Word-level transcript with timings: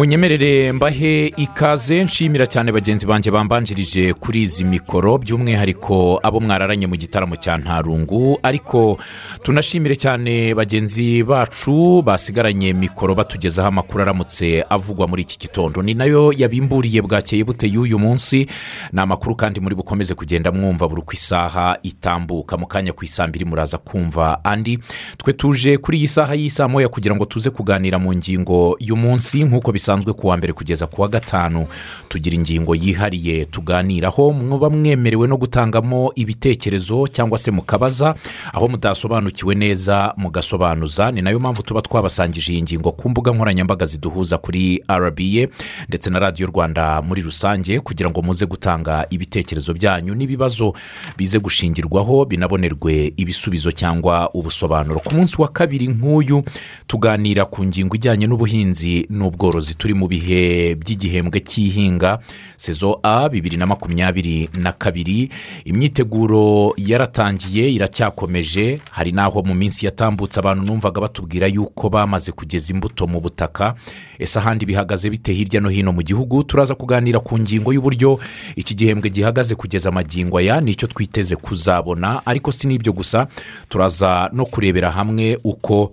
munyemerere 0.00 0.72
mbahe 0.72 1.26
ikaze 1.36 2.04
nshimira 2.04 2.46
cyane 2.46 2.72
bagenzi 2.72 3.06
banjye 3.06 3.30
bambanjirije 3.30 4.12
kuri 4.14 4.42
izi 4.42 4.64
mikoro. 4.64 5.18
By'umwihariko 5.18 6.20
abo 6.22 6.40
mwararanye 6.40 6.86
mu 6.86 6.96
gitaramo 6.96 7.36
cya 7.36 7.56
ntarungu. 7.60 8.38
Ariko 8.42 8.96
tunashimire 9.42 9.96
cyane 9.96 10.54
bagenzi 10.54 11.20
bacu 11.22 12.02
basigaranye 12.02 12.72
mikoro 12.72 13.14
batugezaho 13.14 13.68
amakuru 13.68 14.02
aramutse 14.02 14.64
avugwa 14.70 15.06
muri 15.06 15.22
iki 15.22 15.38
gitondo. 15.38 15.82
Ni 15.82 15.92
na 15.94 16.04
yo 16.08 16.32
yabimburiye 16.32 17.02
bwakeye 17.04 17.44
bute 17.44 17.68
y'uyu 17.68 17.98
munsi. 17.98 18.46
Ni 18.92 19.00
amakuru 19.00 19.36
kandi 19.36 19.60
muri 19.60 19.74
bukomeze 19.76 20.14
kugenda 20.14 20.52
mwumva 20.52 20.88
buri 20.88 21.00
uko 21.04 21.12
isaha 21.12 21.76
itambuka. 21.82 22.56
Mu 22.56 22.66
kanya 22.66 22.92
ku 22.96 23.04
isambiri 23.04 23.44
muraza 23.44 23.76
kumva 23.78 24.40
andi. 24.44 24.78
Twe 25.20 25.32
tuje 25.32 25.76
kuri 25.78 25.98
iyi 25.98 26.08
saha 26.08 26.34
y'isaa 26.34 26.68
moya 26.68 26.88
kugira 26.88 27.12
ngo 27.14 27.24
tuze 27.28 27.50
kuganira 27.50 27.98
mu 28.00 28.14
ngingo 28.16 28.76
y'umunsi. 28.80 29.44
Nk'uko 29.44 29.72
bisanzwe 29.72 29.89
ku 29.98 30.26
wa 30.28 30.36
mbere 30.36 30.52
kugeza 30.52 30.86
ku 30.86 31.02
wa 31.02 31.08
gatanu. 31.08 31.66
Tugira 32.08 32.36
ingingo 32.36 32.74
yihariye 32.74 33.44
tuganiraho 33.44 34.32
muba 34.32 34.70
mwemerewe 34.70 35.26
no 35.28 35.36
gutangamo 35.36 36.12
ibitekerezo 36.14 37.06
cyangwa 37.08 37.38
se 37.38 37.50
mukabaza. 37.50 38.14
Aho 38.52 38.68
mudasobanukiwe 38.68 39.54
neza 39.54 40.14
mugasobanuza. 40.16 41.10
Ni 41.10 41.22
na 41.22 41.30
yo 41.30 41.38
mpamvu 41.40 41.62
tuba 41.62 41.82
twabasangije 41.82 42.52
iyi 42.52 42.62
ngingo 42.62 42.92
ku 42.92 43.08
mbuga 43.10 43.32
nkoranyambaga 43.32 43.86
ziduhuza 43.86 44.38
kuri 44.38 44.82
rba 44.90 45.48
ndetse 45.88 46.10
na 46.10 46.18
radiyo 46.18 46.46
rwanda 46.48 47.02
muri 47.02 47.22
rusange 47.22 47.80
kugira 47.80 48.10
ngo 48.10 48.22
muze 48.22 48.46
gutanga 48.46 49.06
ibitekerezo 49.10 49.74
byanyu 49.74 50.14
n'ibibazo 50.14 50.72
bize 51.16 51.38
gushingirwaho 51.38 52.24
binabonerwe 52.24 53.12
ibisubizo 53.16 53.72
cyangwa 53.72 54.30
ubusobanuro. 54.34 55.00
Ku 55.00 55.14
munsi 55.14 55.42
wa 55.42 55.48
kabiri 55.48 55.88
nk'uyu 55.88 56.42
tuganira 56.86 57.44
ku 57.44 57.64
ngingo 57.64 57.96
ijyanye 57.96 58.26
n'ubuhinzi 58.26 59.06
n'ubworozi. 59.10 59.74
Turi 59.80 59.94
mu 59.96 60.04
bihe 60.08 60.74
by'igihembwe 60.76 61.40
cy'ihinga 61.40 62.18
sezo 62.56 63.00
a 63.02 63.28
bibiri 63.32 63.56
na 63.56 63.66
makumyabiri 63.66 64.48
na 64.60 64.72
kabiri. 64.72 65.30
Imyiteguro 65.64 66.74
yaratangiye 66.76 67.72
iracyakomeje. 67.72 68.80
Hari 68.90 69.12
n'aho 69.12 69.42
mu 69.42 69.54
minsi 69.54 69.86
yatambutse 69.86 70.40
abantu 70.40 70.64
numvaga 70.64 71.00
batubwira 71.00 71.46
yuko 71.46 71.88
bamaze 71.88 72.32
kugeza 72.32 72.72
imbuto 72.72 73.06
mu 73.06 73.20
butaka. 73.20 73.74
Ese 74.18 74.38
ahandi 74.38 74.66
bihagaze 74.66 75.10
bite 75.10 75.32
hirya 75.32 75.60
no 75.60 75.68
hino 75.68 75.92
mu 75.92 76.02
gihugu? 76.02 76.44
Turaza 76.44 76.74
kuganira 76.74 77.20
ku 77.20 77.38
ngingo 77.38 77.72
y'uburyo 77.72 78.18
iki 78.56 78.74
gihembwe 78.74 79.08
gihagaze 79.10 79.54
kugeza 79.54 79.88
amagingo 79.88 80.36
aya 80.38 80.60
ni 80.60 80.74
cyo 80.76 80.86
twiteze 80.88 81.36
kuzabona. 81.36 82.20
Ariko 82.26 82.52
si 82.52 82.68
n'ibyo 82.68 82.92
gusa 82.92 83.26
turaza 83.68 84.28
no 84.32 84.44
kurebera 84.44 84.90
hamwe 84.90 85.38
uko 85.44 85.92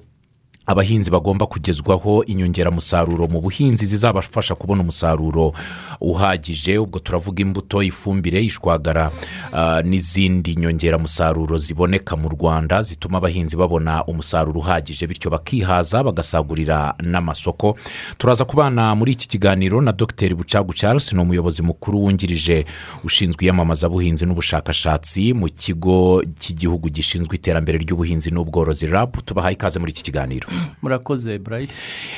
abahinzi 0.67 1.09
bagomba 1.11 1.45
kugezwaho 1.47 2.23
inyongeramusaruro 2.23 3.27
mu 3.27 3.41
buhinzi 3.41 3.85
zizabafasha 3.85 4.55
kubona 4.55 4.81
umusaruro 4.81 5.53
uhagije. 6.01 6.77
Ubwo 6.77 6.99
turavuga 6.99 7.41
imbuto 7.41 7.83
ifumbire 7.83 8.41
ishwagara 8.43 9.11
ah, 9.53 9.81
n'izindi 9.81 10.55
nyongeramusaruro 10.55 11.57
ziboneka 11.57 12.15
mu 12.15 12.29
rwanda 12.29 12.81
zituma 12.81 13.17
abahinzi 13.17 13.55
babona 13.55 14.03
umusaruro 14.05 14.59
uhagije. 14.59 15.07
Bityo 15.07 15.31
bakihaza 15.31 16.03
bagasagurira 16.03 16.93
n'amasoko. 17.01 17.77
Turaza 18.17 18.45
kubana 18.45 18.95
muri 18.95 19.11
iki 19.11 19.27
kiganiro 19.27 19.81
na 19.81 19.91
dr. 19.91 20.35
Bucagu 20.35 20.73
charles 20.73 21.13
ni 21.13 21.19
umuyobozi 21.19 21.61
mukuru 21.61 22.03
wungirije 22.03 22.65
ushinzwe 23.03 23.45
iyamamazabuhinzi 23.45 24.25
n'ubushakashatsi 24.25 25.33
mu 25.33 25.47
kigo 25.49 26.23
cy'igihugu 26.39 26.89
gishinzwe 26.89 27.35
iterambere 27.35 27.77
ry'ubuhinzi 27.79 28.31
n'ubworozi 28.35 28.85
rab. 28.87 29.15
Tubahaye 29.25 29.55
ikaze 29.55 29.79
muri 29.79 29.91
iki 29.91 30.03
kiganiro. 30.03 30.47
murakoze 30.81 31.39
burayiti 31.39 31.73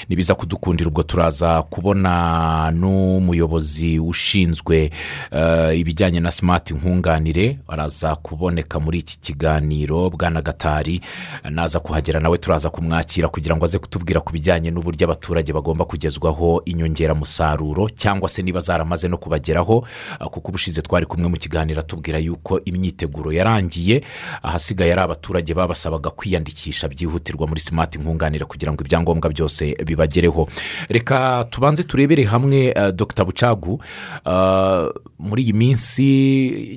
nibiza 0.09 0.35
kudukundira 0.35 0.87
ubwo 0.89 1.03
turaza 1.03 1.61
kubona 1.61 2.71
n'umuyobozi 2.71 3.99
ushinzwe 3.99 4.91
eh, 5.31 5.79
ibijyanye 5.79 6.19
na 6.19 6.31
simati 6.31 6.73
nkunganire. 6.73 7.59
Araza 7.67 8.15
kuboneka 8.15 8.79
muri 8.79 8.99
iki 8.99 9.19
kiganiro. 9.19 10.09
Bwana 10.09 10.41
gatari 10.41 11.01
naza 11.49 11.79
kuhagera 11.79 12.19
nawe 12.19 12.37
turaza 12.37 12.69
kumwakira 12.69 13.27
kugira 13.27 13.55
ngo 13.55 13.65
aze 13.65 13.79
kutubwira 13.79 14.19
ku 14.21 14.33
bijyanye 14.33 14.71
n'uburyo 14.71 15.05
abaturage 15.07 15.53
bagomba 15.53 15.85
kugezwaho 15.85 16.61
inyongeramusaruro 16.65 17.89
cyangwa 17.89 18.29
se 18.29 18.41
niba 18.41 18.59
zaramaze 18.59 19.07
no 19.07 19.17
kubageraho. 19.17 19.85
Ah, 20.19 20.25
kuko 20.29 20.49
ubushize 20.49 20.81
twari 20.81 21.05
kumwe 21.05 21.27
mu 21.29 21.37
kiganiro 21.37 21.79
atubwira 21.79 22.19
yuko 22.19 22.59
imyiteguro 22.65 23.31
yarangiye. 23.31 24.03
Ahasigaye 24.43 24.91
ari 24.91 25.01
abaturage 25.01 25.53
babasabaga 25.53 26.09
kwiyandikisha 26.09 26.87
byihutirwa 26.87 27.47
muri 27.47 27.59
simati 27.59 27.97
nkunganire. 27.99 28.28
Kugira 28.45 28.71
ngo 28.73 28.83
ibyangombwa 28.83 29.29
byose 29.29 29.75
bibagereho. 29.85 30.47
Reka 30.89 31.45
tubanze 31.49 31.83
turebere 31.83 32.23
hamwe 32.23 32.73
uh, 32.77 32.89
dr. 32.93 33.25
Bucagu. 33.25 33.81
Uh, 34.25 34.89
muri 35.19 35.43
iyi 35.43 35.53
minsi 35.53 36.05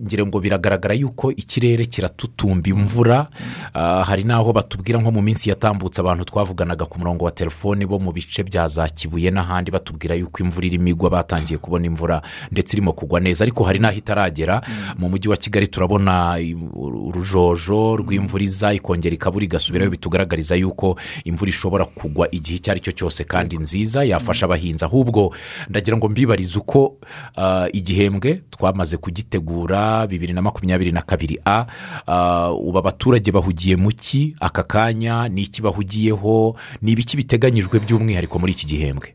ngira 0.03 0.27
ngo 0.27 0.41
biragaragara 0.41 0.95
yuko 0.95 1.31
ikirere 1.33 1.85
kiratutumba 1.87 2.69
imvura. 2.71 3.29
Uh, 3.75 4.03
hari 4.07 4.25
n'aho 4.25 4.53
batubwira 4.53 4.99
nko 5.01 5.11
mu 5.11 5.23
minsi 5.23 5.51
yatambutse 5.51 6.01
abantu 6.01 6.25
twavuganaga 6.25 6.85
ku 6.87 6.99
murongo 6.99 7.25
wa 7.25 7.31
telefoni 7.31 7.87
bo 7.87 7.99
mu 7.99 8.13
bice 8.13 8.43
bya 8.43 8.69
za 8.69 8.89
kibuye 8.89 9.31
n'ahandi 9.31 9.71
batubwira 9.71 10.15
yuko 10.15 10.43
imvura 10.43 10.67
irimo 10.67 10.89
igwa 10.89 11.11
batangiye 11.11 11.59
kubona 11.59 11.87
imvura 11.87 12.23
ndetse 12.51 12.77
irimo 12.77 12.93
kugwa 12.93 13.21
neza. 13.21 13.45
Ariko 13.45 13.65
hari 13.65 13.79
n'aho 13.79 13.97
itaragera. 13.99 14.63
Mu 14.99 15.09
mujyi 15.09 15.29
wa 15.29 15.37
kigali 15.37 15.67
turabona 15.69 16.39
urujojo 16.75 17.97
rw'imvura 17.97 18.45
iza 18.45 18.73
ikongera 18.75 19.15
ikabura 19.15 19.45
igasubirayo. 19.45 19.91
Bitugaragariza 19.91 20.57
yuko 20.57 20.97
imvura 21.25 21.42
ishobora 21.51 21.85
kugwa 21.85 22.29
igihe 22.31 22.57
icyo 22.57 22.71
ari 22.73 22.81
cyo 22.81 22.93
cyose 22.93 23.25
kandi 23.25 23.57
nziza 23.59 24.05
yafasha 24.05 24.47
abahinzi. 24.47 24.85
Ahubwo 24.85 25.35
ndagira 25.71 25.97
ngo 25.97 26.09
mbibarize 26.09 26.59
uko 26.59 26.97
ah, 27.37 27.67
igihembwe 27.73 28.43
twamaze 28.51 28.97
kugitegura 28.97 30.07
bibiri 30.07 30.33
na 30.33 30.43
makumyabiri 30.43 30.93
na 30.93 31.03
kabiri 31.03 31.39
a 31.45 31.67
ah, 32.07 32.53
ubu 32.53 32.79
abaturage 32.79 33.33
bahugiye 33.33 33.77
mu 33.77 33.91
ki? 33.91 34.37
Aka 34.41 34.63
kanya 34.63 35.29
ni 35.29 35.43
iki 35.43 35.63
bahugiyeho? 35.63 36.57
Ni 36.83 36.93
ibiki 36.93 37.17
biteganyijwe 37.17 37.79
by'umwihariko 37.81 38.39
muri 38.39 38.53
iki 38.53 38.67
gihembwe? 38.67 39.15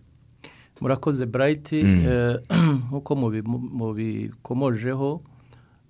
Murakoze 0.82 1.26
burayiti 1.26 1.82
nk'uko 2.90 3.16
mubi- 3.16 3.42
mu- 3.46 3.58
mubikomojeho 3.74 5.22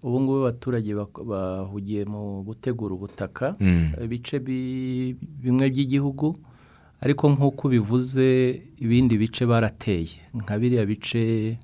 ubu 0.04 0.22
ngubu 0.22 0.38
abaturage 0.46 0.92
bahugiye 1.26 2.06
mu 2.06 2.44
gutegura 2.44 2.94
ubutaka 2.96 3.56
ibice 4.04 4.40
bi- 4.40 5.16
bimwe 5.44 5.70
by'igihugu 5.70 6.36
ariko 7.02 7.30
nk'uko 7.30 7.68
ubivuze 7.68 8.26
ibindi 8.78 9.18
bice 9.18 9.46
barateye. 9.46 10.18
Nka 10.34 10.58
biriya 10.60 10.86
bice 10.86 11.58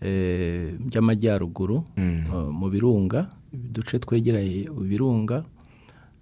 eh, 0.00 0.72
by'amajyaruguru 0.88 1.84
eh, 1.96 2.48
mu 2.52 2.68
birunga 2.72 3.28
uduce 3.52 3.98
twegereye 3.98 4.68
ibirunga 4.68 5.44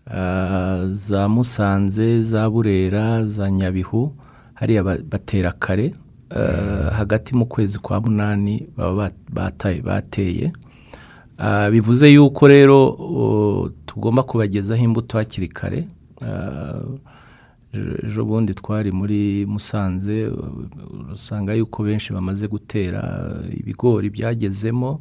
ah, 0.07 0.87
za 0.91 1.29
musanze 1.29 2.23
za 2.23 2.51
burera 2.51 3.25
za 3.25 3.51
nyabihu 3.51 4.15
hariya 4.55 4.83
ba- 4.85 4.99
batera 5.11 5.53
kare 5.53 5.91
eh, 6.31 6.91
hagati 6.93 7.35
mu 7.35 7.47
kwezi 7.47 7.79
kwa 7.79 8.01
munani 8.01 8.67
baba 8.77 9.11
bateye. 9.83 10.53
Bivuze 11.71 12.09
yuko 12.13 12.49
rero 12.49 12.79
tugomba 13.87 14.23
kubagezaho 14.23 14.85
imbuto 14.85 15.19
hakiri 15.19 15.49
kare. 15.49 15.85
Ah, 16.23 16.81
ejo 18.05 18.25
bundi 18.25 18.55
twari 18.55 18.93
muri 18.93 19.47
musanze 19.47 20.31
usanga 21.13 21.55
yuko 21.55 21.83
benshi 21.83 22.13
bamaze 22.13 22.49
gutera 22.49 23.03
ibigori 23.51 24.11
byagezemo 24.11 25.01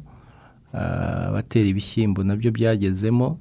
ah, 0.74 1.30
batera 1.32 1.68
ibishyimbo 1.68 2.24
na 2.24 2.36
byo 2.36 2.50
byagezemo. 2.50 3.36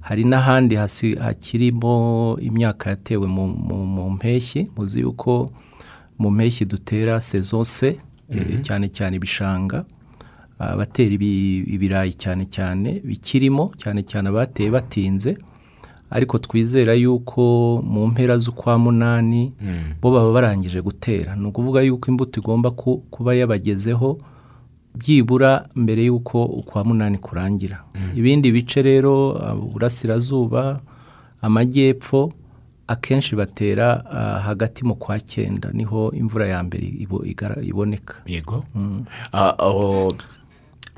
Hari 0.00 0.24
n'ahandi 0.24 0.74
hasi- 0.76 1.14
hakirimo 1.16 2.36
imyaka 2.40 2.90
yatewe 2.90 3.26
mu, 3.26 4.10
mpeshyi. 4.10 4.68
Muzi 4.76 5.00
yuko 5.00 5.50
mu 6.18 6.30
mpeshyi 6.30 6.64
dutera 6.64 7.20
sezo 7.20 7.64
se 7.64 7.96
eh, 8.30 8.60
cyane 8.62 8.88
cyane 8.88 9.16
ibishanga. 9.16 9.84
Abatera 10.72 11.14
ibi- 11.14 11.64
ibirayi 11.74 12.12
cyane 12.14 12.46
cyane 12.46 13.00
bikirimo 13.04 13.70
cyane 13.76 14.02
cyane 14.02 14.28
abateye 14.28 14.70
batinze. 14.70 15.36
Ariko 16.12 16.38
twizera 16.38 16.92
yuko 16.94 17.80
mu 17.84 18.06
mpera 18.12 18.36
z'ukwa 18.38 18.78
munani 18.78 19.52
bo 20.00 20.10
baba 20.12 20.32
barangije 20.32 20.80
gutera. 20.84 21.36
Ni 21.36 21.46
ukuvuga 21.48 21.80
yuko 21.80 22.10
imbuto 22.10 22.40
igomba 22.40 22.70
ku- 22.70 23.00
kuba 23.10 23.32
yabagezeho 23.34 24.18
byibura 24.94 25.62
mbere 25.74 26.04
y'uko 26.04 26.44
ukwa 26.44 26.84
munani 26.84 27.16
kurangira. 27.18 27.80
Ibindi 28.16 28.52
bice 28.52 28.82
rero 28.82 29.40
ah, 29.40 29.54
uburasirazuba 29.56 30.80
amajyepfo 31.40 32.28
akenshi 32.86 33.36
batera 33.36 34.04
ah, 34.10 34.38
hagati 34.40 34.84
mu 34.84 34.94
kwa 34.94 35.16
cyenda 35.20 35.70
ni 35.72 35.84
ho 35.84 36.12
imvura 36.12 36.46
ya 36.46 36.62
mbere 36.62 36.86
iboneka. 37.64 38.14
Yego. 38.26 38.64
Ah, 39.32 39.56
aho 39.58 40.12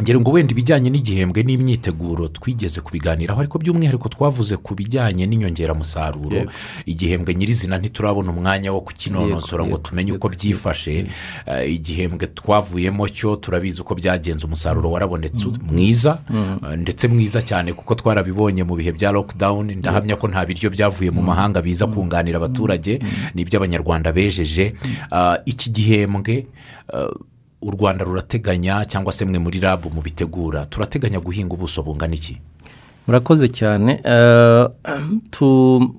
ngira 0.05 0.21
ngo 0.21 0.31
wenda 0.37 0.53
ibijyanye 0.53 0.91
n'igihembwe 0.91 1.41
n'imyiteguro 1.43 2.29
twigeze 2.29 2.81
kubiganiraho 2.85 3.41
ariko 3.41 3.57
by'umwihariko 3.59 4.09
twavuze 4.09 4.57
ku 4.61 4.75
bijyanye 4.77 5.25
n'inyongeramusaruro. 5.27 6.45
Igihembwe 6.87 7.33
nyirizina 7.35 7.79
ntiturabona 7.81 8.29
umwanya 8.31 8.69
wo 8.77 8.81
kukinonosora 8.85 9.65
ngo 9.65 9.79
tumenye 9.81 10.13
uko 10.13 10.29
byifashe. 10.29 11.07
Eh, 11.49 11.73
igihembwe 11.75 12.27
twavuyemo 12.37 13.09
cyo 13.09 13.37
turabizi 13.41 13.81
uko 13.81 13.95
byagenze 13.97 14.45
umusaruro 14.47 14.91
warabonetse 14.93 15.49
mwiza 15.73 16.21
eh, 16.29 16.77
ndetse 16.79 17.09
mwiza 17.09 17.41
cyane 17.43 17.73
kuko 17.73 17.95
twarabibonye 17.97 18.61
mu 18.65 18.77
bihe 18.77 18.93
bya 18.93 19.09
lockdown. 19.13 19.73
Ndahamya 19.81 20.17
ko 20.21 20.29
nta 20.29 20.45
biryo 20.45 20.69
byavuye 20.71 21.11
mu 21.17 21.23
mahanga 21.25 21.63
biza 21.65 21.87
kunganira 21.89 22.37
abaturage 22.37 23.01
n'ibyo 23.35 23.57
abanyarwanda 23.59 24.13
bejeje. 24.13 24.75
Ah, 25.11 25.39
iki 25.49 25.71
gihembwe 25.73 26.45
eh, 26.93 27.09
u 27.65 27.71
rwanda 27.71 28.05
rurateganya 28.05 28.85
cyangwa 28.85 29.13
se 29.13 29.25
mwe 29.25 29.39
muri 29.39 29.61
rabu 29.61 29.89
mubitegura. 29.91 30.65
Turateganya 30.69 31.21
guhinga 31.21 31.55
ubuso 31.57 31.83
bungana 31.83 32.15
iki? 32.15 32.37
Murakoze 33.07 33.49
cyane. 33.49 34.01
Eh, 34.05 34.69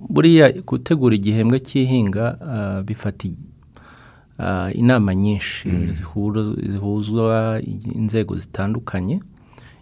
buriya 0.10 0.52
gutegura 0.66 1.16
igihembwe 1.16 1.60
cy'ihinga 1.60 2.38
eh, 2.54 2.84
bifata 2.86 3.28
eh, 4.40 4.70
inama 4.78 5.16
nyinshi 5.16 5.70
zihuru- 5.70 6.56
zihuzwa 6.72 7.62
inzego 7.96 8.38
zitandukanye. 8.38 9.20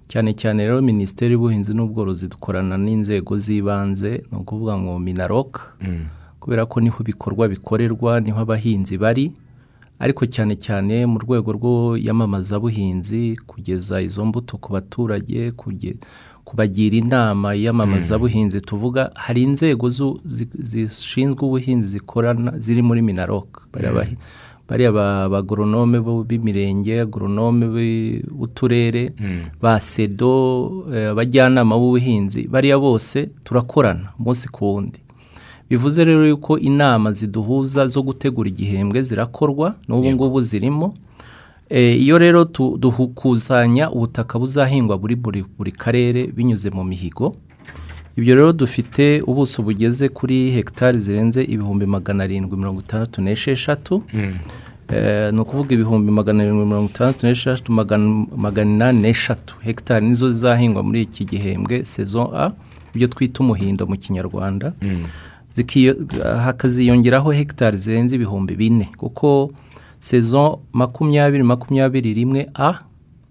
Cyane 0.08 0.34
cyane 0.34 0.64
rero 0.64 0.82
minisiteri 0.82 1.34
y'ubuhinzi 1.34 1.74
n'ubworozi 1.74 2.28
dukorana 2.28 2.78
n'inzego 2.78 3.38
z'ibanze 3.38 4.24
ni 4.32 4.38
ukuvuga 4.38 4.78
ngo 4.78 5.00
minaroka 5.00 5.62
kubera 6.40 6.66
ko 6.66 6.80
ni 6.82 6.90
ho 6.90 6.98
ibikorwa 7.02 7.48
bikorerwa 7.48 8.20
ni 8.20 8.32
ho 8.32 8.40
abahinzi 8.42 8.98
bari. 8.98 9.32
Ariko 10.04 10.26
cyane 10.28 10.54
cyane 10.60 11.06
mu 11.08 11.18
rwego 11.24 11.50
rw'iyamamazabuhinzi 11.58 13.40
kugeza 13.48 14.02
izo 14.02 14.26
mbuto 14.26 14.58
ku 14.58 14.74
baturage 14.76 15.52
kubagira 16.44 16.96
inama 16.98 17.54
y'iyamamazabuhinzi 17.56 18.62
tuvuga 18.62 19.12
hari 19.16 19.42
inzego 19.48 19.90
zishinzwe 20.60 21.42
ubuhinzi 21.48 21.88
zikorana 21.88 22.60
ziri 22.60 22.82
muri 22.82 23.02
minaroka 23.02 23.62
bariya 23.74 23.92
bahi- 23.94 24.18
bariya 24.70 24.92
ba- 24.92 25.30
bagoronome 25.30 26.00
bo- 26.00 26.24
b'imirenge 26.24 27.02
agoronome 27.02 27.66
b'uturere 27.72 29.14
ba 29.62 29.80
sedo 29.80 30.84
eh, 30.94 31.12
abajyanama 31.12 31.76
b'ubuhinzi 31.80 32.48
bariya 32.48 32.80
bose 32.80 33.30
turakorana 33.44 34.12
umunsi 34.20 34.48
ku 34.52 34.66
wundi. 34.66 35.00
Bivuze 35.74 36.06
rero 36.06 36.22
yuko 36.28 36.60
inama 36.62 37.10
ziduhuza 37.12 37.88
zo 37.90 38.02
gutegura 38.06 38.50
igihembwe 38.50 39.02
zirakorwa 39.04 39.74
n'ubu 39.90 40.06
ngubu 40.14 40.42
zirimo. 40.42 40.94
Eh, 41.70 41.98
iyo 42.02 42.18
rero 42.22 42.46
dukusanya 42.78 43.90
ubutaka 43.90 44.38
buzahingwa 44.40 44.98
buri 44.98 45.16
buri 45.16 45.42
buri 45.58 45.72
karere 45.72 46.28
binyuze 46.30 46.70
mu 46.70 46.84
mihigo 46.84 47.34
ibyo 48.18 48.36
rero 48.36 48.54
dufite 48.54 49.22
ubuso 49.25 49.64
bugeze 49.66 50.10
kuri 50.10 50.52
hegitari 50.52 51.00
zirenze 51.00 51.42
ibihumbi 51.44 51.86
magana 51.86 52.24
arindwi 52.24 52.58
mirongo 52.58 52.80
itandatu 52.86 53.22
n'esheshatu. 53.22 54.04
Eh, 54.94 55.34
ni 55.34 55.40
ukuvuga 55.40 55.74
ibihumbi 55.74 56.12
magana 56.12 56.44
arindwi 56.44 56.66
mirongo 56.66 56.90
itandatu 56.94 57.25
n'esheshatu 57.25 57.72
magana 58.38 58.72
inani 58.72 59.00
n'eshatu. 59.02 59.56
Hegitari 59.66 60.06
nizo 60.06 60.31
zizahingwa 60.31 60.84
muri 60.84 61.02
iki 61.02 61.25
gihembwe 61.25 61.86
sezon 61.86 62.28
a 62.36 62.52
ibyo 62.94 63.08
twita 63.08 63.40
umuhindo 63.44 63.88
mu 63.90 63.98
kinyarwanda. 63.98 64.74
Zikiyo- 64.81 65.08
hakaziyongeraho 66.46 67.32
hegitari 67.32 67.78
zirenze 67.78 68.16
ibihumbi 68.16 68.56
bine. 68.56 68.90
Kuko 68.98 69.52
sezon 70.00 70.58
makumyabiri 70.74 71.44
makumyabiri 71.44 72.14
rimwe 72.14 72.50
a 72.56 72.74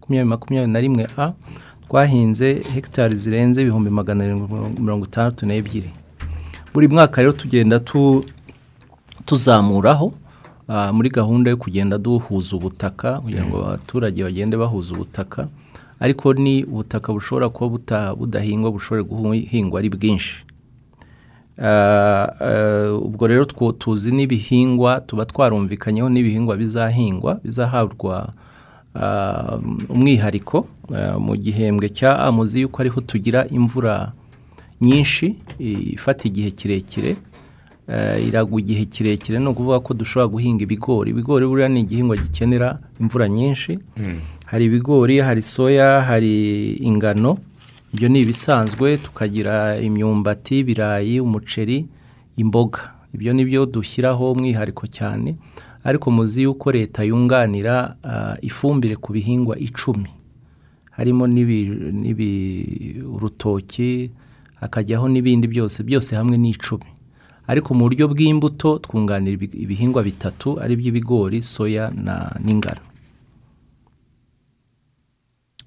makumyabiri 0.01 0.29
makumyabiri 0.29 0.73
na 0.73 0.81
rimwe 0.81 1.07
a 1.19 1.33
twahinze 1.89 2.63
hegitari 2.75 3.17
zirenze 3.17 3.63
ibihumbi 3.63 3.91
magana 3.91 4.25
arindwi 4.25 4.81
mirongo 4.81 5.05
itandatu 5.07 5.47
n'ebyiri. 5.47 5.91
Buri 6.75 6.89
mwaka 6.89 7.21
rero 7.21 7.33
tugenda 7.33 7.81
tu 7.81 8.25
tuzamuraho 9.25 10.15
ah, 10.69 10.93
muri 10.93 11.11
gahunda 11.11 11.51
yo 11.51 11.57
kugenda 11.57 11.99
duhuza 11.99 12.57
ubutaka 12.57 13.21
kugira 13.21 13.45
ngo 13.47 13.65
abaturage 13.67 14.25
bagende 14.25 14.57
bahuza 14.57 14.95
ubutaka. 14.95 15.49
Ariko 16.01 16.35
ni 16.35 16.65
ubutaka 16.65 17.13
bushobora 17.13 17.49
kuba 17.49 18.15
budahingwa 18.15 18.71
bushobora 18.73 19.03
guhingwa 19.03 19.79
ari 19.81 19.89
bwinshi. 19.91 20.45
Ubwo 23.03 23.27
rero 23.27 23.45
tuzi 23.79 24.11
n'ibihingwa 24.13 25.01
tuba 25.01 25.25
twarumvikanyeho 25.27 26.09
n'ibihingwa 26.09 26.57
bizahingwa 26.57 27.41
bizahabwa 27.45 28.33
ah, 28.95 29.59
umwihariko 29.89 30.67
mu 31.19 31.37
gihembwe 31.37 31.89
cya 31.89 32.19
A 32.19 32.33
muzi 32.33 32.61
yuko 32.61 32.83
ariho 32.83 33.01
tugira 33.01 33.47
imvura 33.49 34.13
nyinshi 34.81 35.37
ifata 35.95 36.29
igihe 36.29 36.51
kirekire. 36.51 37.17
Eh, 37.89 38.27
iragwa 38.29 38.61
igihe 38.61 38.85
kirekire 38.85 39.39
ni 39.39 39.47
ukuvuga 39.49 39.81
ko 39.81 39.95
dushobora 39.95 40.29
guhinga 40.29 40.63
ibigori. 40.63 41.11
Ibigori 41.11 41.47
buriya 41.47 41.69
ni 41.69 41.81
igihingwa 41.81 42.17
gikenera 42.17 42.79
imvura 43.01 43.29
nyinshi. 43.29 43.79
Hari 44.47 44.65
ibigori 44.65 45.19
hari 45.21 45.43
soya 45.43 46.01
hari 46.03 46.73
ingano 46.83 47.39
ibyo 47.95 48.09
ni 48.09 48.21
ibisanzwe 48.21 48.97
tukagira 48.97 49.81
imyumbati 49.81 50.59
ibirayi 50.59 51.21
umuceri 51.21 51.87
imboga. 52.37 52.81
Ibyo 53.15 53.33
ni 53.33 53.45
byo 53.45 53.67
dushyiraho 53.67 54.33
umwihariko 54.33 54.87
cyane 54.87 55.37
ariko 55.85 56.11
muzi 56.11 56.43
yuko 56.43 56.73
leta 56.73 57.05
yunganira 57.05 57.97
ifumbire 58.43 58.97
ku 58.97 59.13
bihingwa 59.13 59.59
icumi. 59.59 60.09
Harimo 60.97 61.27
urutoki 63.15 64.11
hakajyaho 64.61 65.09
n'ibindi 65.09 65.47
byose 65.49 65.83
byose 65.83 66.17
hamwe 66.17 66.37
ni 66.39 66.51
icumi. 66.51 66.89
Ariko 67.47 67.75
mu 67.75 67.85
buryo 67.91 68.09
bw'imbuto 68.09 68.79
twunganira 68.79 69.35
ibi- 69.35 69.59
ibihingwa 69.65 70.03
bitatu 70.03 70.61
ari 70.63 70.77
by'ibigori 70.77 71.43
soya 71.43 71.91
na 71.91 72.31
n'ingano. 72.45 72.81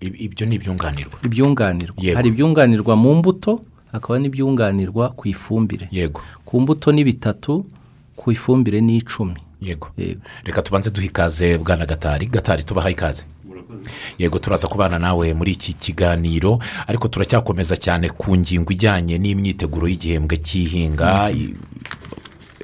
Ibyo 0.08 0.46
ni 0.46 0.56
ibyunganirwa. 0.56 1.20
Ibyunganirwa. 1.24 1.96
Hari 2.16 2.30
ibyunganirwa 2.30 2.96
mu 2.96 3.16
mbuto 3.16 3.62
hakaba 3.92 4.20
n'ibyunganirwa 4.20 5.10
ku 5.10 5.28
ifumbire. 5.28 5.88
Yego. 5.92 6.22
Ku 6.46 6.62
mbuto 6.62 6.92
ni 6.92 7.04
bitatu 7.04 7.66
ku 8.16 8.32
ifumbire 8.32 8.82
ni 8.82 8.98
icumi. 8.98 9.36
Yego. 9.62 9.88
Reka 10.44 10.62
tubanze 10.62 10.90
duhe 10.90 11.08
ikaze 11.08 11.58
bwana 11.58 11.86
gatari. 11.86 12.26
Gatari 12.26 12.64
tubaha 12.64 12.90
ikaze. 12.90 13.24
Yego 14.18 14.40
turaza 14.40 14.68
kubana 14.68 15.00
nawe 15.00 15.34
muri 15.34 15.52
iki 15.52 15.74
kiganiro 15.74 16.60
ariko 16.88 17.08
turacyakomeza 17.08 17.76
cyane 17.78 18.10
ku 18.10 18.36
ngingo 18.38 18.72
ijyanye 18.74 19.18
n'imyiteguro 19.18 19.88
y'igihembwe 19.88 20.38
cy'ihinga. 20.38 21.06
Haba- 21.06 21.32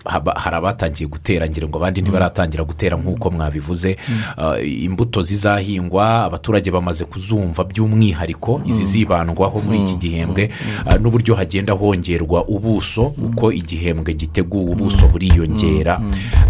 hari 0.05 0.55
abatangiye 0.55 1.07
gutera 1.09 1.49
ngira 1.49 1.67
ngo 1.67 1.77
abandi 1.77 2.01
ntibaratangira 2.01 2.63
gutera 2.63 2.97
nk'uko 2.97 3.31
mwabivuze. 3.31 3.97
Uh, 4.37 4.57
imbuto 4.83 5.21
zizahingwa 5.21 6.23
abaturage 6.25 6.71
bamaze 6.71 7.05
kuzumva 7.05 7.63
by'umwihariko 7.63 8.61
izi 8.65 8.85
zibandwaho 8.85 9.61
muri 9.61 9.79
iki 9.79 9.95
gihembwe. 9.95 10.49
Uh, 10.85 10.95
n'uburyo 10.97 11.35
hagenda 11.35 11.73
hongerwa 11.73 12.47
ubuso 12.47 13.13
uko 13.17 13.51
igihembwe 13.51 14.13
giteguwe 14.13 14.71
ubuso 14.73 15.07
buriyongera. 15.07 16.01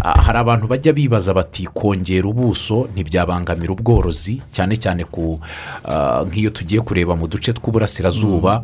Uh, 0.04 0.16
hari 0.24 0.38
abantu 0.38 0.66
bajya 0.66 0.92
bibaza 0.92 1.34
bati 1.34 1.66
kongera 1.66 2.28
ubuso 2.28 2.88
ntibyabangamira 2.94 3.72
ubworozi? 3.72 4.40
Cyane 4.52 4.76
cyane 4.76 5.04
ku 5.04 5.40
nk'iyo 6.26 6.50
tugiye 6.50 6.80
kureba 6.80 7.16
mu 7.16 7.28
duce 7.28 7.52
tw'uburasirazuba 7.52 8.62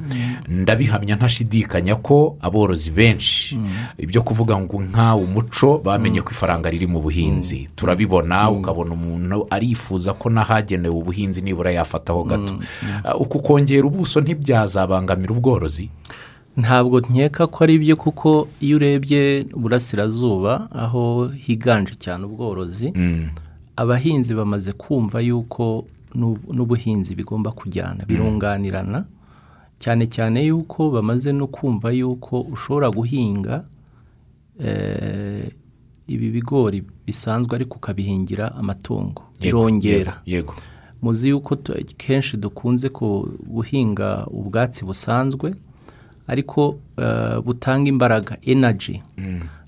ndabihamya 0.49 1.17
ntashidikanya 1.17 1.97
ko 1.97 2.37
aborozi 2.41 2.91
benshi 2.91 3.59
ibyo 3.99 4.23
kuvuga 4.23 4.57
ngo 4.59 4.78
nka 4.83 5.15
umuco 5.15 5.79
bamenye 5.85 6.23
ko 6.23 6.31
ifaranga 6.31 6.71
riri 6.71 6.87
mu 6.87 7.01
buhinzi. 7.01 7.69
Turabibona 7.77 8.51
ukabona 8.51 8.93
umuntu 8.95 9.47
arifuza 9.51 10.15
ko 10.15 10.31
n'ahagenewe 10.31 10.95
ubuhinzi 10.95 11.41
nibura 11.43 11.71
yafataho 11.73 12.25
gato. 12.25 12.55
Uh, 13.05 13.21
uku 13.21 13.39
kongera 13.43 13.87
ubuso 13.87 14.21
ntibyazabangamira 14.21 15.33
ubworozi? 15.35 15.91
Ntabwo 16.57 17.01
nkeka 17.01 17.47
ko 17.47 17.65
ari 17.65 17.79
byo 17.79 17.97
kuko 17.97 18.49
iyo 18.61 18.77
urebye 18.77 19.47
uburasirazuba 19.55 20.67
aho 20.75 21.27
higanje 21.31 21.95
cyane 21.95 22.25
ubworozi 22.27 22.91
abahinzi 23.77 24.35
bamaze 24.35 24.73
kumva 24.73 25.21
yuko 25.21 25.87
n'u- 26.15 26.39
n'ubuhinzi 26.53 27.15
bigomba 27.15 27.51
kujyana 27.55 28.03
birunganirana. 28.05 29.05
Cyane 29.79 30.07
cyane 30.11 30.43
yuko 30.51 30.91
bamaze 30.91 31.31
no 31.33 31.47
kumva 31.47 31.93
yuko 31.95 32.41
ushobora 32.51 32.91
guhinga 32.91 33.63
ibi 36.09 36.31
bigori 36.31 36.83
bisanzwe 37.07 37.55
ariko 37.57 37.77
ukabihingira 37.77 38.55
amatungo. 38.57 39.23
Birongera. 39.41 40.23
yego 40.27 40.55
muzi 41.03 41.29
yuko 41.29 41.57
kenshi 41.97 42.37
dukunze 42.37 42.89
ku- 42.89 43.29
guhinga 43.47 44.27
ubwatsi 44.27 44.85
busanzwe 44.85 45.55
ariko 46.27 46.79
eh, 46.99 47.39
butanga 47.45 47.89
imbaraga 47.89 48.37
enaji 48.43 49.03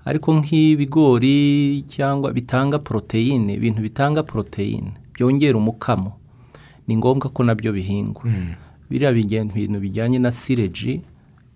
ariko 0.05 0.35
nk'ibigori 0.35 1.83
cyangwa 1.87 2.33
bitanga 2.33 2.79
poroteyine 2.79 3.55
ibintu 3.55 3.83
bitanga 3.83 4.23
poroteyine 4.23 4.93
byongera 5.15 5.59
umukamo 5.59 6.13
ni 6.89 6.97
ngombwa 6.97 7.29
ko 7.31 7.45
na 7.45 7.55
byo 7.55 7.73
bihingwa. 7.73 8.25
Biriya 8.91 9.13
bintu 9.55 9.79
bijyanye 9.81 10.19
na 10.19 10.33
sireji 10.33 11.01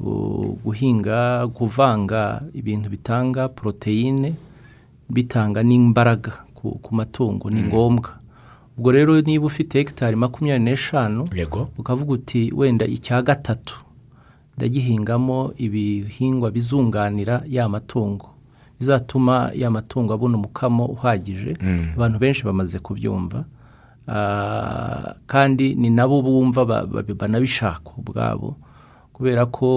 guhinga 0.01 1.49
kuvanga 1.55 2.43
ibintu 2.55 2.91
bitanga 2.91 3.49
poroteyine 3.49 4.35
bitanga 5.11 5.63
n'imbaraga 5.63 6.33
ku 6.55 6.91
matungo 6.95 7.51
ni 7.51 7.63
ngombwa. 7.63 8.11
Ubwo 8.79 8.91
rero 8.93 9.21
niba 9.21 9.47
ufite 9.47 9.79
hegitari 9.79 10.17
makumyabiri 10.17 10.65
n'eshanu 10.65 11.25
ukavuga 11.79 12.13
uti 12.13 12.53
wenda 12.57 12.87
icya 12.87 13.23
gatatu 13.23 13.77
ndagihingamo 14.57 15.53
ibihingwa 15.57 16.51
bizunganira 16.51 17.43
ya 17.47 17.69
matungo. 17.69 18.31
Bizatuma 18.81 19.51
ya 19.55 19.71
matungo 19.71 20.15
abona 20.15 20.37
umukamo 20.37 20.85
uhagije. 20.87 21.57
Abantu 21.95 22.19
benshi 22.19 22.43
bamaze 22.45 22.79
kubyumva. 22.79 23.45
Kandi 25.27 25.75
ni 25.75 25.91
nabo 25.91 26.23
bumva 26.23 26.65
banabishaka 27.19 27.91
ubwabo. 27.99 28.57
Kubera 29.14 29.47
ko 29.47 29.68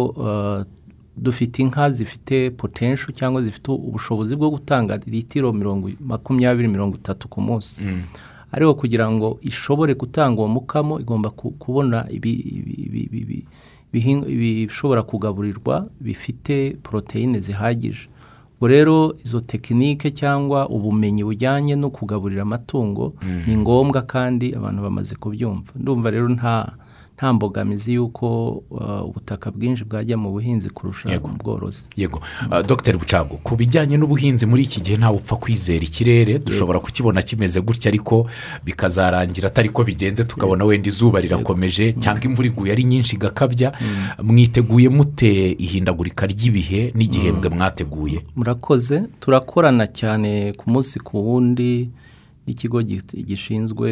dufite 1.17 1.59
inka 1.61 1.91
zifite 1.91 2.49
potensho 2.51 3.11
cyangwa 3.11 3.41
zifite 3.41 3.71
ubushobozi 3.71 4.35
bwo 4.35 4.49
gutanga 4.49 4.97
litiro 5.05 5.53
makumyabiri 6.01 6.67
mirongo 6.67 6.95
itatu 6.97 7.27
ku 7.27 7.41
munsi. 7.41 7.85
Ariko 8.51 8.73
kugira 8.73 9.11
ngo 9.11 9.37
ishobore 9.41 9.93
gutanga 9.93 10.39
uwo 10.39 10.47
mukamo 10.47 10.99
igomba 10.99 11.29
kubona 11.29 12.05
ibishobora 13.93 15.03
kugaburirwa 15.03 15.87
bifite 16.01 16.77
poroteyine 16.83 17.39
zihagije. 17.39 18.07
Ubwo 18.55 18.67
rero 18.67 19.15
izo 19.25 19.39
tekinike 19.39 20.11
cyangwa 20.11 20.69
ubumenyi 20.69 21.23
bujyanye 21.23 21.75
no 21.75 21.89
kugaburira 21.89 22.41
amatungo 22.41 23.13
ni 23.47 23.57
ngombwa 23.57 24.01
kandi 24.01 24.53
abantu 24.55 24.81
bamaze 24.81 25.15
kubyumva. 25.15 25.71
Ndumva 25.75 26.09
rero 26.11 26.29
nta 26.29 26.73
nta 27.17 27.33
mbogamizi 27.33 27.93
y'uko 27.93 28.27
ubutaka 29.05 29.51
bwinshi 29.51 29.83
bwajya 29.83 30.17
mu 30.17 30.31
buhinzi 30.31 30.69
kurusha 30.69 31.09
mu 31.09 31.33
bworozi. 31.43 31.81
Yego. 31.97 32.21
Dogiteri 32.67 32.97
bucago 32.97 33.39
ku 33.43 33.55
bijyanye 33.55 33.97
n'ubuhinzi 33.97 34.45
muri 34.45 34.63
iki 34.63 34.81
gihe 34.81 34.97
ntawe 34.97 35.17
upfa 35.17 35.35
kwizera 35.35 35.81
ikirere 35.85 36.39
dushobora 36.39 36.79
kukibona 36.79 37.21
kimeze 37.21 37.61
gutya 37.61 37.89
ariko 37.89 38.29
bikazarangira 38.65 39.47
atari 39.49 39.69
ko 39.69 39.83
bigenze 39.83 40.23
tukabona 40.23 40.65
wenda 40.65 40.87
izuba 40.87 41.17
rirakomeje 41.21 41.93
cyangwa 41.93 42.23
imvura 42.25 42.47
iguye 42.47 42.71
ari 42.71 42.83
nyinshi 42.83 43.15
igakabya. 43.15 43.73
Mwiteguye 44.23 44.89
mute 44.89 45.51
ihindagurika 45.57 46.25
ry'ibihe 46.27 46.91
n'igihembwe 46.95 47.49
mwateguye? 47.49 48.21
Murakoze. 48.35 49.03
Turakorana 49.19 49.87
cyane 49.87 50.53
ku 50.53 50.69
munsi 50.69 50.99
ku 50.99 51.17
wundi 51.25 51.89
n'ikigo 52.47 52.81
gishinzwe 53.27 53.89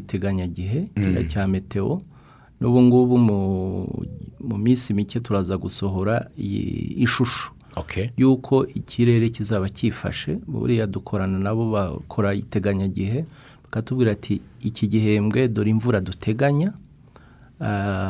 iteganyagihe 0.00 0.88
cya 1.28 1.46
meteo. 1.48 2.00
N'ubu 2.60 2.82
ngubu 2.82 3.18
mu 3.18 4.56
minsi 4.58 4.94
mike 4.94 5.20
turaza 5.20 5.56
gusohora 5.56 6.28
ishusho. 6.36 7.50
Y'uko 8.16 8.66
ikirere 8.66 9.28
kizaba 9.28 9.68
cyifashe 9.68 10.38
buriya 10.46 10.86
dukorana 10.86 11.38
nabo 11.38 11.70
bakora 11.70 12.34
iteganyagihe 12.34 13.24
bakatubwira 13.64 14.12
ati 14.12 14.40
iki 14.62 14.86
gihembwe 14.88 15.48
dore 15.48 15.70
imvura 15.70 16.00
duteganya 16.00 16.72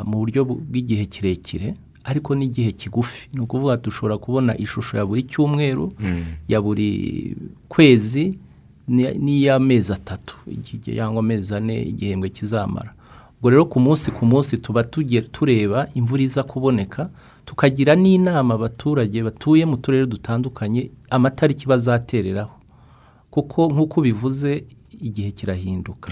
mu 0.07 0.19
buryo 0.23 0.45
bw'igihe 0.45 1.05
kirekire 1.07 1.75
ariko 2.05 2.35
n'igihe 2.35 2.73
kigufi. 2.73 3.29
Ni 3.35 3.41
ukuvuga 3.41 3.77
dushobora 3.77 4.19
kubona 4.19 4.59
ishusho 4.59 4.97
ya 4.97 5.07
buri 5.07 5.23
cyumweru 5.23 5.91
ya 6.49 6.63
buri 6.63 7.37
kwezi 7.69 8.39
n'iy'amezi 8.89 9.93
atatu. 9.93 10.37
Cyangwa 10.85 11.21
amezi 11.21 11.55
ane 11.55 11.83
igihembwe 11.83 12.29
kizamara. 12.29 12.95
Ubwo 13.39 13.51
rero 13.51 13.65
ku 13.65 13.81
munsi 13.81 14.11
ku 14.11 14.27
munsi 14.27 14.59
tuba 14.59 14.85
tugiye 14.85 15.23
tureba 15.23 15.87
imvura 15.95 16.23
iza 16.23 16.43
kuboneka 16.43 17.11
tukagira 17.45 17.95
n'inama 17.95 18.55
abaturage 18.55 19.23
batuye 19.23 19.65
mu 19.67 19.77
turere 19.77 20.07
dutandukanye 20.07 20.91
amatariki 21.11 21.67
bazatereraho. 21.69 22.57
Kuko 23.31 23.69
nk'uko 23.73 24.01
bivuze 24.01 24.65
igihe 25.01 25.31
kirahinduka. 25.31 26.09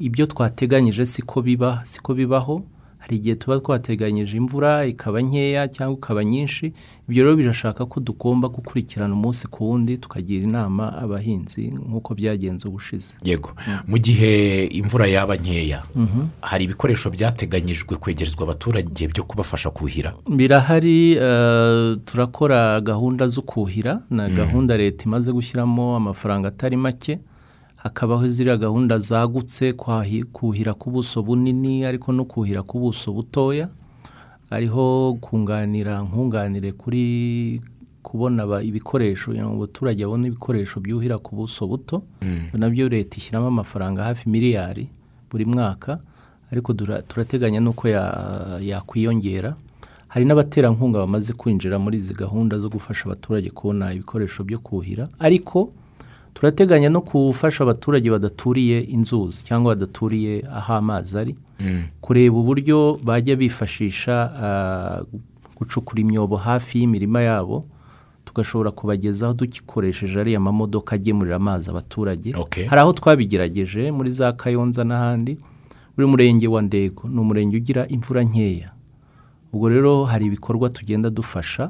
Ibyo 0.00 0.26
twateganyije 0.26 1.06
siko 1.06 1.42
biba 1.42 1.82
siko 1.86 2.14
bibaho. 2.14 2.62
Hari 3.10 3.18
igihe 3.18 3.34
tuba 3.34 3.58
twateganyije 3.58 4.36
imvura 4.36 4.86
ikaba 4.86 5.20
nkeya 5.20 5.68
cyangwa 5.68 5.98
ikaba 5.98 6.24
nyinshi 6.24 6.72
ibyo 7.08 7.24
rero 7.24 7.36
birashaka 7.36 7.86
ko 7.86 8.00
tugomba 8.00 8.48
gukurikirana 8.48 9.14
umunsi 9.14 9.48
ku 9.50 9.66
wundi 9.70 9.98
tukagira 9.98 10.44
inama 10.46 10.94
abahinzi 11.02 11.74
nk'uko 11.88 12.14
byagenze 12.14 12.68
ubushize. 12.70 13.14
Yego. 13.26 13.50
Mu 13.90 13.98
gihe 13.98 14.30
imvura 14.70 15.06
yaba 15.10 15.34
nkeya 15.36 15.82
hari 16.40 16.64
ibikoresho 16.70 17.10
byateganyijwe 17.10 17.96
kwegerezwa 17.98 18.42
abaturage 18.46 19.08
byo 19.10 19.24
kubafasha 19.26 19.70
kuhira? 19.74 20.14
Birahari 20.30 21.18
turakora 22.06 22.80
gahunda 22.80 23.26
zo 23.28 23.42
kuhira 23.42 24.02
na 24.10 24.28
gahunda 24.30 24.76
leta 24.78 25.02
imaze 25.04 25.32
gushyiramo 25.34 25.96
amafaranga 25.96 26.48
atari 26.48 26.76
make 26.76 27.18
hakabaho 27.82 28.28
ziriya 28.28 28.56
gahunda 28.56 28.98
zagutse 28.98 29.72
kuhira 30.32 30.74
ku 30.74 30.90
buso 30.90 31.22
bunini 31.22 31.84
ariko 31.84 32.12
no 32.12 32.24
kuhira 32.24 32.62
ku 32.62 32.78
buso 32.78 33.12
butoya 33.12 33.68
hariho 34.50 35.16
kunganira 35.20 36.02
nkunganire 36.02 36.72
kuri 36.72 37.60
kubona 38.02 38.44
ibikoresho 38.62 39.26
kugira 39.32 39.46
ngo 39.48 39.56
abaturage 39.64 40.04
babone 40.04 40.28
ibikoresho 40.28 40.80
byuhira 40.80 41.18
ku 41.18 41.36
buso 41.36 41.66
buto 41.66 42.02
na 42.52 42.68
byo 42.70 42.88
leta 42.88 43.16
ishyiramo 43.16 43.46
amafaranga 43.48 44.04
hafi 44.04 44.28
miliyari 44.28 44.88
buri 45.30 45.44
mwaka 45.44 45.98
ariko 46.52 46.72
turateganya 47.08 47.60
n'uko 47.60 47.86
yakwiyongera. 48.60 49.54
Hari 50.08 50.24
n'abaterankunga 50.24 50.98
bamaze 50.98 51.32
kwinjira 51.32 51.78
muri 51.78 51.98
izi 52.02 52.14
gahunda 52.14 52.58
zo 52.58 52.68
gufasha 52.68 53.04
abaturage 53.06 53.50
kubona 53.50 53.94
ibikoresho 53.94 54.44
byo 54.44 54.58
kuhira 54.58 55.08
ariko 55.18 55.70
turateganya 56.40 56.88
no 56.88 57.00
gufasha 57.00 57.64
abaturage 57.64 58.10
badaturiye 58.10 58.80
inzuzi 58.80 59.44
cyangwa 59.44 59.74
badaturiye 59.74 60.44
aho 60.48 60.72
amazi 60.74 61.18
ari 61.18 61.36
kureba 62.00 62.36
uburyo 62.38 62.98
bajya 63.04 63.36
bifashisha 63.36 64.14
gucukura 65.56 66.00
imyobo 66.00 66.36
hafi 66.36 66.78
y'imirima 66.80 67.20
yabo 67.22 67.64
tugashobora 68.24 68.70
kubagezaho 68.70 69.32
dukoresheje 69.34 70.20
ariya 70.20 70.40
mamodoka 70.40 70.94
agemurira 70.96 71.36
amazi 71.36 71.70
abaturage. 71.70 72.32
Hari 72.66 72.80
aho 72.80 72.92
twabigerageje 72.92 73.92
muri 73.92 74.12
za 74.12 74.32
kayonza 74.32 74.84
n'ahandi 74.84 75.36
buri 75.96 76.06
murenge 76.08 76.48
wa 76.48 76.62
ndego 76.62 77.08
ni 77.08 77.20
umurenge 77.20 77.56
ugira 77.56 77.86
imvura 77.88 78.22
nkeya. 78.22 78.70
Ubwo 79.52 79.68
rero 79.68 80.04
hari 80.04 80.26
ibikorwa 80.26 80.68
tugenda 80.70 81.10
dufasha 81.10 81.68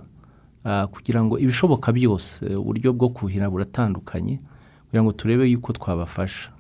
kugira 0.93 1.25
ngo 1.25 1.39
ibishoboka 1.39 1.93
byose 1.93 2.45
uburyo 2.57 2.93
bwo 2.93 3.09
kuhira 3.09 3.51
buratandukanye 3.51 4.39
kugira 4.91 5.03
ngo 5.03 5.13
turebe 5.13 5.47
yuko 5.47 5.73
twabafasha. 5.73 6.51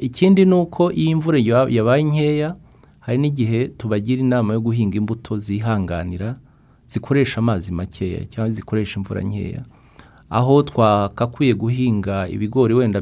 Ikindi 0.00 0.44
ni 0.44 0.54
uko 0.54 0.90
iyo 0.92 1.10
imvura 1.10 1.38
yabaye 1.70 2.02
nkeya 2.02 2.56
hari 3.00 3.18
n'igihe 3.18 3.68
tubagira 3.78 4.22
inama 4.22 4.54
yo 4.54 4.60
guhinga 4.60 4.96
imbuto 4.98 5.38
zihanganira 5.38 6.34
zikoresha 6.88 7.38
amazi 7.38 7.72
makeya 7.72 8.24
cyangwa 8.26 8.50
zikoresha 8.50 8.98
imvura 8.98 9.20
nkeya. 9.22 9.62
Aho 10.30 10.62
twakakwiye 10.62 11.54
guhinga 11.54 12.28
ibigori 12.28 12.74
wenda 12.74 13.00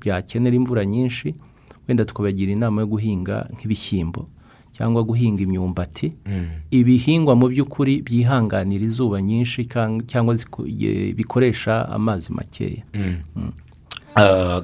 byakenera 0.00 0.56
imvura 0.56 0.84
nyinshi 0.86 1.34
wenda 1.88 2.04
tukabagira 2.04 2.52
inama 2.52 2.80
yo 2.80 2.86
guhinga 2.86 3.42
nk'ibishyimbo. 3.54 4.28
Cyangwa 4.82 5.02
guhinga 5.06 5.42
imyumbati. 5.46 6.10
Ibihingwa 6.74 7.38
mu 7.38 7.46
by'ukuri 7.54 8.02
byihanganira 8.02 8.82
izuba 8.84 9.22
nyinshi 9.22 9.62
cyangwa 10.10 10.34
bikoresha 11.14 11.86
amazi 11.88 12.32
makeya. 12.34 12.82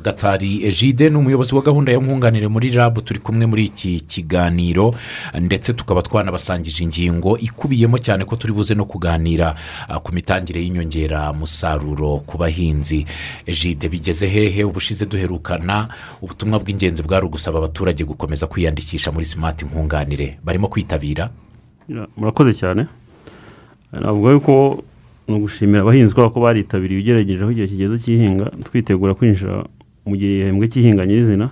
Gatari 0.02 0.64
ejide 0.64 1.10
ni 1.10 1.16
umuyobozi 1.16 1.54
wa 1.54 1.62
gahunda 1.62 1.92
ya 1.92 1.98
nkunganire 1.98 2.48
muri 2.48 2.68
rabu 2.70 3.00
turi 3.00 3.20
kumwe 3.20 3.46
muri 3.46 3.64
iki 3.64 4.00
kiganiro 4.00 4.94
ndetse 5.40 5.72
tukaba 5.72 6.02
twanabasangije 6.02 6.84
ingingo 6.84 7.38
ikubiyemo 7.38 7.98
cyane 7.98 8.24
ko 8.24 8.36
turi 8.36 8.52
buze 8.52 8.74
no 8.74 8.84
kuganira 8.84 9.54
ku 10.02 10.12
mitangire 10.12 10.60
y'inyongeramusaruro 10.62 12.18
ku 12.26 12.38
bahinzi. 12.38 13.06
Ejide 13.46 13.88
bigeze 13.88 14.28
hehe? 14.28 14.64
Ubushize 14.64 15.06
duherukana. 15.06 15.88
Ubutumwa 16.22 16.58
bw'ingenzi 16.60 17.02
bwari 17.02 17.26
ugusaba 17.26 17.58
abaturage 17.58 18.04
gukomeza 18.04 18.46
kwiyandikisha 18.46 19.12
muri 19.12 19.24
simati 19.24 19.64
nkunganire. 19.64 20.38
Barimo 20.44 20.68
kwitabira? 20.68 21.30
Murakoze 22.16 22.54
cyane. 22.54 22.86
Navuga 23.92 24.30
yuko 24.30 24.82
ni 25.28 25.34
ugushimira 25.36 25.80
abahinzi 25.82 26.14
kubera 26.14 26.30
ko 26.32 26.40
baritabiriye 26.40 27.00
ugerageje 27.00 27.42
aho 27.42 27.52
igihe 27.52 27.66
kigeze 27.68 27.96
cy'ihinga 28.02 28.46
twitegura 28.64 29.14
kwinjira 29.14 29.64
mu 30.08 30.16
gihembwe 30.16 30.64
cy'ihinga 30.72 31.04
nyirizina. 31.06 31.50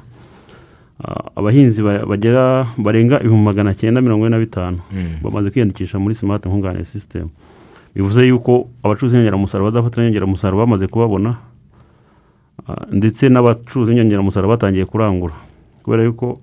Abahinzi 1.37 1.83
bagera 1.85 2.67
barenga 2.81 3.21
ibihumbi 3.21 3.45
magana 3.45 3.75
cyenda 3.77 4.01
mirongo 4.01 4.25
ine 4.27 4.33
na 4.33 4.41
bitanu. 4.41 4.79
Bamaze 5.23 5.51
kwiyandikisha 5.53 5.99
muri 6.01 6.15
simati 6.15 6.49
nkunganire 6.49 6.85
sisitemu 6.85 7.29
bivuze 7.95 8.25
yuko 8.29 8.69
abacuruzi 8.83 9.17
b'inyongeramusaruro 9.17 9.69
bazafata 9.69 10.01
inyongeramusaruro 10.01 10.59
bamaze 10.65 10.87
kubabona 10.89 11.37
ndetse 12.93 13.29
n'abacuruzi 13.29 13.93
b'inyongeramusaruro 13.93 14.49
batangiye 14.57 14.85
kurangura. 14.89 15.35
Kubera 15.85 16.03
yuko 16.05 16.41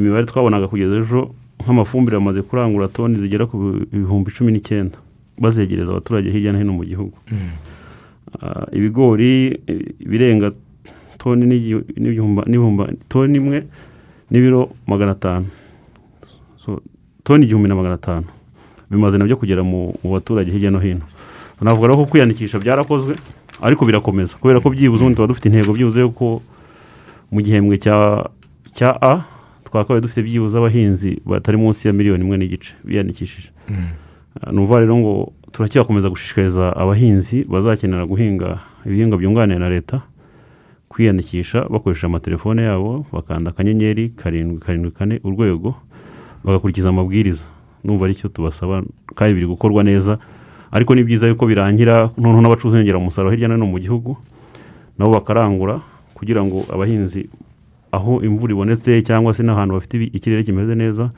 imibare 0.00 0.24
twabonaga 0.24 0.68
kugeza 0.68 0.96
ejo 0.96 1.36
nk'amafumbire 1.60 2.16
amaze 2.16 2.40
kurangura 2.42 2.88
toni 2.88 3.20
zigera 3.20 3.44
ku 3.46 3.84
bihumbi 3.92 4.32
cumi 4.32 4.52
n'icyenda. 4.52 4.96
Bazegereza 5.38 5.90
abaturage 5.90 6.30
hirya 6.30 6.52
no 6.52 6.58
hino 6.58 6.72
mu 6.72 6.84
gihugu. 6.84 7.16
Ah, 8.42 8.66
ibigori 8.72 9.58
ibirenga 10.00 10.50
toni 11.18 11.46
n'ibihumba 11.46 12.88
toni 13.08 13.36
imwe 13.38 13.64
n'ibiro 14.30 14.70
magana 14.86 15.12
atanu 15.12 15.46
So, 16.56 16.80
toni 17.24 17.44
igihumbi 17.44 17.68
na 17.68 17.74
magana 17.74 17.94
atanu 17.94 18.26
bimaze 18.90 19.18
na 19.18 19.24
byo 19.24 19.36
kugera 19.36 19.62
mu 19.62 19.92
baturage 20.04 20.50
hirya 20.52 20.70
no 20.70 20.80
hino. 20.80 21.04
Navuga 21.60 21.88
rero 21.88 21.96
ko 21.96 22.06
kwiyandikisha 22.10 22.58
byarakozwe 22.58 23.14
ariko 23.62 23.84
birakomeza. 23.86 24.36
Kubera 24.36 24.60
ko 24.60 24.70
byibuze 24.70 25.00
ubundi 25.00 25.16
tuba 25.16 25.28
dufite 25.28 25.48
intego 25.48 25.72
byibuze 25.72 26.00
yuko 26.00 26.42
mu 27.32 27.40
gihembwe 27.40 27.78
cya 27.78 28.24
cya 28.74 28.90
a 29.00 29.24
twakabaye 29.64 30.00
dufite 30.02 30.22
byibuze 30.26 30.58
abahinzi 30.58 31.22
batari 31.24 31.56
munsi 31.56 31.86
ya 31.88 31.92
miliyoni 31.94 32.24
imwe 32.24 32.36
n'igice 32.38 32.74
biyandikishije. 32.84 33.48
Ah, 33.70 33.94
ni 34.52 34.58
ukuvuga 34.58 34.80
rero 34.80 34.96
ngo 34.96 35.32
turacyakomeza 35.52 36.10
gushishikariza 36.10 36.76
abahinzi 36.76 37.44
bazakenera 37.48 38.06
guhinga 38.06 38.58
ibihingwa 38.86 39.18
byunganira 39.18 39.58
na 39.58 39.68
leta 39.68 40.02
kwiyandikisha 40.88 41.64
bakoresha 41.70 42.06
amatelefone 42.06 42.62
yabo 42.62 43.06
bakanda 43.12 43.50
akanyenyeri 43.50 44.08
karindwi 44.10 44.58
karindwi 44.58 44.90
kane 44.90 45.20
urwego 45.24 45.74
bagakurikiza 46.44 46.88
amabwiriza. 46.88 47.44
Numva 47.84 48.04
ari 48.04 48.14
cyo 48.14 48.28
tubasaba 48.28 48.82
kandi 49.14 49.34
biri 49.34 49.46
gukorwa 49.46 49.82
neza 49.84 50.18
ariko 50.72 50.94
ni 50.94 51.04
byiza 51.04 51.28
yuko 51.28 51.46
birangira 51.46 52.10
noneho 52.18 52.40
n'abacuruza 52.42 52.76
inyongeramusaruro 52.80 53.30
hirya 53.30 53.48
no 53.48 53.54
hino 53.54 53.66
mu 53.66 53.78
gihugu 53.78 54.16
nabo 54.98 55.12
bakarangura 55.12 55.80
kugira 56.14 56.44
ngo 56.44 56.64
abahinzi 56.72 57.28
aho 57.94 58.20
imvura 58.22 58.52
ibonetse 58.52 59.02
cyangwa 59.02 59.34
se 59.34 59.42
n'ahantu 59.42 59.74
bafite 59.78 59.94
ikirere 60.12 60.42
kimeze 60.42 60.74
neza 60.74 61.10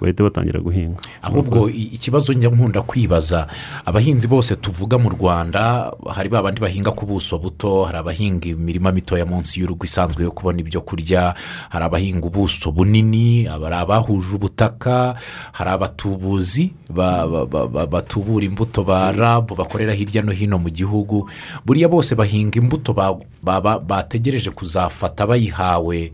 bahite 0.00 0.22
batangira 0.22 0.60
guhinga. 0.60 0.98
Ahubwo 1.22 1.70
ikibazo 1.70 2.32
njya 2.32 2.50
nkunda 2.50 2.82
kwibaza 2.82 3.46
abahinzi 3.86 4.26
bose 4.28 4.56
tuvuga 4.56 4.98
mu 4.98 5.08
rwanda 5.10 5.92
hari 6.10 6.28
ba 6.28 6.42
bandi 6.42 6.60
bahinga 6.60 6.90
ku 6.92 7.06
buso 7.06 7.38
buto 7.38 7.84
hari 7.84 7.98
abahinga 7.98 8.48
imirima 8.48 8.92
mitoya 8.92 9.24
munsi 9.26 9.60
y'urugo 9.60 9.84
isanzwe 9.88 10.24
yo 10.24 10.30
kubona 10.34 10.60
ibyo 10.60 10.80
kurya 10.84 11.34
hari 11.70 11.84
abahinga 11.84 12.26
ubuso 12.28 12.72
bunini 12.72 13.44
hari 13.48 13.74
abahuje 13.74 14.36
ubutaka 14.36 15.16
hari 15.52 15.70
abatubuzi 15.70 16.72
ba- 16.90 17.26
ba- 17.26 17.46
ba- 17.46 17.66
ba- 17.68 17.86
batubura 17.86 18.44
imbuto 18.44 18.84
ba 18.84 19.12
rabu 19.12 19.54
bakorera 19.54 19.92
hirya 19.96 20.22
no 20.22 20.32
hino 20.32 20.58
mu 20.58 20.68
gihugu. 20.70 21.28
Buriya 21.64 21.88
bose 21.88 22.14
bahinga 22.14 22.58
imbuto 22.60 22.92
ba- 22.92 23.16
ba- 23.42 23.60
ba- 23.60 23.78
bategereje 23.80 24.50
kuzafata 24.50 25.26
bayihawe. 25.26 26.12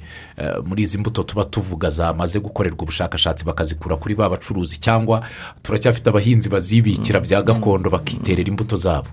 Muri 0.65 0.83
izi 0.83 0.99
mbuto 0.99 1.23
tuba 1.23 1.45
tuvuga 1.45 1.91
zamaze 1.91 2.41
gukorerwa 2.41 2.83
ubushakashatsi 2.83 3.45
bakazikura 3.45 3.97
kuri 3.97 4.15
ba 4.15 4.29
bacuruzi 4.29 4.81
cyangwa 4.81 5.23
turacyafite 5.63 6.07
abahinzi 6.11 6.49
bazibikira 6.49 7.21
bya 7.21 7.43
gakondo 7.43 7.91
bakiterera 7.91 8.49
imbuto 8.49 8.77
zabo. 8.77 9.09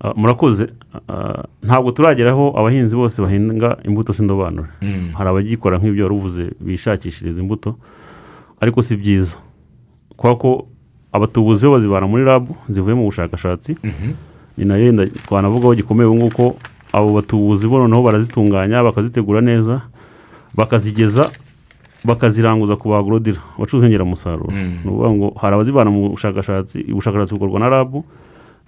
Ah, 0.00 0.12
murakoze. 0.16 0.68
Ah, 1.08 1.44
ntabwo 1.62 1.92
turageraho 1.92 2.54
abahinzi 2.58 2.96
bose 2.96 3.22
bahinga 3.22 3.76
imbuto 3.84 4.12
s'indobanure. 4.12 4.68
Hari 5.14 5.28
abagikora 5.30 5.78
nk'ibyo 5.78 6.04
wari 6.04 6.14
uvuze 6.16 6.42
bishakishiriza 6.60 7.40
imbuto 7.40 7.76
ariko 8.60 8.82
si 8.82 8.96
byiza. 8.96 9.36
Kubera 10.16 10.36
ko 10.40 10.66
abatubuzi 11.12 11.66
bo 11.66 11.72
bazibana 11.76 12.06
muri 12.06 12.24
rabu 12.24 12.56
zivuye 12.68 12.94
mu 12.96 13.04
bushakashatsi. 13.12 13.76
Ni 14.56 14.64
na 14.64 14.76
yo 14.76 14.84
yenda 14.88 15.06
twanavugaho 15.06 15.74
gikomeye 15.74 16.08
ubu 16.08 16.16
ngubu 16.16 16.36
ko 16.36 16.46
abo 16.92 17.12
batubuzi 17.20 17.68
bo 17.68 17.78
noneho 17.78 18.02
barazitunganya 18.02 18.82
bakazitegura 18.82 19.40
neza. 19.40 19.80
Bakazigeza 20.54 21.30
bakaziranguza 22.04 22.76
ku 22.76 22.88
bagorodira 22.88 23.40
abacuruza 23.56 23.86
inyongeramusaruro. 23.86 24.48
Ni 24.52 24.88
ukuvuga 24.88 25.10
ngo 25.12 25.26
hari 25.40 25.54
abazivana 25.54 25.90
mu 25.90 26.10
bushakashatsi 26.10 26.78
ubushakashatsi 26.92 27.34
bukorwa 27.34 27.60
na 27.60 27.68
rabu 27.68 28.04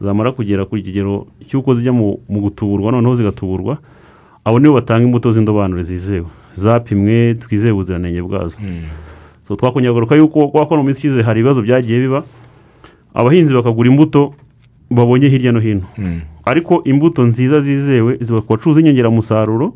zamara 0.01 0.33
kugera 0.33 0.65
ku 0.69 0.77
kigero 0.77 1.27
cy'uko 1.49 1.75
zijya 1.75 1.93
mu 1.93 2.19
gutuburwa 2.29 2.93
noneho 2.93 3.15
zigatuburwa 3.15 3.79
abo 4.45 4.59
nibo 4.59 4.75
batanga 4.75 5.05
imbuto 5.05 5.31
z'indobanure 5.33 5.83
zizewe. 5.83 6.27
Zapimwe 6.55 7.35
twizeye 7.35 7.73
ubuziranenge 7.73 8.23
bwazo. 8.23 8.59
So 9.49 9.57
twakongera 9.57 10.17
yuko 10.17 10.49
kubera 10.49 10.67
ko 10.67 10.77
no 10.77 10.83
mu 10.83 10.87
minsi 10.93 10.99
ishize 11.09 11.23
hari 11.23 11.41
ibibazo 11.41 11.63
byagiye 11.63 12.01
biba 12.01 12.23
abahinzi 13.15 13.55
bakagura 13.55 13.89
imbuto 13.91 14.35
babonye 14.91 15.29
hirya 15.29 15.53
no 15.53 15.61
hino. 15.61 15.87
Ariko 16.45 16.83
imbuto 16.85 17.23
nziza 17.25 17.61
zizewe 17.61 18.19
ziba 18.21 18.41
ku 18.45 18.53
bacuruza 18.53 18.81
inyongeramusaruro 18.81 19.73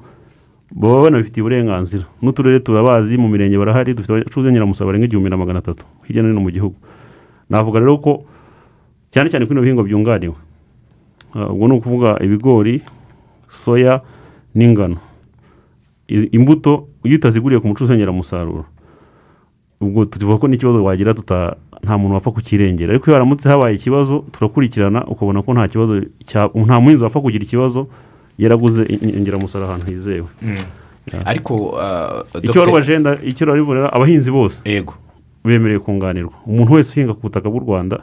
baba 0.74 1.02
banabifitiye 1.02 1.42
uburenganzira. 1.42 2.05
N'uturere 2.22 2.61
turabazi 2.61 3.16
mu 3.18 3.29
mirenge 3.29 3.59
barahari 3.59 3.94
dufite 3.94 4.12
abacuruza 4.12 4.48
inyongeramusaruro 4.48 4.88
barenga 4.92 5.07
igihumbi 5.07 5.31
na 5.31 5.37
magana 5.37 5.59
atatu 5.59 5.85
hirya 6.07 6.22
no 6.22 6.29
hino 6.29 6.40
mu 6.40 6.50
gihugu. 6.50 6.76
Navuga 7.50 7.79
rero 7.81 7.98
ko 7.98 8.24
cyane 9.11 9.31
cyane 9.31 9.46
kuri 9.46 9.55
bino 9.55 9.62
bihingwa 9.62 9.85
byunganiwe. 9.85 10.35
Ah, 11.35 11.48
ubwo 11.52 11.68
ni 11.68 11.74
ukuvuga 11.79 12.18
ibigori 12.22 12.83
soya 13.48 14.02
n'ingano. 14.55 14.96
Imbuto 16.09 16.88
iyo 17.05 17.16
utaziguriye 17.18 17.61
ku 17.61 17.66
mucuruzi 17.68 17.92
w'inyongeramusaruro 17.92 18.64
ubwo 19.81 20.05
tuvuga 20.05 20.38
ko 20.38 20.46
n'ikibazo 20.48 20.85
wagira 20.85 21.14
tuta 21.14 21.57
nta 21.85 21.98
muntu 21.98 22.14
wapfa 22.14 22.31
kukirengera. 22.31 22.90
Ariko 22.90 23.07
iyo 23.11 23.14
haramutse 23.14 23.48
habaye 23.48 23.74
ikibazo 23.76 24.24
turakurikirana 24.33 25.05
ukabona 25.07 25.42
ko 25.42 25.52
nta 25.55 25.68
kibazo 25.68 26.02
nta 26.64 26.81
muhinzi 26.81 27.05
wapfa 27.05 27.20
kugira 27.20 27.44
ikibazo 27.44 27.87
yaraguze 28.38 28.83
inyongeramusaruro 28.85 29.68
ahantu 29.70 29.87
hizewe. 29.90 30.27
Ariko 31.25 31.79
ah, 31.81 32.25
icyo 32.42 32.61
wari 32.61 32.72
wajenda 32.72 33.18
icyo 33.25 33.46
wari 33.46 33.62
burera 33.62 33.92
abahinzi 33.92 34.31
bose 34.31 34.61
yego. 34.64 34.94
bemerewe 35.44 35.81
kunganirwa. 35.81 36.33
Umuntu 36.46 36.72
wese 36.72 36.90
uhinga 36.92 37.14
ku 37.14 37.20
butaka 37.22 37.49
bw'u 37.51 37.61
rwanda 37.61 37.99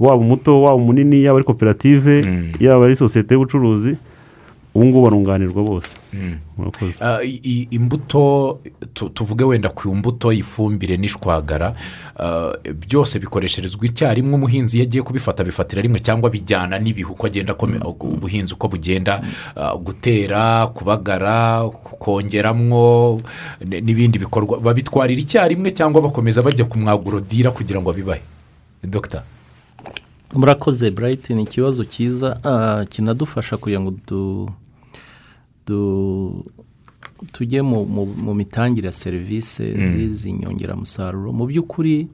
waba 0.00 0.16
umuto 0.16 0.62
waba 0.62 0.74
umunini 0.74 1.22
yaba 1.24 1.38
ari 1.38 1.44
koperative 1.44 2.24
yaba 2.60 2.84
ari 2.84 2.96
sosiyete 2.96 3.34
y'ubucuruzi 3.34 3.96
ubu 4.74 4.84
ngubu 4.86 5.02
barunganirwa 5.02 5.62
bose. 5.62 5.96
Murakoze. 6.56 6.96
Ah, 7.00 7.18
imbuto 7.70 8.58
tu- 8.94 9.08
tuvuge 9.08 9.44
wenda 9.44 9.68
ku 9.68 9.94
mbuto 9.94 10.32
ifumbire 10.32 10.96
n'ishwagara 10.96 11.74
ah, 12.16 12.52
byose 12.88 13.18
bikoresherezwa 13.18 13.84
icyarimwe 13.86 14.34
umuhinzi 14.34 14.76
iyo 14.76 14.84
agiye 14.86 15.02
kubifata 15.02 15.44
bifatira 15.44 15.82
rimwe 15.82 16.00
cyangwa 16.00 16.30
bijyana 16.30 16.78
n'ibihe 16.78 17.04
uko 17.10 17.26
agenda 17.26 17.52
akome- 17.52 17.80
ubuhinzi 18.00 18.54
uko 18.54 18.68
bugenda 18.68 19.20
ah, 19.56 19.76
gutera 19.76 20.66
kubagara 20.72 21.68
kongeramwo 22.00 23.20
n'ibindi 23.64 24.18
bikorwa. 24.18 24.60
Babitwarira 24.60 25.20
icyarimwe 25.20 25.70
cyangwa 25.70 26.00
bakomeza 26.02 26.42
bajya 26.42 26.64
ku 26.64 26.78
mwagurodira 26.78 27.50
kugira 27.52 27.80
ngo 27.80 27.92
bibahe 27.92 28.22
dogita 28.84 29.22
murakoze 30.32 30.90
burayiti 30.90 31.34
ni 31.34 31.42
ikibazo 31.44 31.84
cyiza 31.84 32.36
kinadufasha 32.88 33.56
kugira 33.60 33.80
ngo 33.80 33.92
tujye 37.32 37.62
mu- 37.62 38.34
mitangire 38.34 38.86
ya 38.86 38.92
serivisi 38.92 39.64
z'izi 39.92 40.32
nyongeramusaruro. 40.32 41.32
Mu 41.32 41.46
by'ukuri 41.46 42.08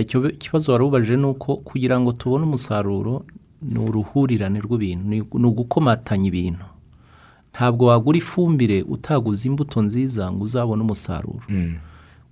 icyo 0.00 0.30
ikibazo 0.30 0.72
wari 0.72 0.84
ubajije 0.84 1.16
ni 1.16 1.26
uko 1.26 1.56
kugira 1.56 2.00
ngo 2.00 2.12
tubone 2.12 2.44
umusaruro 2.44 3.24
ni 3.62 3.78
uruhurirane 3.78 4.60
rw'ibintu 4.60 5.04
ni 5.08 5.18
ni 5.40 5.46
ugukomatanya 5.46 6.26
ibintu. 6.28 6.64
Ntabwo 7.54 7.86
wagura 7.86 8.18
ifumbire 8.18 8.82
utaguze 8.82 9.48
imbuto 9.48 9.82
nziza 9.82 10.32
ngo 10.32 10.44
uzabone 10.44 10.82
umusaruro. 10.82 11.42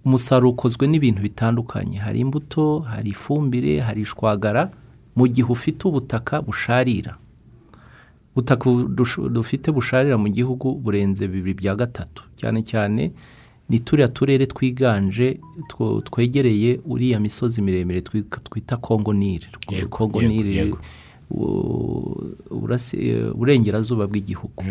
Umusaruro 0.04 0.50
ukozwe 0.50 0.86
n'ibintu 0.86 1.22
bitandukanye. 1.22 1.96
Hari 1.98 2.18
imbuto 2.20 2.78
hari 2.78 3.10
ifumbire 3.10 3.80
hari 3.80 4.00
ishwagara. 4.02 4.70
Mu 5.16 5.26
gihe 5.28 5.46
ufite 5.52 5.88
ubutaka 5.88 6.42
busharira. 6.42 7.16
Ubutaka 8.32 8.70
dufite 9.30 9.68
busharira 9.72 10.16
mu 10.18 10.28
gihugu 10.28 10.74
burenze 10.74 11.28
bibiri 11.28 11.54
bya 11.54 11.74
gatatu. 11.76 12.22
Cyane 12.36 12.62
cyane 12.64 13.12
ni 13.68 13.78
turiya 13.80 14.08
turere 14.08 14.46
twiganje 14.46 15.40
twegereye 16.04 16.80
uriya 16.84 17.20
misozi 17.20 17.62
miremire 17.62 18.00
twi- 18.00 18.24
twita 18.44 18.76
kongo 18.76 19.12
Yego, 19.70 19.88
kongo 19.88 20.20
uburasi- 22.50 23.30
uburengerazuba 23.34 24.06
bw'igihugu. 24.06 24.64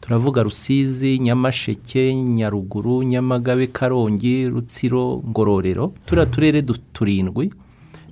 Turavuga 0.00 0.42
rusizi 0.42 1.18
nyamasheke 1.18 2.14
nyaruguru 2.14 3.02
nyamagabe 3.02 3.66
karongi 3.66 4.48
rutsiro 4.48 5.22
ngororero. 5.28 5.92
Turiya 6.06 6.26
turere 6.26 6.62
du- 6.62 6.76
turindwi. 6.92 7.50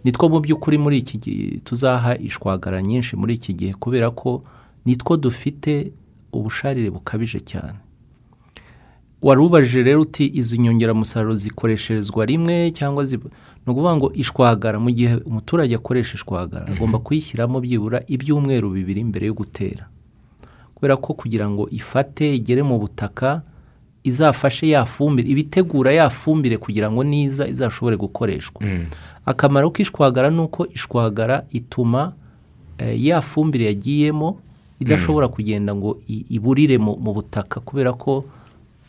Nitwo 0.04 0.28
mu 0.28 0.40
by'ukuri 0.40 0.78
muri 0.78 0.98
iki 0.98 1.18
gihe 1.18 1.58
tuzaha 1.64 2.14
ishwagara 2.18 2.82
nyinshi 2.82 3.16
muri 3.16 3.34
iki 3.34 3.52
gihe 3.54 3.72
kubera 3.74 4.10
ko 4.10 4.42
nitwo 4.84 5.16
dufite 5.16 5.92
ubusharire 6.32 6.90
bukabije 6.90 7.40
cyane. 7.40 7.78
Wari 9.22 9.40
ubajije 9.40 9.82
rero 9.82 10.00
uti 10.00 10.30
izi 10.34 10.58
nyongeramusaruro 10.58 11.34
zikoresherezwa 11.34 12.26
rimwe 12.26 12.70
cyangwa 12.70 13.04
ni 13.04 13.18
ukuvuga 13.72 13.96
ngo 13.96 14.12
ishwagara 14.14 14.78
mu 14.78 14.90
gihe 14.90 15.14
umuturage 15.26 15.74
akoresha 15.74 16.14
ishwagara 16.14 16.66
agomba 16.66 16.98
kuyishyiramo 16.98 17.60
byibura 17.60 18.02
ibyumweru 18.06 18.70
bibiri 18.70 19.04
mbere 19.04 19.26
yo 19.26 19.34
gutera. 19.34 19.88
Kubera 20.74 20.96
ko 20.96 21.14
kugira 21.14 21.50
ngo 21.50 21.68
ifate 21.70 22.34
igere 22.36 22.62
mu 22.62 22.78
butaka 22.78 23.42
izafashe 24.04 24.68
ya 24.68 24.84
fumbire 24.86 25.28
ibitegura 25.28 25.92
ya 25.92 26.10
fumbire 26.10 26.56
kugira 26.56 26.86
ngo 26.90 27.02
niza 27.04 27.48
izashobore 27.50 27.96
gukoreshwa. 27.98 28.62
Akamaro 29.26 29.70
k'ishwagara 29.74 30.30
ni 30.30 30.40
uko 30.40 30.66
ishwagara 30.70 31.42
ituma 31.50 32.12
eh, 32.78 32.94
ya 33.04 33.20
fumbire 33.20 33.64
yagiyemo 33.66 34.38
idashobora 34.80 35.28
kugenda 35.28 35.74
ngo 35.74 35.98
iburire 36.08 36.78
mu 36.78 36.94
butaka 37.14 37.60
kubera 37.60 37.92
ko 37.92 38.24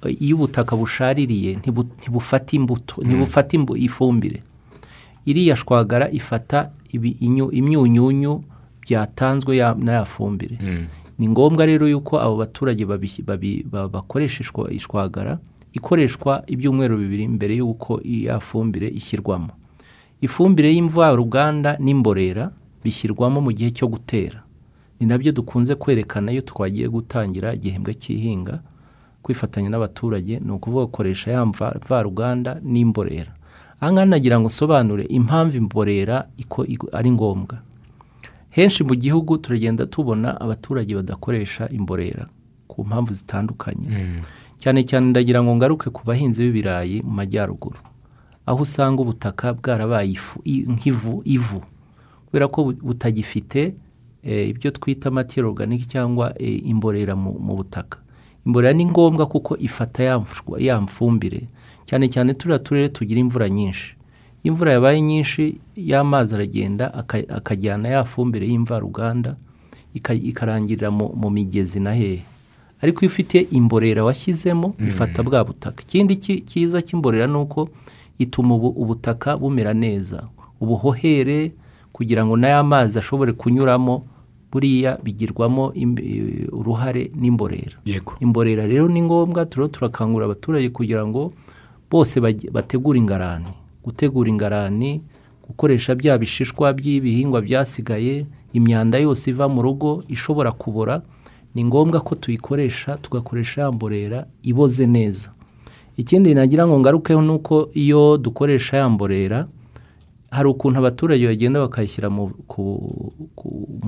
eh, 0.05 0.15
iyo 0.21 0.35
ubutaka 0.35 0.75
bushaririye 0.75 1.55
ntibu- 1.59 1.89
ntibufata 1.99 2.55
imbuto 2.55 3.01
ntibufata 3.03 3.57
imbu- 3.57 3.77
ifumbire. 3.77 4.43
Iriya 5.25 5.55
shwagara 5.55 6.09
ifata 6.11 6.71
imyunyunyu 7.51 8.41
byatanzwe 8.81 9.57
ya- 9.57 9.75
na 9.75 9.91
ya 9.91 10.05
fumbire. 10.05 10.57
Ni 11.19 11.27
ngombwa 11.27 11.65
rero 11.65 11.87
yuko 11.87 12.19
abo 12.19 12.35
baturage 12.37 12.85
bakoresha 13.91 14.43
ishwa- 14.43 14.71
ishwagara 14.71 15.39
ikoreshwa 15.73 16.43
ibyumweru 16.47 16.97
bibiri 16.97 17.27
mbere 17.27 17.55
y'uko 17.59 18.01
ya 18.03 18.39
fumbire 18.39 18.87
ishyirwamo. 18.87 19.49
Ifumbire 20.21 20.73
y'imvaruganda 20.73 21.77
n'imborera 21.79 22.51
bishyirwamo 22.83 23.41
mu 23.41 23.51
gihe 23.51 23.71
cyo 23.71 23.87
gutera. 23.87 24.43
Ni 24.99 25.05
na 25.07 25.17
byo 25.17 25.31
dukunze 25.31 25.75
kwerekana 25.75 26.31
iyo 26.31 26.41
twagiye 26.41 26.87
gutangira 26.89 27.53
igihembwe 27.53 27.93
cy'ihinga 27.93 28.59
kwifatanya 29.23 29.69
n'abaturage 29.69 30.39
ni 30.39 30.51
ukuvuga 30.51 30.85
gukoresha 30.85 31.31
ya 31.31 31.45
mva- 31.45 31.75
mvaruganda 31.85 32.59
n'imborera. 32.63 33.31
Aha 33.79 33.91
ngaha 33.93 34.05
nagira 34.05 34.39
ngo 34.39 34.47
nsobanure 34.47 35.03
impamvu 35.07 35.57
imborera 35.57 36.27
ari 36.91 37.11
ngombwa. 37.11 37.57
Henshi 38.49 38.83
mu 38.83 38.95
gihugu 38.95 39.37
turagenda 39.37 39.85
tubona 39.85 40.41
abaturage 40.41 40.95
badakoresha 40.95 41.69
imborera 41.69 42.27
ku 42.67 42.83
mpamvu 42.83 43.13
zitandukanye. 43.13 43.87
Cyane 44.59 44.83
cyane 44.83 45.05
ndagira 45.15 45.43
ngo 45.43 45.55
ngaruke 45.55 45.89
ku 45.89 46.01
bahinzi 46.05 46.43
b'ibirayi 46.43 47.01
mu 47.07 47.11
majyaruguru. 47.11 47.79
Aho 48.45 48.63
usanga 48.63 49.01
ubutaka 49.01 49.53
bwarabaye 49.53 50.15
nk'ivu 50.67 51.21
ivu. 51.25 51.61
Kubera 52.27 52.47
ko 52.51 52.63
bu- 52.63 52.81
butagifite 52.83 53.75
ibyo 54.49 54.71
twita 54.71 55.11
matiyeri 55.11 55.45
oruganike 55.47 55.85
cyangwa 55.85 56.33
eh, 56.41 56.61
imborera 56.65 57.15
mu, 57.15 57.31
butaka. 57.55 57.97
Imborera 58.45 58.73
ni 58.73 58.85
ngombwa 58.85 59.25
kuko 59.25 59.57
ifata 59.57 60.03
ya 60.03 60.17
mfu- 60.19 60.59
ya 60.59 60.81
mfumbire. 60.81 61.47
Cyane 61.85 62.07
cyane 62.09 62.33
turiya 62.33 62.59
turere 62.59 62.89
tugira 62.89 63.19
imvura 63.21 63.49
nyinshi. 63.49 63.95
Imvura 64.43 64.71
yabaye 64.73 65.01
nyinshi 65.01 65.57
y'amazi 65.75 66.35
aragenda 66.35 66.93
aka- 66.93 67.29
akajyana 67.35 67.89
ya 67.89 68.03
fumbire 68.03 68.47
y'imvaruganda 68.47 69.35
ika- 69.93 70.13
ikarangirira 70.13 70.91
mu, 70.91 71.11
migezi 71.29 71.79
na 71.79 71.93
hehe. 71.93 72.21
Ariko 72.81 72.99
iyo 73.01 73.09
ufite 73.11 73.47
imborera 73.51 74.03
washyizemo 74.03 74.73
bifata 74.79 75.23
bwa 75.23 75.43
butaka. 75.43 75.83
Ikindi 75.83 76.15
ki- 76.15 76.41
cyiza 76.41 76.81
cy'imborera 76.81 77.27
ni 77.27 77.35
uko 77.37 77.69
ituma 78.19 78.55
ubu- 78.55 78.75
ubutaka 78.75 79.37
bumera 79.37 79.73
neza. 79.73 80.23
Ubuhohere 80.61 81.51
kugira 81.93 82.25
ngo 82.25 82.37
n'aya 82.37 82.63
mazi 82.63 82.99
ashobore 82.99 83.33
kunyuramo 83.33 84.01
buriya 84.51 84.97
bigirwamo 85.03 85.73
uruhare 86.51 87.09
n'imborera. 87.15 87.77
Imborera 88.19 88.67
rero 88.67 88.87
ni 88.87 89.01
ngombwa 89.01 89.45
turiho 89.45 89.67
turakangurira 89.67 90.25
abaturage 90.25 90.69
kugira 90.69 91.05
ngo 91.07 91.31
bose 91.91 92.19
bategure 92.51 92.99
ingarani. 92.99 93.45
Gutegura 93.83 94.29
ingarani 94.29 95.01
gukoresha 95.47 95.95
bya 95.95 96.17
bishishwa 96.17 96.73
by'ibihingwa 96.73 97.41
byasigaye 97.41 98.25
imyanda 98.53 98.97
yose 98.97 99.29
iva 99.29 99.47
mu 99.47 99.61
rugo 99.61 100.03
ishobora 100.07 100.51
kubora 100.51 101.01
ni 101.55 101.65
ngombwa 101.65 102.01
ko 102.01 102.15
tuyikoresha 102.15 102.97
tugakoresha 102.97 103.61
ya 103.61 103.71
mborera 103.71 104.25
iboze 104.43 104.85
neza. 104.87 105.29
Ikindi 105.97 106.33
nagira 106.33 106.67
ngo 106.67 106.79
ngarukeho 106.79 107.21
ni 107.21 107.31
uko 107.31 107.69
iyo 107.73 108.17
dukoresha 108.17 108.77
ya 108.77 108.89
mborera 108.89 109.47
hari 110.31 110.49
ukuntu 110.49 110.79
abaturage 110.79 111.25
bagenda 111.27 111.59
bakayishyira 111.59 112.09
mu, 112.09 112.31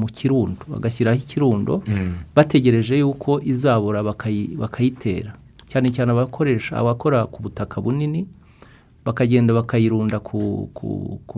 kirundo 0.07 0.61
bagashyiraho 0.67 1.17
ikirundo 1.17 1.83
bategereje 2.35 2.97
yuko 2.99 3.41
izabura 3.43 4.01
bakayi- 4.03 4.57
bakayitera. 4.57 5.33
Cyane 5.67 5.89
cyane 5.89 6.11
abakoresha 6.11 6.77
abakora 6.77 7.25
ku 7.25 7.43
butaka 7.43 7.81
bunini 7.81 8.27
bakagenda 9.05 9.53
bakayirunda 9.53 10.19
ku, 10.19 10.67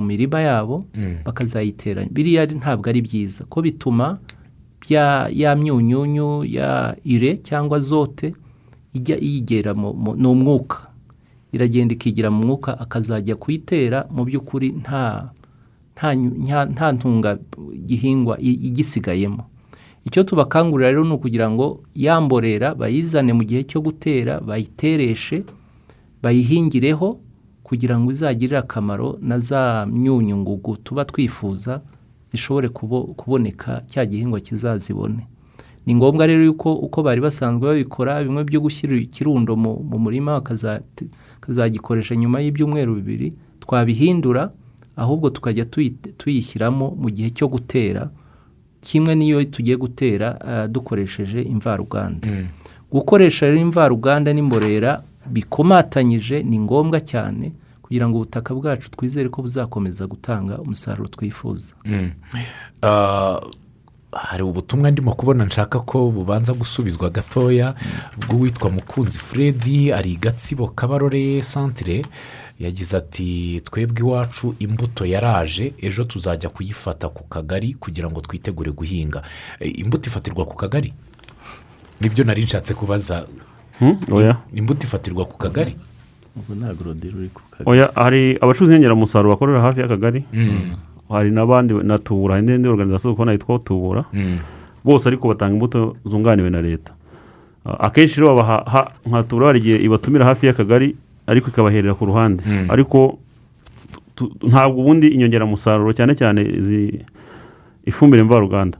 mirima 0.04 0.42
yabo 0.42 0.84
bakazayitera. 1.26 2.04
Biriya 2.12 2.46
ntabwo 2.46 2.90
ari 2.90 3.02
byiza. 3.02 3.46
Ko 3.50 3.62
bituma 3.62 4.20
ya 5.32 5.56
myunyunyu 5.56 6.44
ya 6.46 6.96
ire 7.04 7.38
cyangwa 7.38 7.80
zote 7.80 8.34
ijya 8.94 9.16
yigera 9.22 9.74
mu, 9.74 9.94
mu, 9.94 10.16
ni 10.16 10.28
umwuka 10.28 10.78
iragenda 11.54 11.94
ikigira 11.94 12.32
mu 12.32 12.46
mwuka 12.46 12.80
akazajya 12.80 13.36
kuyitera 13.36 14.06
mu 14.12 14.26
by'ukuri 14.26 14.70
nta 14.82 15.30
nta 16.74 16.92
ntunga 16.92 17.38
gihingwa 17.86 18.36
igisigayemo. 18.42 19.44
Icyo 20.06 20.24
tubakangurira 20.24 20.90
rero 20.92 21.04
ni 21.06 21.14
ukugira 21.14 21.48
ngo 21.52 21.84
yamborera 21.96 22.76
bayizane 22.76 23.32
mu 23.34 23.44
gihe 23.48 23.64
cyo 23.64 23.80
gutera 23.82 24.40
bayitereshe 24.42 25.44
bayihingireho 26.24 27.20
kugira 27.64 28.00
ngo 28.00 28.12
izagirire 28.12 28.58
akamaro 28.58 29.18
na 29.22 29.40
za 29.40 29.86
myunyungugu 29.92 30.78
tuba 30.84 31.06
twifuza 31.06 31.82
zishobore 32.32 32.70
kubo- 32.70 33.14
kuboneka 33.16 33.82
cya 33.88 34.06
gihingwa 34.06 34.40
kizazibone. 34.40 35.28
Ni 35.86 35.96
ngombwa 35.96 36.28
rero 36.28 36.44
yuko 36.44 36.74
uko 36.74 37.04
bari 37.04 37.22
basanzwe 37.22 37.68
babikora 37.68 38.24
bimwe 38.24 38.44
byo 38.44 38.60
gushyira 38.62 38.96
ikirundo 38.96 39.56
mu, 39.56 39.80
mu 39.84 40.00
murima 40.00 40.40
bakazagikoresha 40.40 42.16
nyuma 42.16 42.40
y'ibyumweru 42.42 42.96
bibiri 42.96 43.34
twabihindura 43.60 44.52
ahubwo 44.96 45.30
tukajya 45.30 45.66
tuyi- 45.66 45.96
tuyishyiramo 46.18 46.96
mu 47.00 47.10
gihe 47.10 47.30
cyo 47.30 47.48
gutera 47.48 48.10
kimwe 48.82 49.16
n'iyo 49.16 49.44
tugiye 49.44 49.78
gutera 49.78 50.36
ah, 50.42 50.68
dukoresheje 50.68 51.42
imvaruganda. 51.42 52.28
Gukoresha 52.92 53.46
rero 53.48 53.60
imvaruganda 53.60 54.34
n'imborera 54.34 55.04
bikomatanyije 55.28 56.44
ni 56.44 56.60
ngombwa 56.60 57.00
cyane 57.02 57.52
kugira 57.82 58.08
ngo 58.10 58.18
ubutaka 58.18 58.54
bwacu 58.56 58.92
twizere 58.92 59.30
ko 59.30 59.42
buzakomeza 59.42 60.08
gutanga 60.08 60.58
umusaruro 60.60 61.08
twifuza. 61.10 61.74
Ah, 62.82 63.40
hari 64.16 64.44
ubutumwa 64.44 64.92
ndimo 64.92 65.14
kubona 65.14 65.46
nshaka 65.46 65.80
ko 65.80 66.12
bubanza 66.12 66.54
gusubizwa 66.54 67.10
gatoya 67.10 67.74
bw'uwitwa 68.18 68.70
mukunzi 68.70 69.20
fred 69.20 69.64
ari 69.94 70.16
gatsibo 70.16 70.68
kabarore 70.68 71.42
santire 71.44 72.06
yagize 72.60 72.98
ati 72.98 73.62
twebwe 73.66 74.00
iwacu 74.00 74.56
imbuto 74.60 75.06
yaraje 75.06 75.74
ejo 75.82 76.04
tuzajya 76.04 76.50
kuyifata 76.50 77.10
ku 77.10 77.24
kagari 77.24 77.74
kugira 77.74 78.10
ngo 78.10 78.22
twitegure 78.22 78.72
guhinga. 78.72 79.22
Eh, 79.60 79.80
imbuto 79.80 80.10
ifatirwa 80.10 80.46
ku 80.46 80.56
kagari? 80.56 80.94
Nibyo 82.02 82.24
nari 82.24 82.44
nshatse 82.44 82.74
kubaza. 82.74 83.26
Hmm? 83.80 83.98
oya. 84.12 84.38
imbuto 84.54 84.88
ifatirwa 84.88 85.26
ku 85.26 85.38
kagari? 85.38 85.76
Ubwo 86.38 86.56
ntabwo 86.56 86.84
rodero 86.84 87.18
uri 87.18 87.30
ku 87.30 87.42
kagari. 87.50 87.70
Oya 87.70 87.92
hari 87.96 88.38
abacuruzi 88.42 88.74
nyongeramusaruro 88.74 89.34
bakorera 89.34 89.62
hafi 89.62 89.80
y'akagari? 89.80 90.24
Hari 91.10 91.32
n'abandi 91.32 91.74
na 91.84 91.98
tubura 91.98 92.36
hari 92.36 92.46
n'indi 92.48 92.68
organizasiyo 92.70 93.14
kubona 93.14 93.32
yitwa 93.32 93.60
tubura 93.60 94.04
bose 94.84 95.08
ariko 95.10 95.28
batanga 95.28 95.54
imbuto 95.54 95.96
zunganiwe 96.06 96.50
na 96.50 96.62
leta. 96.62 96.92
Ah, 97.66 97.88
akenshi 97.88 98.20
rero 98.20 98.36
nka 99.08 99.24
tubura 99.24 99.48
hari 99.48 99.60
igihe 99.60 99.78
ibatumira 99.84 100.26
hafi 100.26 100.46
y'akagari 100.46 100.96
ariko 101.28 101.50
ikabaherera 101.50 101.94
ku 101.96 102.06
ruhande. 102.06 102.44
Ariko 102.70 103.20
tu- 104.16 104.32
tu- 104.36 104.48
ntabwo 104.48 104.82
ubundi 104.84 105.08
inyongeramusaruro 105.08 105.94
cyane 105.96 106.16
cyane 106.16 106.42
izi 106.44 107.00
ifumbire 107.88 108.24
mvaruganda. 108.24 108.78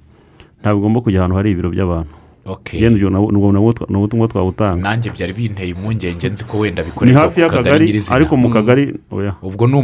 Ntabwo 0.62 0.80
igomba 0.84 1.02
kujya 1.02 1.20
ahantu 1.24 1.36
hari 1.36 1.52
ibiro 1.52 1.70
by'abantu. 1.72 2.12
Okay. 2.46 2.82
yenda 2.84 2.98
ibyo 2.98 3.10
nabwo- 3.10 3.32
nubwo 3.32 3.52
nabwo 3.52 3.72
twa- 3.72 3.88
ni 3.90 3.96
ubutumwa 3.98 4.28
twabutanga 4.28 4.82
nanjye 4.82 5.10
byari 5.16 5.34
binteye 5.34 5.70
impungenge 5.72 6.28
nzi 6.30 6.44
ko 6.44 6.60
wenda 6.60 6.84
bikorerwa 6.84 7.30
ku 7.32 7.40
kagari 7.50 7.86
nyirizina. 7.86 8.16
ariko 8.16 8.36
mu 8.38 8.50
kagari 8.52 8.94
oya. 9.12 9.36
Ubwo 9.42 9.64
ni 9.68 9.76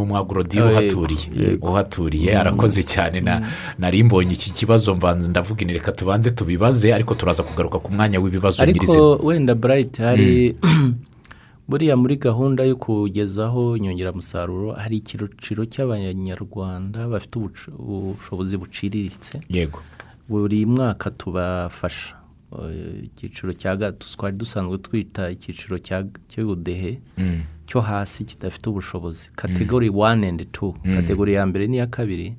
umwagorodire 0.00 0.64
Yego, 0.64 0.72
uhaturiye. 0.72 1.58
uhaturiye 1.62 2.30
arakoze 2.38 2.80
cyane 2.82 3.20
na 3.20 3.42
nari 3.78 4.02
mbonye 4.02 4.32
iki 4.32 4.50
kibazo 4.56 4.94
mbanza 4.96 5.28
ndavuga 5.28 5.62
ini 5.62 5.72
reka 5.76 5.92
tubanze 5.92 6.30
tubibaze 6.32 6.94
ariko 6.94 7.14
turaza 7.14 7.42
kugaruka 7.42 7.78
ku 7.78 7.92
mwanya 7.92 8.20
w'ibibazo 8.20 8.62
ariko 8.62 8.78
nyirizina. 8.80 9.20
wenda 9.20 9.54
burayiti 9.54 10.02
hari 10.02 10.56
buriya 11.68 11.96
muri 11.96 12.16
gahunda 12.16 12.64
yo 12.64 12.76
kugezaho 12.80 13.76
inyongeramusaruro 13.76 14.72
hari 14.72 14.96
icyiciro 14.96 15.64
cy'abanyarwanda 15.68 17.04
bafite 17.08 17.36
ubushobozi 17.36 18.56
buciriritse. 18.56 19.40
Yego. 19.52 19.80
Buri 20.28 20.66
mwaka 20.66 21.10
tubafasha. 21.10 22.16
Icyiciro 23.02 23.52
cya 23.52 23.76
gatatu 23.76 24.06
twari 24.16 24.36
dusanzwe 24.36 24.78
twita 24.78 25.30
icyiciro 25.30 25.78
cy'ubudehe 26.28 27.00
cyo 27.66 27.80
hasi 27.80 28.24
kidafite 28.24 28.66
ubushobozi. 28.70 29.30
Kategori 29.36 29.88
wani 29.90 30.26
endi 30.26 30.44
tu 30.44 30.72
kategori 30.82 31.32
ya 31.34 31.46
mbere 31.46 31.66
n'iya 31.66 31.86
kabiri 31.86 32.34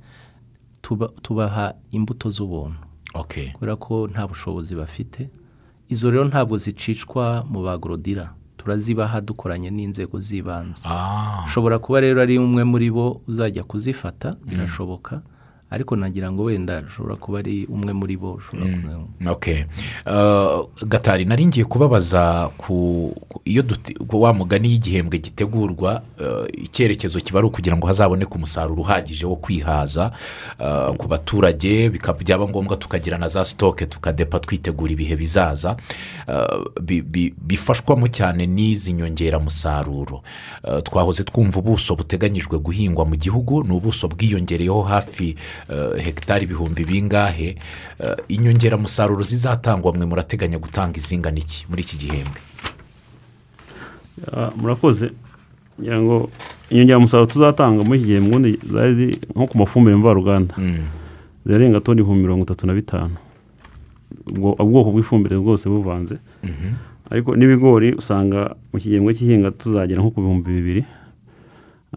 tuba- 0.81 1.11
tubaha 1.21 1.73
imbuto 1.91 2.29
z'ubuntu. 2.29 2.79
Kubera 3.53 3.75
ko 3.75 4.07
nta 4.07 4.27
bushobozi 4.27 4.75
bafite. 4.75 5.29
Izo 5.89 6.11
rero 6.11 6.25
ntabwo 6.25 6.57
zicishwa 6.57 7.43
mu 7.49 7.61
bagorodira. 7.63 8.33
Turazibaha 8.57 9.21
dukoranye 9.21 9.69
n'inzego 9.71 10.19
z'ibanze. 10.21 10.81
Ah, 10.85 11.43
ushobora 11.45 11.79
kuba 11.79 11.99
rero 12.01 12.21
ari 12.21 12.37
umwe 12.39 12.63
muri 12.63 12.91
bo 12.91 13.21
uzajya 13.27 13.63
kuzifata 13.63 14.35
birashoboka. 14.45 15.21
Ariko 15.71 15.95
nagira 15.95 16.31
ngo 16.31 16.43
wenda 16.43 16.77
ashobora 16.87 17.15
kuba 17.15 17.39
ari 17.39 17.65
umwe 17.65 17.93
muri 17.93 18.17
bo 18.17 18.39
okay. 19.27 19.63
Uh, 20.05 20.63
gatari 20.87 21.25
nari 21.25 21.45
ngiye 21.45 21.65
kubabaza 21.65 22.49
ku 22.57 23.13
iyo 23.45 23.63
wa 24.13 24.33
mugani 24.33 24.71
y'igihembwe 24.71 25.19
gitegurwa 25.19 26.01
uh, 26.19 26.47
icyerekezo 26.63 27.19
kiba 27.19 27.39
ari 27.39 27.47
ukugira 27.47 27.77
ngo 27.77 27.87
hazaboneke 27.87 28.31
umusaruro 28.35 28.81
uhagije 28.81 29.25
wo 29.25 29.35
kwihaza 29.35 30.11
uh, 30.59 30.95
ku 30.95 31.07
baturage 31.07 31.89
byaba 31.89 32.47
ngombwa 32.47 32.75
tukagira 32.77 33.17
na 33.17 33.27
za 33.27 33.45
sitoke 33.45 33.85
tukadepa 33.85 34.39
twitegura 34.39 34.91
ibihe 34.91 35.15
bizaza 35.15 35.75
bi- 36.81 37.01
bi- 37.01 37.33
bifashwamo 37.41 38.07
cyane 38.07 38.45
n'izi 38.47 38.93
nyongeramusaruro 38.93 40.21
twahoze 40.83 41.23
twumva 41.23 41.59
ubuso 41.59 41.95
buteganyijwe 41.95 42.59
guhingwa 42.59 43.05
mu 43.05 43.15
gihugu 43.15 43.63
ni 43.63 43.71
ubuso 43.73 44.07
bwiyongereyeho 44.07 44.81
hafi 44.81 45.35
hegitari 45.97 46.43
ibihumbi 46.45 46.85
bingahe? 46.85 47.57
Uh, 47.99 48.15
inyongeramusaruro 48.27 49.23
zizatangwa 49.23 49.93
mwe 49.93 50.05
murateganya 50.05 50.57
gutanga 50.59 50.97
izingana 50.97 51.37
iki 51.39 51.65
muri 51.69 51.81
iki 51.81 51.97
gihembwe? 51.97 52.39
Ah, 54.33 54.51
murakoze. 54.55 55.11
Ngira 55.81 56.01
ngo 56.01 56.29
inyongeramusaruro 56.69 57.29
tuzatanga 57.31 57.83
muri 57.83 57.99
iki 57.99 58.07
gihe 58.07 58.19
ubundi 58.19 58.59
zari 58.71 59.13
nko 59.35 59.45
ku 59.47 59.57
mafumbire 59.57 59.95
mvaruganda. 59.95 60.55
Zirarenga 61.45 61.79
toni 61.79 62.01
ibihumbi 62.01 62.21
mirongo 62.21 62.43
itatu 62.43 62.67
na 62.67 62.73
bitanu. 62.73 63.15
Ubwo 64.27 64.55
ubwoko 64.59 64.91
bw'ifumbire 64.91 65.37
bwose 65.37 65.69
buvanze. 65.69 66.17
Ariko 67.09 67.35
n'ibigori 67.35 67.93
usanga 67.95 68.55
mu 68.73 68.79
kigembwe 68.79 69.13
cy'ihinga 69.15 69.51
tuzagera 69.51 70.01
nko 70.01 70.11
ku 70.11 70.19
bihumbi 70.21 70.49
bibiri. 70.51 70.83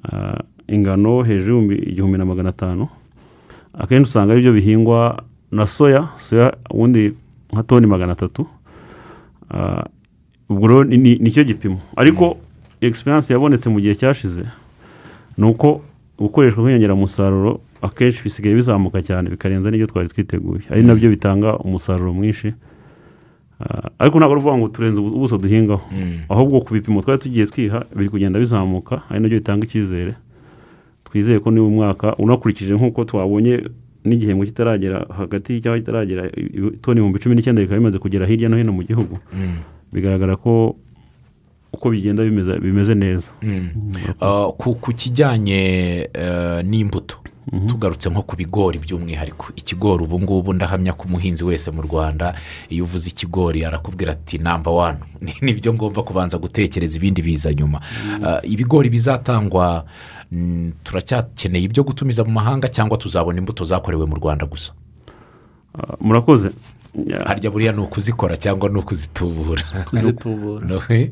Ah, 0.06 0.38
ingano 0.68 1.22
hejuru 1.26 1.50
y'ibihumbi 1.66 1.74
igihumbi 1.90 2.16
na 2.18 2.24
magana 2.28 2.50
atanu. 2.54 2.86
Akenshi 3.80 4.10
usanga 4.10 4.32
ari 4.32 4.40
byo 4.44 4.52
bihingwa 4.52 5.24
na 5.52 5.66
soya 5.66 6.08
soya 6.16 6.52
ubundi 6.70 7.12
nka 7.52 7.62
toni 7.62 7.86
magana 7.86 8.12
atatu. 8.12 8.46
Ah, 9.50 9.84
ubwo 10.48 10.66
rero 10.68 10.84
ni- 10.84 11.18
ni 11.18 11.30
cyo 11.30 11.44
gipimo. 11.44 11.80
Ariko 11.96 12.36
egisperiyanse 12.80 13.32
yabonetse 13.34 13.66
mu 13.68 13.80
gihe 13.80 13.94
cyashize 13.94 14.44
ni 15.38 15.44
uko 15.46 15.82
gukoreshwa 16.18 16.62
kw'inyongeramusaruro 16.62 17.60
akenshi 17.82 18.22
bisigaye 18.22 18.54
bizamuka 18.54 19.02
cyane 19.02 19.30
bikarenza 19.30 19.70
n'ibyo 19.70 19.86
twari 19.90 20.08
twiteguye. 20.08 20.62
Ari 20.70 20.82
na 20.86 20.94
byo 20.94 21.10
bitanga 21.10 21.58
umusaruro 21.58 22.12
mwinshi. 22.14 22.54
Ah, 23.60 23.90
ariko 23.98 24.18
ntabwo 24.18 24.32
ari 24.34 24.40
ukuvuga 24.40 24.58
ngo 24.58 24.68
turenze 24.68 24.98
ubu- 25.00 25.14
ubuso 25.16 25.38
duhingaho. 25.38 25.82
Ahubwo 26.28 26.60
ku 26.62 26.74
bipimo 26.74 27.02
twari 27.02 27.18
tugiye 27.18 27.46
twiha 27.46 27.84
biri 27.96 28.08
kugenda 28.08 28.38
bizamuka 28.38 29.02
ari 29.10 29.18
na 29.20 29.28
byo 29.28 29.38
bitanga 29.42 29.66
icyizere. 29.66 30.14
Twizeye 31.10 31.38
ko 31.38 31.50
niba 31.50 31.66
umwaka 31.66 32.16
unakurikije 32.16 32.74
nk'uko 32.74 33.04
twabonye 33.04 33.62
n'igihembwe 34.04 34.46
kitaragera 34.46 35.06
hagati 35.16 35.60
cyangwa 35.60 35.78
kitaragera 35.80 36.22
toni 36.80 36.96
ibihumbi 37.00 37.18
cumi 37.18 37.34
n'icyenda 37.34 37.62
bikaba 37.62 37.78
bimaze 37.78 37.98
kugera 37.98 38.26
hirya 38.26 38.48
no 38.48 38.56
hino 38.56 38.72
mu 38.72 38.82
gihugu. 38.82 39.18
Bigaragara 39.92 40.36
ko 40.36 40.76
uko 41.72 41.90
bigenda 41.90 42.22
bimeze, 42.24 42.94
neza. 42.94 43.30
Uh, 44.20 44.52
ku 44.56 44.74
ku 44.74 44.92
kijyanye 44.92 46.08
uh, 46.14 46.62
n'imbuto. 46.64 47.16
Tugarutse 47.66 48.10
nko 48.10 48.22
ku 48.22 48.36
bigori 48.36 48.78
by'umwihariko. 48.78 49.52
Ikigori 49.56 50.04
ubu 50.04 50.20
ngubu 50.20 50.52
ndahamya 50.52 50.92
ko 50.92 51.04
umuhinzi 51.08 51.44
wese 51.44 51.70
mu 51.70 51.82
rwanda 51.82 52.34
iyo 52.68 52.84
uvuze 52.84 53.10
ikigori 53.10 53.64
arakubwira 53.64 54.12
ati 54.12 54.38
namba 54.38 54.70
wani 54.78 55.00
ni 55.42 55.54
byo 55.54 55.74
ngomba 55.74 56.02
kubanza 56.02 56.38
gutekereza 56.38 56.96
ibindi 56.96 57.22
biza 57.22 57.54
nyuma. 57.54 57.80
Uh, 58.22 58.50
ibigori 58.50 58.90
bizatangwa 58.90 59.84
mm, 60.32 60.72
turacyakeneye 60.84 61.64
ibyo 61.64 61.84
gutumiza 61.84 62.24
mu 62.24 62.30
mahanga 62.30 62.68
cyangwa 62.68 62.98
tuzabona 62.98 63.38
imbuto 63.38 63.64
zakorewe 63.64 64.06
mu 64.06 64.14
rwanda 64.14 64.46
gusa? 64.46 64.72
Ah, 65.74 65.96
murakoze. 66.00 66.50
Ya- 67.06 67.22
harya 67.26 67.50
buriya 67.50 67.72
ni 67.72 67.80
ukuzikora 67.80 68.36
cyangwa 68.36 68.68
ni 68.68 68.78
ukuzitubura? 68.78 69.62
Kuzitubura. 69.90 70.66
No, 70.66 70.82
eh? 70.88 71.10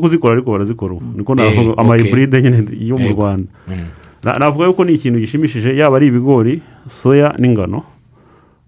kuzikora 0.00 0.32
ariko 0.34 0.50
barazikora 0.52 0.94
ubu. 0.94 1.18
Niko 1.18 1.34
Eh, 1.42 1.74
amayiburide 1.78 2.42
nyine 2.42 2.64
yo 2.78 2.98
mu 2.98 3.08
rwanda. 3.08 3.50
Na- 3.68 4.03
navuga 4.38 4.64
yuko 4.66 4.84
ni 4.84 4.92
ikintu 4.94 5.18
gishimishije 5.18 5.76
yaba 5.76 5.96
ari 5.96 6.06
ibigori 6.06 6.62
soya 6.86 7.34
n'ingano 7.38 7.82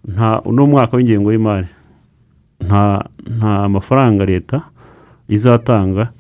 nta 0.09 0.41
uno 0.45 0.67
mwaka 0.67 0.97
w'ingengo 0.97 1.33
y'imari. 1.33 1.67
Nta 2.61 3.05
nta 3.39 3.69
mafaranga 3.69 4.25
leta 4.25 4.63
izatanga 5.29 6.13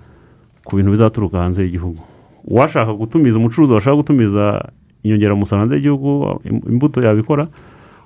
ku 0.64 0.77
bintu 0.77 0.90
bizaturuka 0.90 1.38
hanze 1.38 1.62
y'igihugu. 1.62 2.03
Uwashaka 2.44 2.92
gutumiza 2.94 3.38
umucuruzi 3.38 3.72
washaka 3.72 3.96
gutumiza 3.96 4.64
inyongeramusaruro 5.03 5.61
hanze 5.62 5.75
y'igihugu 5.75 6.40
im- 6.44 6.62
imbuto 6.68 7.01
yabikora 7.03 7.46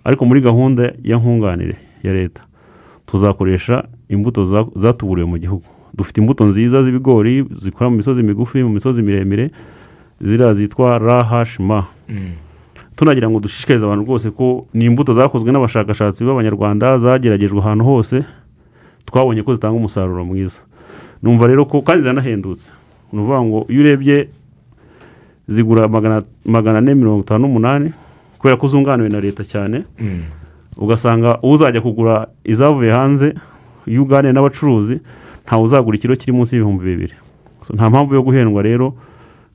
ariko 0.04 0.24
muri 0.24 0.40
gahunda 0.40 0.92
ya 1.04 1.16
nkunganire 1.16 1.76
ya 2.02 2.12
leta 2.12 2.42
tuzakoresha 3.06 3.84
imbuto 4.08 4.44
za- 4.44 4.66
zatuburiwe 4.76 5.26
mu 5.28 5.38
gihugu. 5.38 5.64
Dufite 5.94 6.20
imbuto 6.20 6.44
nziza 6.46 6.82
z'ibigori 6.82 7.44
zikora 7.50 7.90
mu 7.90 7.96
misozi 7.96 8.22
migufi 8.22 8.62
mu 8.62 8.68
misozi 8.70 9.02
miremire 9.02 9.50
ziriya 10.20 10.52
zitwa 10.54 10.98
rahashima 10.98 11.86
tunagira 12.96 13.30
ngo 13.30 13.40
dushishikarize 13.40 13.86
abantu 13.86 14.04
rwose 14.04 14.30
ko 14.30 14.66
ni 14.74 14.84
imbuto 14.84 15.12
zakozwe 15.12 15.52
n'abashakashatsi 15.52 16.24
b'abanyarwanda 16.24 16.98
zageragejwe 16.98 17.58
ahantu 17.58 17.84
hose 17.84 18.24
twabonye 19.06 19.42
ko 19.42 19.54
zitanga 19.54 19.76
umusaruro 19.76 20.24
mwiza. 20.24 20.60
Numva 21.22 21.46
rero 21.46 21.64
ko 21.64 21.82
kandi 21.82 22.02
ziranahendutse 22.02 22.72
ni 23.12 23.18
ukuvuga 23.18 23.42
ngo 23.42 23.58
iyo 23.68 23.80
urebye 23.80 24.28
zigura 25.48 25.88
magana 26.44 26.78
ane 26.78 26.94
mirongo 26.94 27.20
itanu 27.24 27.46
n'umunani 27.48 27.92
kubera 28.38 28.56
ko 28.56 28.66
zunganiwe 28.68 29.08
na 29.08 29.20
leta 29.20 29.44
cyane 29.44 29.84
ugasanga 30.76 31.38
uzajya 31.42 31.80
kugura 31.80 32.26
izavuye 32.44 32.92
hanze 32.92 33.34
iyo 33.86 34.02
uganiye 34.02 34.32
n'abacuruzi 34.32 35.00
ntawe 35.44 35.62
uzagura 35.64 35.96
ikiro 35.96 36.16
kiri 36.16 36.32
munsi 36.32 36.54
y'ibihumbi 36.56 36.84
bibiri. 36.84 37.14
Nta 37.74 37.90
mpamvu 37.90 38.14
yo 38.14 38.22
guhendwa 38.22 38.62
rero 38.62 38.94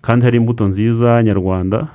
kandi 0.05 0.25
hari 0.25 0.37
imbuto 0.37 0.67
nziza 0.67 1.23
nyarwanda. 1.23 1.87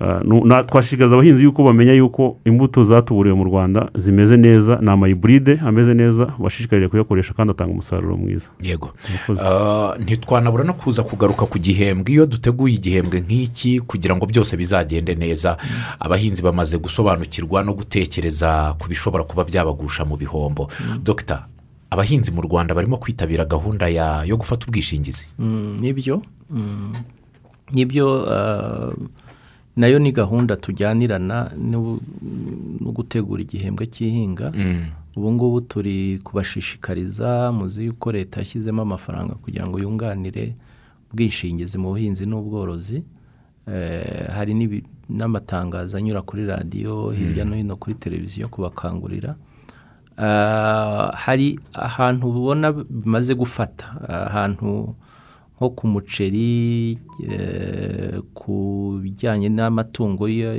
Ah, 0.00 0.62
twashishikariza 0.64 1.14
abahinzi 1.14 1.44
yuko 1.44 1.64
bamenya 1.64 1.92
yuko 1.92 2.36
imbuto 2.44 2.84
zatuburiwe 2.84 3.36
mu 3.36 3.44
rwanda 3.44 3.90
zimeze 3.94 4.36
neza 4.36 4.78
ni 4.80 4.90
amayiburide 4.90 5.60
ameze 5.66 5.94
neza 5.94 6.26
bashishikarire 6.38 6.88
kuyakoresha 6.88 7.34
kandi 7.34 7.50
atanga 7.50 7.72
umusaruro 7.72 8.16
mwiza. 8.16 8.50
Yego. 8.60 8.90
Uh, 9.28 10.02
ntitwanabura 10.02 10.64
no 10.64 10.72
kuza 10.74 11.02
kugaruka 11.02 11.46
ku 11.46 11.58
gihembwe. 11.58 12.12
Iyo 12.12 12.26
duteguye 12.26 12.74
igihembwe 12.74 13.20
nk'iki 13.20 13.80
kugira 13.80 14.16
ngo 14.16 14.26
byose 14.26 14.56
bizagende 14.56 15.14
neza 15.14 15.56
abahinzi 16.00 16.42
bamaze 16.42 16.78
gusobanukirwa 16.78 17.62
no 17.62 17.74
gutekereza 17.74 18.74
ku 18.80 18.88
bishobora 18.88 19.24
kuba 19.24 19.44
byabagusha 19.44 20.04
mu 20.04 20.16
bihombo. 20.16 20.68
Dogita 21.04 21.51
abahinzi 21.92 22.30
mu 22.32 22.40
rwanda 22.42 22.72
barimo 22.74 22.96
kwitabira 22.96 23.44
gahunda 23.44 23.88
ya- 23.88 24.24
yo 24.24 24.36
gufata 24.40 24.66
ubwishingizi. 24.66 25.26
Mm, 25.38 25.76
ni 25.80 25.92
byo? 25.92 26.22
Mm, 26.50 26.92
ni 27.72 27.84
byo 27.84 28.06
ah, 28.32 28.92
na 29.76 29.86
yo 29.86 29.98
ni 29.98 30.12
gahunda 30.12 30.56
tujyanirana 30.56 31.52
no 31.56 32.00
gutegura 32.92 33.42
igihembwe 33.42 33.86
cy'ihinga. 33.86 34.52
Ubu 35.16 35.32
ngubu 35.32 35.60
turi 35.60 36.18
kubashishikariza 36.24 37.52
muzi 37.52 37.84
yuko 37.84 38.12
leta 38.12 38.40
yashyizemo 38.40 38.82
amafaranga 38.82 39.34
kugira 39.34 39.66
ngo 39.68 39.76
yunganire 39.78 40.54
ubwishingizi 41.12 41.76
mu 41.78 41.92
buhinzi 41.92 42.24
n'ubworozi. 42.26 43.04
Eh, 43.68 44.26
hari 44.32 44.82
n'amatangazo 45.08 45.96
anyura 45.96 46.22
kuri 46.24 46.46
radiyo 46.46 47.10
hirya 47.12 47.44
no 47.44 47.54
hino 47.56 47.76
kuri 47.76 47.94
televiziyo 48.00 48.48
kubakangurira. 48.48 49.36
Hari 51.14 51.58
ahantu 51.72 52.28
ubona 52.28 52.72
bimaze 52.72 53.34
gufata. 53.34 53.86
Ahantu 54.08 54.94
nko 55.56 55.70
ku 55.70 55.86
muceri 55.86 56.98
eh, 57.22 58.18
ku 58.34 58.98
bijyanye 59.02 59.48
n'amatungo 59.48 60.28
ya- 60.28 60.58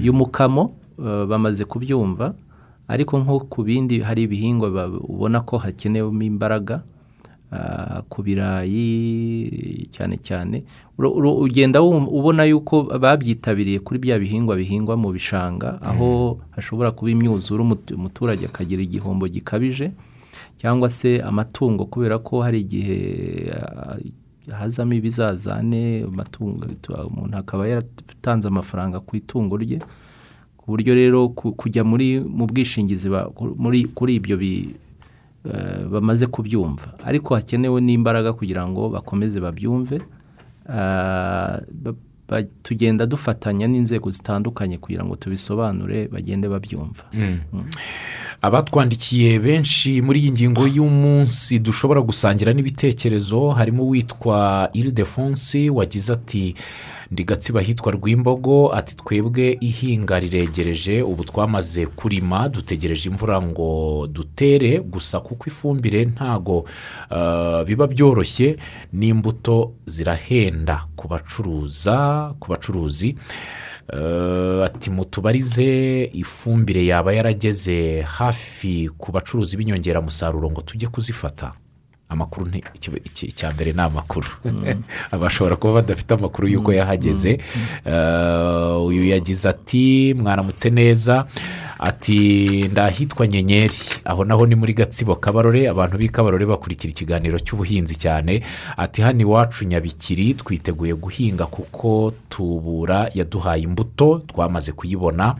y'umukamo 0.00 0.70
eh, 0.98 1.24
bamaze 1.26 1.64
kubyumva. 1.64 2.34
Ariko 2.88 3.18
nko 3.18 3.40
ku 3.50 3.62
bindi 3.62 4.00
hari 4.00 4.22
ibihingwa 4.30 4.68
ubona 5.00 5.40
ko 5.40 5.58
hakenewemo 5.58 6.22
imbaraga. 6.22 6.82
Ku 8.08 8.22
birayi 8.22 9.86
cyane 9.90 10.16
cyane. 10.18 10.64
Ugenda 10.98 11.82
ubona 11.82 12.44
yuko 12.44 12.82
babyitabiriye 12.82 13.78
kuri 13.78 13.98
bya 14.00 14.18
bihingwa 14.18 14.56
bihingwa 14.56 14.96
mu 14.96 15.12
bishanga 15.12 15.78
aho 15.82 16.38
hashobora 16.50 16.90
kuba 16.90 17.10
imyuzure 17.10 17.62
umut- 17.62 17.94
umuturage 17.94 18.46
akagira 18.46 18.82
igihombo 18.82 19.28
gikabije 19.28 19.92
cyangwa 20.56 20.88
se 20.90 21.20
amatungo 21.22 21.84
kubera 21.84 22.18
ko 22.18 22.40
hari 22.42 22.60
igihe 22.60 22.96
ah, 23.52 23.96
hazamo 24.56 24.94
ibizazane 24.94 26.02
amatungo 26.08 26.64
umuntu 27.08 27.36
akaba 27.36 27.68
yaratanze 27.68 28.48
amafaranga 28.48 29.00
ku 29.00 29.16
itungo 29.16 29.56
rye 29.60 29.78
ku 30.56 30.64
buryo 30.72 30.94
rero 30.96 31.28
ku- 31.28 31.52
kujya 31.52 31.84
muri 31.84 32.20
mu 32.24 32.46
bwishingizi 32.48 33.10
kuri 33.94 34.14
ibyo 34.16 34.36
bi- 34.40 34.74
bamaze 35.90 36.26
kubyumva. 36.26 36.94
Ariko 37.04 37.34
hakenewe 37.34 37.80
n'imbaraga 37.80 38.32
kugira 38.32 38.68
ngo 38.68 38.88
bakomeze 38.88 39.40
babyumve. 39.40 40.00
Ba- 40.68 41.60
ba- 42.28 42.42
tugenda 42.62 43.06
dufatanya 43.06 43.66
n'inzego 43.66 44.10
zitandukanye 44.10 44.78
kugira 44.78 45.04
ngo 45.04 45.16
tubisobanure 45.16 46.08
bagende 46.08 46.48
babyumva. 46.48 47.04
Abatwandikiye 48.42 49.38
benshi 49.38 50.02
muri 50.02 50.20
iyi 50.20 50.30
ngingo 50.32 50.66
y'umunsi 50.68 51.58
dushobora 51.58 52.00
gusangira 52.00 52.52
n'ibitekerezo 52.52 53.50
harimo 53.50 53.82
uwitwa 53.84 54.68
iridefonsi 54.74 55.70
wagize 55.70 56.12
ati 56.12 56.54
ndi 57.10 57.24
gatsiba 57.24 57.60
rwimbogo 57.90 58.72
ati 58.74 58.96
twebwe 58.96 59.58
ihinga 59.60 60.18
riregereje 60.20 61.02
ubu 61.02 61.24
twamaze 61.24 61.86
kurima 61.86 62.48
dutegereje 62.48 63.08
imvura 63.08 63.42
ngo 63.42 64.06
dutere 64.12 64.80
gusa 64.80 65.20
kuko 65.20 65.44
ifumbire 65.46 66.04
ntago 66.04 66.64
ah, 67.10 67.64
biba 67.64 67.86
byoroshye 67.86 68.56
n'imbuto 68.92 69.72
zirahenda 69.86 70.86
ku 70.96 71.08
bacuruza 71.08 71.96
ku 72.40 72.48
bacuruzi. 72.50 73.16
Eh, 73.92 74.64
ati 74.64 74.90
mutubarize 74.90 76.10
ifumbire 76.12 76.86
yaba 76.86 77.12
yarageze 77.14 78.02
hafi 78.02 78.90
ku 78.98 79.12
bacuruzi 79.12 79.56
b'inyongeramusaruro 79.56 80.50
ngo 80.50 80.60
tujye 80.60 80.88
kuzifata. 80.88 81.52
Amakuru 82.08 82.50
icya 83.22 83.50
mbere 83.50 83.72
ni 83.72 83.80
amakuru. 83.82 84.28
Bashobora 85.20 85.56
kuba 85.56 85.72
badafite 85.82 86.14
amakuru 86.14 86.48
y'uko 86.48 86.72
yahageze. 86.72 87.38
Eh, 87.84 88.86
uyu 88.86 89.04
yagize 89.04 89.48
ati 89.48 90.14
mwaramutse 90.14 90.70
neza. 90.70 91.26
Ati 91.90 92.48
ndahitwa 92.72 93.26
nyenyeri. 93.26 93.74
Aho 94.04 94.24
naho 94.24 94.46
ni 94.46 94.54
muri 94.54 94.74
gatsibo 94.74 95.16
kabarore. 95.16 95.68
Abantu 95.68 95.98
b'i 95.98 96.08
kabarore 96.08 96.46
bakurikira 96.46 96.90
ikiganiro 96.90 97.38
cy'ubuhinzi 97.38 97.94
cyane. 97.96 98.42
Ati 98.76 99.02
hano 99.02 99.20
iwacu 99.20 99.64
nyabikiri 99.64 100.34
twiteguye 100.34 100.94
guhinga 100.94 101.46
kuko 101.46 102.12
tubura 102.28 103.08
yaduhaye 103.14 103.62
imbuto 103.62 104.22
twamaze 104.26 104.72
kuyibona. 104.72 105.34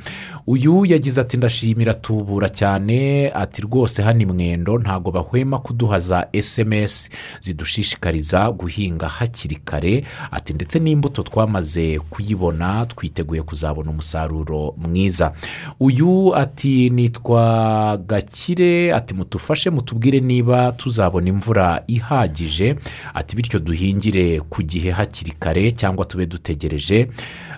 Uyu 0.47 0.85
yagize 0.87 1.21
ati 1.21 1.37
ndashimira 1.37 1.95
tubura 1.95 2.49
cyane. 2.49 3.31
Ati 3.35 3.63
rwose 3.63 4.03
hano 4.03 4.21
imwendo 4.21 4.79
ntabwo 4.79 5.11
bahwema 5.11 5.59
kuduha 5.59 5.99
za 5.99 6.29
esemesi 6.33 7.11
zidushishikariza 7.41 8.51
guhinga 8.51 9.09
hakiri 9.09 9.57
kare. 9.65 10.05
Ati 10.31 10.53
ndetse 10.55 10.79
n'imbuto 10.79 11.23
twamaze 11.23 11.99
kuyibona 12.11 12.87
twiteguye 12.87 13.43
kuzabona 13.43 13.91
umusaruro 13.91 14.75
mwiza. 14.79 15.33
Uyu 15.81 16.36
ati 16.37 16.91
nitwa 16.91 17.99
gakire. 18.07 18.93
Ati 18.95 19.15
mutufashe 19.15 19.71
mutubwire 19.71 20.21
niba 20.21 20.73
tuzabona 20.73 21.29
imvura 21.29 21.83
ihagije. 21.87 22.77
Ati 23.15 23.37
bityo 23.37 23.59
duhingire 23.61 24.41
ku 24.41 24.63
gihe 24.63 24.91
hakiri 24.91 25.33
kare 25.33 25.73
cyangwa 25.73 26.05
tube 26.05 26.27
dutegereje. 26.27 27.09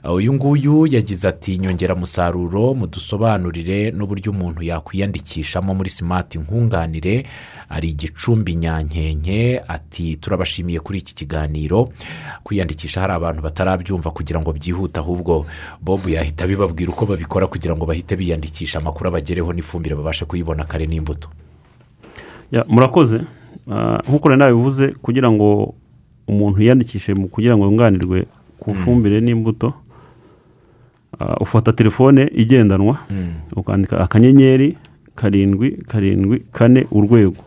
Uyu 0.05 0.33
nguyu 0.35 0.87
yagize 0.87 1.29
ati 1.29 1.55
inyongeramusaruro 1.55 2.75
mudusobanurire 2.75 3.91
n'uburyo 3.91 4.33
umuntu 4.33 4.63
yakwiyandikishamo 4.63 5.75
muri 5.75 5.91
simati 5.91 6.39
nkunganire. 6.39 7.27
Ari 7.69 7.89
igicumbi 7.89 8.55
nyankenke 8.55 9.61
ati 9.69 10.17
turabashimiye 10.17 10.81
kuri 10.81 10.99
iki 10.99 11.15
kiganiro 11.15 11.89
kwiyandikisha 12.43 13.01
hari 13.01 13.13
abantu 13.13 13.43
batarabyumva 13.43 14.11
kugira 14.11 14.41
ngo 14.41 14.53
byihute 14.53 15.01
ahubwo 15.01 15.47
bob 15.81 16.09
yahita 16.09 16.47
bibabwira 16.47 16.91
uko 16.93 17.07
babikora 17.07 17.47
kugira 17.47 17.77
ngo 17.77 17.87
bahite 17.87 18.17
biyandikisha 18.17 18.79
amakuru 18.79 19.09
abagereho 19.09 19.53
n'ifumbire 19.53 19.95
babashe 19.95 20.25
kuyibona 20.25 20.65
kare 20.65 20.87
n'imbuto. 20.87 21.29
Murakoze. 22.69 23.21
Ah, 23.71 24.01
nk'uko 24.09 24.29
nari 24.29 24.39
nabivuze 24.39 24.89
kugira 24.89 25.31
ngo 25.31 25.75
umuntu 26.29 26.61
yiyandikishe 26.63 27.15
mu 27.15 27.29
kugira 27.29 27.57
ngo 27.57 27.65
yunganirwe 27.69 28.25
ku 28.59 28.75
fumbire 28.75 29.21
n'imbuto 29.21 29.75
ufata 31.41 31.73
telefone 31.73 32.31
igendanwa 32.35 32.97
ukandika 33.57 34.01
akanyenyeri 34.01 34.77
karindwi 35.15 35.71
karindwi 35.71 36.43
kane 36.53 36.87
urwego. 36.91 37.43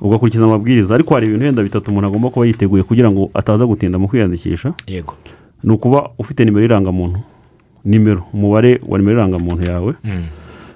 Ugakurikiza 0.00 0.44
amabwiriza. 0.44 0.94
Ariko 0.94 1.14
hari 1.14 1.26
ibintu 1.26 1.44
wenda 1.44 1.62
bitatu 1.62 1.90
umuntu 1.90 2.06
agomba 2.08 2.30
kuba 2.30 2.46
yiteguye 2.46 2.82
kugira 2.82 3.10
ngo 3.10 3.30
ataza 3.34 3.66
gutinda 3.66 3.98
mu 3.98 4.08
kwiyandikisha. 4.08 4.74
Yego. 4.86 5.14
Ni 5.64 5.72
ukuba 5.72 6.10
ufite 6.18 6.44
nimero 6.44 6.62
y'irangamuntu. 6.62 7.18
Nimero. 7.84 8.22
Umubare 8.32 8.80
wa 8.88 8.98
nimero 8.98 9.18
y'irangamuntu 9.18 9.66
yawe. 9.70 9.94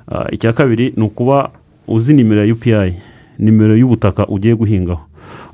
Ah, 0.09 0.27
icya 0.33 0.53
kabiri 0.53 0.93
ni 0.97 1.03
ukuba 1.05 1.51
uzi 1.89 2.15
nimero 2.15 2.45
ya 2.47 2.53
UPI 2.55 2.95
nimero 3.39 3.77
y'ubutaka 3.77 4.27
ugiye 4.27 4.55
guhingaho. 4.55 5.01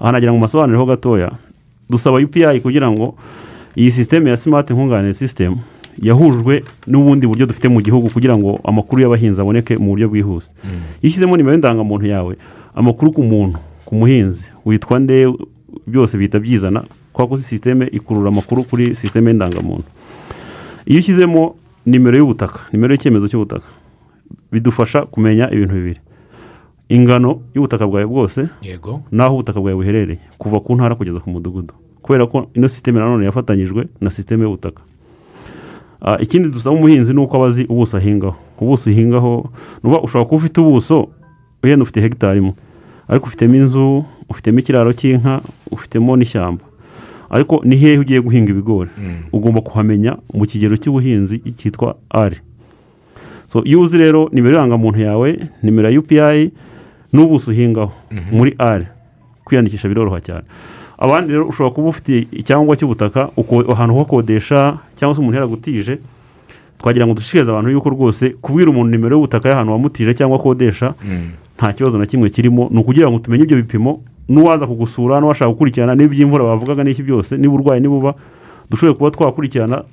Aha 0.01 0.13
nagira 0.13 0.33
ngo 0.33 0.39
masobanureho 0.41 0.87
gatoya. 0.87 1.33
Dusaba 1.91 2.17
UPI 2.19 2.61
kugira 2.61 2.91
ngo 2.91 3.15
iyi 3.77 3.91
sisiteme 3.91 4.31
ya 4.31 4.37
simati 4.37 4.73
nkunganire 4.73 5.15
sisitemu 5.15 5.59
yahujwe 6.03 6.65
n'ubundi 6.87 7.27
buryo 7.27 7.47
dufite 7.47 7.69
mu 7.69 7.81
gihugu 7.81 8.11
kugira 8.11 8.37
ngo 8.39 8.61
amakuru 8.65 9.03
y'abahinzi 9.03 9.41
aboneke 9.41 9.77
mu 9.77 9.91
buryo 9.95 10.09
bwihuse. 10.09 10.53
Iyo 11.03 11.09
ushyizemo 11.11 11.37
nimero 11.37 11.53
y'indangamuntu 11.55 12.07
yawe 12.07 12.37
amakuru 12.75 13.13
ku 13.13 13.23
muntu 13.23 13.59
ku 13.85 13.95
muhinzi 13.95 14.53
witwa 14.65 14.99
nde 14.99 15.29
byose 15.87 16.19
bihita 16.19 16.39
byizana 16.41 16.85
kubera 17.13 17.29
ko 17.29 17.37
sisiteme 17.37 17.87
ikurura 17.93 18.29
amakuru 18.29 18.65
kuri 18.65 18.95
sisiteme 18.95 19.31
y'indangamuntu. 19.31 19.87
Iyo 20.87 20.99
ushyizemo 20.99 21.55
nimero 21.87 22.17
y'ubutaka 22.19 22.61
nimero 22.73 22.93
y'icyemezo 22.95 23.29
cy'ubutaka 23.29 23.69
bidufasha 24.53 25.03
kumenya 25.07 25.51
ibintu 25.53 25.75
bibiri. 25.75 26.01
Ingano 26.89 27.41
y'ubutaka 27.55 27.87
bwawe 27.87 28.07
bwose 28.07 28.49
yego. 28.63 29.03
n'aho 29.13 29.35
ubutaka 29.35 29.61
bwawe 29.61 29.75
buherereye 29.77 30.19
kuva 30.39 30.61
ku 30.61 30.75
ntara 30.77 30.95
kugeza 30.95 31.21
ku 31.21 31.31
mudugudu. 31.31 31.75
Kubera 32.03 32.27
ko 32.27 32.51
ino 32.55 32.69
sisiteme 32.69 33.01
nanone 33.01 33.25
yafatanyijwe 33.25 33.89
na 34.01 34.11
sisiteme 34.11 34.45
y'ubutaka. 34.45 34.83
Ikindi 36.21 36.49
dusaba 36.49 36.77
umuhinzi 36.77 37.13
ni 37.15 37.21
uko 37.21 37.37
aba 37.37 37.47
azi 37.47 37.65
ubuso 37.69 37.97
ahingaho. 37.97 38.37
Ubuso 38.61 38.91
uhingaho 38.91 39.51
nuba 39.85 40.01
ushobora 40.03 40.25
kuba 40.29 40.37
ufite 40.37 40.61
ubuso 40.61 41.09
wenda 41.63 41.83
ufite 41.83 42.01
hegitari 42.01 42.39
imwe. 42.39 42.53
Ariko 43.09 43.27
ufitemo 43.27 43.55
inzu 43.57 44.05
ufitemo 44.29 44.59
ikiraro 44.59 44.93
cy'inka 44.93 45.41
ufitemo 45.71 46.17
n'ishyamba. 46.17 46.65
Ariko 47.31 47.61
ni 47.65 47.77
hehe 47.77 47.99
ugiye 47.99 48.21
guhinga 48.21 48.51
ibigori? 48.53 48.91
Ugomba 49.33 49.61
kuhamenya 49.61 50.17
mu 50.35 50.47
kigero 50.47 50.77
cy'ubuhinzi 50.77 51.41
cyitwa 51.57 51.97
ari 52.11 52.37
so 53.49 53.63
iyo 53.65 53.81
uzi 53.81 53.99
rero 53.99 54.29
nimero 54.33 54.55
irangamuntu 54.55 55.01
yawe 55.01 55.49
nimero 55.63 55.91
ya 55.91 55.99
UPI 56.01 56.51
n'ubuso 57.13 57.51
uhingaho 57.51 57.93
muri 58.33 58.55
ari 58.59 58.87
kwiyandikisha 59.45 59.89
biroroha 59.89 60.21
cyane. 60.21 60.45
Abandi 61.05 61.33
rero 61.33 61.45
ushobora 61.53 61.75
kuba 61.75 61.89
ufite 61.93 62.27
icyangombwa 62.33 62.77
cy'ubutaka 62.77 63.21
ahantu 63.73 63.93
ho 63.95 64.05
kodesha 64.05 64.79
cyangwa 64.97 65.15
se 65.15 65.21
umuntu 65.21 65.37
yaragutije 65.37 65.99
twagira 66.79 67.05
ngo 67.07 67.15
dushishikarize 67.15 67.51
abantu 67.53 67.71
yuko 67.71 67.89
rwose 67.93 68.25
kubwira 68.41 68.71
umuntu 68.71 68.91
nimero 68.91 69.13
y'ubutaka 69.17 69.49
y'ahantu 69.49 69.73
wamutije 69.73 70.15
cyangwa 70.15 70.37
akodesha 70.41 70.95
nta 71.59 71.73
kibazo 71.73 71.99
na 71.99 72.07
kimwe 72.07 72.29
kirimo. 72.31 72.69
Ni 72.71 72.79
ukugira 72.81 73.11
ngo 73.11 73.19
tumenye 73.19 73.45
ibyo 73.45 73.57
bipimo 73.57 74.01
n'uwaza 74.29 74.67
kugusura 74.67 75.21
n'uwashaka 75.21 75.51
gukurikirana 75.55 75.95
n'iby'imvura 75.95 76.45
bavugaga 76.45 76.83
n'iki 76.85 77.03
byose 77.07 77.37
niba 77.37 77.55
urwaye 77.55 77.81
niba 77.81 77.95
uba 77.95 78.13
dushobore 78.71 78.97
kuba 78.99 79.11
twakurikirana 79.11 79.85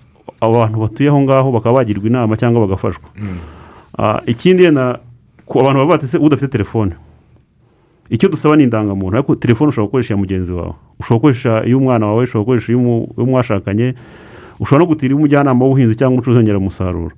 abantu 0.41 0.80
batuye 0.82 1.10
aho 1.10 1.21
ngaho 1.21 1.52
bakaba 1.52 1.76
bagirwa 1.84 2.08
inama 2.10 2.34
cyangwa 2.39 2.65
bagafashwa. 2.65 3.10
Ah, 3.97 4.21
ikindi 4.26 4.65
abantu 4.67 5.78
baba 5.80 5.86
batese 5.86 6.17
udafite 6.17 6.47
telefone. 6.52 6.91
Icyo 8.12 8.28
dusaba 8.30 8.56
ni 8.56 8.63
indangamuntu. 8.67 9.15
Ariko 9.17 9.36
telefone 9.36 9.69
ushobora 9.69 9.88
gukoresha 9.88 10.13
iya 10.13 10.19
mugenzi 10.21 10.52
wawe. 10.54 10.74
Ushobora 11.00 11.17
gukoresha 11.19 11.52
iy'umwana 11.65 12.06
wawe 12.08 12.24
ushobora 12.24 12.43
gukoresha 12.43 12.69
iy'umwashakanye. 12.76 13.95
Ushobora 14.60 14.84
no 14.84 14.89
gutira 14.91 15.12
iy'umujyanama 15.15 15.65
w'ubuhinzi 15.65 15.95
cyangwa 15.95 16.13
umucuruzi 16.19 16.38
w'ingeramusaruro 16.39 17.12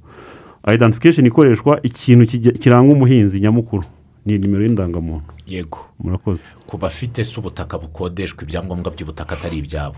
identification 0.73 1.25
ikoreshwa 1.25 1.79
ikintu 1.83 2.23
kiranga 2.61 2.93
umuhinzi 2.93 3.39
nyamukuru. 3.39 3.83
Ni 4.25 4.37
nimero 4.37 4.63
y'indangamuntu. 4.63 5.27
Yego. 5.47 5.79
Murakoze. 5.99 6.41
Ku 6.67 6.77
bafite 6.77 7.23
se 7.23 7.39
ubutaka 7.39 7.77
bukodeshwa 7.77 8.43
ibyangombwa 8.43 8.91
by'ubutaka 8.95 9.35
atari 9.35 9.57
ibyabo. 9.57 9.95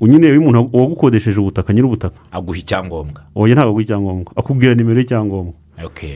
Nyine 0.00 0.26
iyo 0.28 0.40
umuntu 0.40 0.70
wagukodesheje 0.72 1.40
ubutaka 1.40 1.72
nyir'ubutaka. 1.72 2.14
Aguha 2.30 2.58
icyangombwa. 2.58 3.20
Oya 3.34 3.54
ntabwo 3.54 3.70
aguha 3.70 3.82
icyangombwa. 3.82 4.32
Akubwira 4.36 4.74
nimero 4.74 5.00
y'icyangombwa. 5.00 5.54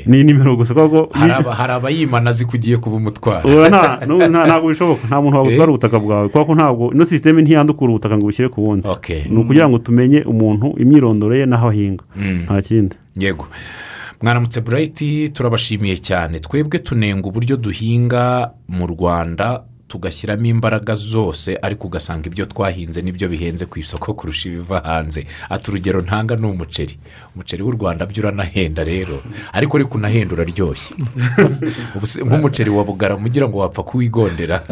Ni 0.06 0.24
nimero 0.24 0.56
gusa. 0.56 0.74
Hari 1.12 1.32
aba- 1.32 1.54
hari 1.54 1.72
abayimana 1.72 2.30
azi 2.30 2.44
ko 2.44 2.52
ugiye 2.56 2.76
kuba 2.76 2.96
nta- 4.28 4.46
ntabwo 4.46 4.68
bishoboka. 4.68 5.06
Nta 5.06 5.20
muntu 5.20 5.36
wagutwara 5.36 5.70
ubutaka 5.72 5.98
bwawe. 6.00 6.28
Kubera 6.28 6.44
ko 6.46 6.54
ntabwo 6.54 6.84
ino 6.94 7.04
sisiteme 7.04 7.42
ntiyandukura 7.42 7.90
ubutaka 7.92 8.16
ngo 8.16 8.26
bushyire 8.26 8.48
ku 8.48 8.60
Okay. 8.88 9.24
ni 9.28 9.36
ukugira 9.36 9.68
ngo 9.68 9.78
tumenye 9.78 10.22
umuntu 10.24 10.74
imyirondoro 10.80 11.36
ye 11.36 11.46
n'aho 11.46 11.68
ahinga. 11.68 12.04
Nta 12.48 12.62
kindi. 12.62 12.96
Yego. 13.16 13.46
Mwaramutse 14.22 14.60
burayiti 14.60 15.28
turabashimiye 15.28 15.96
cyane. 15.96 16.38
Twebwe 16.38 16.78
tunenga 16.78 17.28
uburyo 17.28 17.56
duhinga 17.56 18.50
mu 18.68 18.86
rwanda 18.86 19.62
tugashyiramo 19.90 20.46
imbaraga 20.46 20.94
zose 20.94 21.58
ariko 21.62 21.86
ugasanga 21.86 22.30
ibyo 22.30 22.46
twahinze 22.46 23.02
ni 23.02 23.12
byo 23.12 23.28
bihenze 23.28 23.66
ku 23.66 23.78
isoko 23.78 24.14
kurusha 24.14 24.48
ibiva 24.48 24.78
hanze. 24.86 25.26
Ati 25.50 25.70
urugero 25.70 26.00
ntanga 26.00 26.36
ni 26.36 26.46
umuceri 26.46 26.94
umuceri 27.34 27.62
w'u 27.62 27.74
rwanda 27.74 28.06
byo 28.06 28.22
uranahenda 28.22 28.84
rero. 28.84 29.22
Ariko 29.52 29.76
ariko 29.76 29.98
unahenda 29.98 30.34
uraryoshye. 30.34 30.94
Nk'umuceri 32.26 32.70
wa 32.70 32.84
bugarama 32.84 33.26
ugira 33.26 33.48
ngo 33.48 33.58
wapfa 33.58 33.82
kuwigondera. 33.82 34.62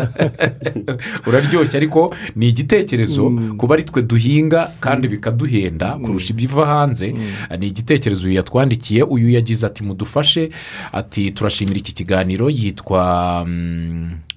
Uraryoshye. 1.28 1.76
Ariko 1.76 2.14
ni 2.36 2.48
igitekerezo 2.48 3.30
kuba 3.58 3.74
ari 3.74 3.82
twe 3.82 4.02
duhinga 4.02 4.70
kandi 4.80 5.08
bikaduhenda 5.08 5.98
kurusha 5.98 6.30
ibiva 6.32 6.66
hanze. 6.66 7.14
Ni 7.58 7.66
igitekerezo 7.66 8.26
uyu 8.26 8.36
yatwandikiye. 8.36 9.02
Uyu 9.02 9.28
yagize 9.30 9.66
ati 9.66 9.82
mudufashe. 9.82 10.50
Ati 10.92 11.30
turashimira 11.30 11.78
iki 11.78 11.92
kiganiro. 11.94 12.50
Yitwa 12.50 13.44
mm, 13.46 14.27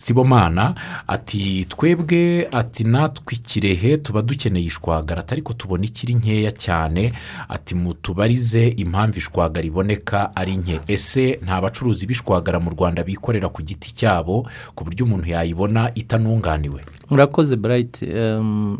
sibomana 0.00 0.74
ati 1.06 1.64
twebwe 1.68 2.48
ati 2.52 2.84
natwe 2.84 3.34
ikirehe 3.36 3.96
tuba 4.00 4.22
dukeneye 4.22 4.66
ishwagara 4.66 5.24
ariko 5.30 5.52
tubona 5.52 5.84
ikiri 5.84 6.14
nkeya 6.14 6.50
cyane. 6.52 7.12
Ati 7.48 7.74
mutubarize 7.74 8.68
impamvu 8.68 9.18
ishwagara 9.18 9.66
iboneka 9.66 10.36
ari 10.36 10.56
nke. 10.56 10.80
Ese 10.88 11.38
nta 11.44 11.60
bacuruzi 11.60 12.06
b'ishwagara 12.06 12.60
mu 12.60 12.70
rwanda 12.70 13.04
bikorera 13.04 13.48
ku 13.52 13.62
giti 13.62 13.92
cyabo 13.94 14.48
ku 14.74 14.84
buryo 14.84 15.04
umuntu 15.04 15.28
yayibona 15.30 15.92
itanunganiwe? 15.94 16.80
Murakoze 17.10 17.56
burayiti 17.56 18.06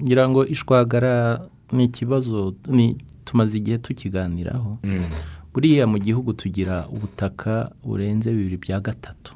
ngira 0.03 0.29
ngo 0.29 0.47
ishwagara 0.47 1.41
ni 1.73 1.85
ikibazo 1.85 2.55
ni 2.67 2.97
tumaze 3.25 3.59
igihe 3.59 3.79
tukiganiraho. 3.79 4.79
Buriya 5.55 5.87
mu 5.87 5.99
gihugu 5.99 6.33
tugira 6.33 6.87
ubutaka 6.89 7.71
burenze 7.85 8.31
bibiri 8.33 8.57
bya 8.57 8.81
gatatu. 8.81 9.35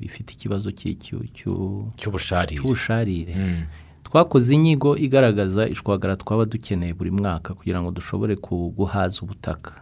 Bifite 0.00 0.32
ikibazo 0.34 0.70
cy'ubusharire. 1.96 2.56
cy'ubusharire. 2.62 3.34
Mm. 3.34 3.64
twakoze 4.02 4.54
inyigo 4.54 4.96
igaragaza 4.96 5.68
ishwagara 5.68 6.16
twaba 6.16 6.44
dukeneye 6.44 6.94
buri 6.94 7.10
mwaka 7.10 7.54
kugira 7.54 7.82
ngo 7.82 7.90
dushobore 7.90 8.36
guhaza 8.76 9.22
ubutaka. 9.22 9.72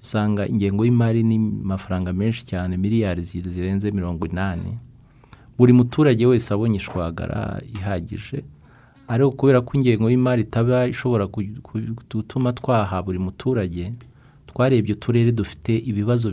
Dusanga 0.00 0.48
ingengo 0.48 0.84
y'imari 0.84 1.22
ni 1.22 1.36
amafaranga 1.36 2.12
menshi 2.12 2.46
cyane 2.46 2.76
miliyari 2.76 3.22
zi- 3.22 3.40
zirenze 3.48 3.90
mirongo 3.90 4.26
inani. 4.26 4.76
Buri 5.58 5.72
muturage 5.72 6.26
wese 6.26 6.54
abonye 6.54 6.76
ishwagara 6.76 7.60
ihagije 7.74 8.42
ariko 9.08 9.30
kubera 9.30 9.60
ko 9.60 9.70
ingengo 9.78 10.10
y'imari 10.10 10.42
itaba 10.42 10.86
ishobora 10.88 11.26
gutuma 12.10 12.52
twaha 12.52 13.02
buri 13.02 13.18
muturage 13.18 13.92
twarebye 14.52 14.92
uturere 14.94 15.32
dufite 15.32 15.78
ibibazo 15.78 16.30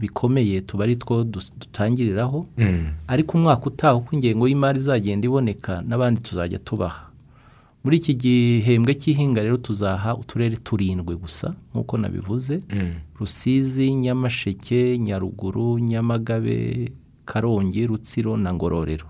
bikomeye 0.00 0.60
tuba 0.60 0.84
ari 0.84 0.96
two 0.96 1.24
dutangiriraho 1.24 2.46
Mm. 2.58 2.86
ariko 3.08 3.38
umwaka 3.38 3.66
utaha 3.66 3.94
uko 3.94 4.16
ingengo 4.16 4.48
y'imari 4.48 4.78
izagenda 4.78 5.26
iboneka 5.26 5.82
n'abandi 5.88 6.20
tuzajya 6.20 6.58
tubaha 6.58 7.08
muri 7.84 7.96
iki 7.96 8.14
gihembwe 8.14 8.94
cy'ihinga 8.94 9.42
rero 9.42 9.56
tuzaha 9.56 10.16
uturere 10.16 10.56
turindwi 10.56 11.14
gusa 11.16 11.54
nk'uko 11.74 11.96
nabivuze 11.98 12.58
Mm. 12.72 12.94
rusizi 13.20 13.94
nyamasheke 13.94 14.98
nyaruguru 14.98 15.78
nyamagabe 15.78 16.92
karongi 17.24 17.86
rutsiro 17.86 18.36
na 18.36 18.54
ngororero 18.54 19.06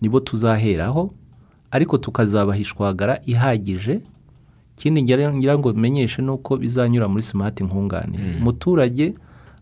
nibo 0.00 0.20
tuzaheraho 0.20 1.10
ariko 1.70 1.98
tukazabaha 1.98 2.58
ishwagara 2.58 3.18
ihagije 3.26 4.00
ikindi 4.78 5.02
ngira 5.02 5.58
ngo 5.58 5.72
bimenyeshe 5.72 6.22
ni 6.22 6.30
uko 6.30 6.56
bizanyura 6.56 7.08
muri 7.08 7.22
simati 7.22 7.64
nkunganire 7.64 8.38
umuturage 8.40 9.14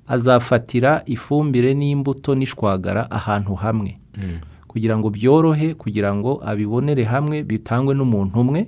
azafatira 0.09 1.03
ifumbire 1.07 1.75
n'imbuto 1.75 2.35
n'ishwagara 2.35 3.11
ahantu 3.11 3.55
hamwe. 3.55 3.95
Mm. 4.17 4.39
kugira 4.73 4.99
ngo 4.99 5.11
byorohe 5.11 5.75
kugira 5.75 6.15
ngo 6.17 6.41
abibonere 6.45 7.05
hamwe 7.05 7.43
bitangwe 7.45 7.95
n'umuntu 7.95 8.41
umwe. 8.41 8.67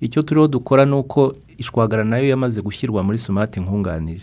Icyo 0.00 0.22
turiho 0.22 0.48
dukora 0.48 0.84
ni 0.84 0.94
uko 0.94 1.34
ishwagara 1.58 2.04
na 2.04 2.18
yo 2.18 2.28
yamaze 2.28 2.60
gushyirwa 2.62 3.02
muri 3.02 3.18
simati 3.18 3.60
nkunganire 3.60 4.22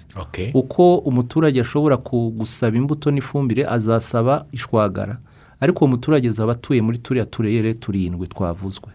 uko 0.54 0.98
umuturage 0.98 1.62
ashobora 1.62 1.98
gusaba 2.38 2.78
imbuto 2.78 3.12
n'ifumbire 3.12 3.64
azasaba 3.70 4.46
ishwagara. 4.52 5.18
Ariko 5.62 5.86
uwo 5.86 5.92
muturage 5.92 6.30
azaba 6.30 6.52
atuye 6.52 6.82
muri 6.82 6.98
turiya 6.98 7.26
turere 7.26 7.74
turindwi 7.74 8.28
twavuzwe. 8.28 8.90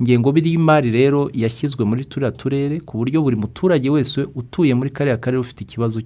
Ingengo 0.00 0.32
y'imari 0.36 0.90
rero 0.90 1.30
yashyizwe 1.34 1.84
muri 1.84 2.04
turiya 2.04 2.30
turere 2.30 2.80
ku 2.80 2.98
buryo 2.98 3.22
buri 3.22 3.36
muturage 3.36 3.90
wese 3.90 4.26
utuye 4.34 4.74
muri 4.74 4.90
kariya 4.90 5.16
karere 5.16 5.40
ufite 5.40 5.60
ikibazo 5.64 6.00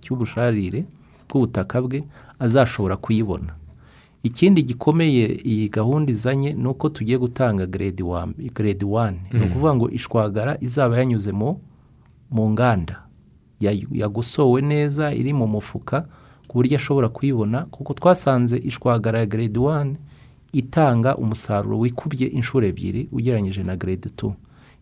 cy'ubusharire 0.00 0.84
bw'ubutaka 1.28 1.80
bwe 1.82 2.04
azashobora 2.38 2.96
kuyibona. 2.96 3.52
Ikindi 4.22 4.62
gikomeye 4.62 5.40
iyi 5.44 5.68
gahunda 5.68 6.12
izanye 6.12 6.52
ni 6.52 6.68
uko 6.68 6.88
tugiye 6.88 7.18
gutanga 7.18 7.66
grade 7.66 8.02
one 8.84 9.16
ni 9.32 9.40
ukuvuga 9.44 9.74
ngo 9.74 9.90
ishwagara 9.90 10.56
izaba 10.60 10.98
yanyuze 10.98 11.32
mu 11.32 12.50
nganda. 12.50 13.02
Ya- 13.60 13.74
yagosowe 13.92 14.62
neza 14.62 15.14
iri 15.14 15.32
mu 15.34 15.46
mufuka 15.46 16.06
ku 16.48 16.58
buryo 16.58 16.76
ashobora 16.76 17.08
kuyibona 17.08 17.60
kuko 17.70 17.94
twasanze 17.94 18.56
ishwagara 18.58 19.18
ya 19.18 19.26
grade 19.26 19.58
one 19.58 19.96
itanga 20.52 21.16
umusaruro 21.16 21.78
wikubye 21.78 22.26
inshuro 22.26 22.66
ebyiri 22.66 23.08
ugereranyije 23.12 23.62
na 23.62 23.76
grade 23.76 24.08
two. 24.16 24.34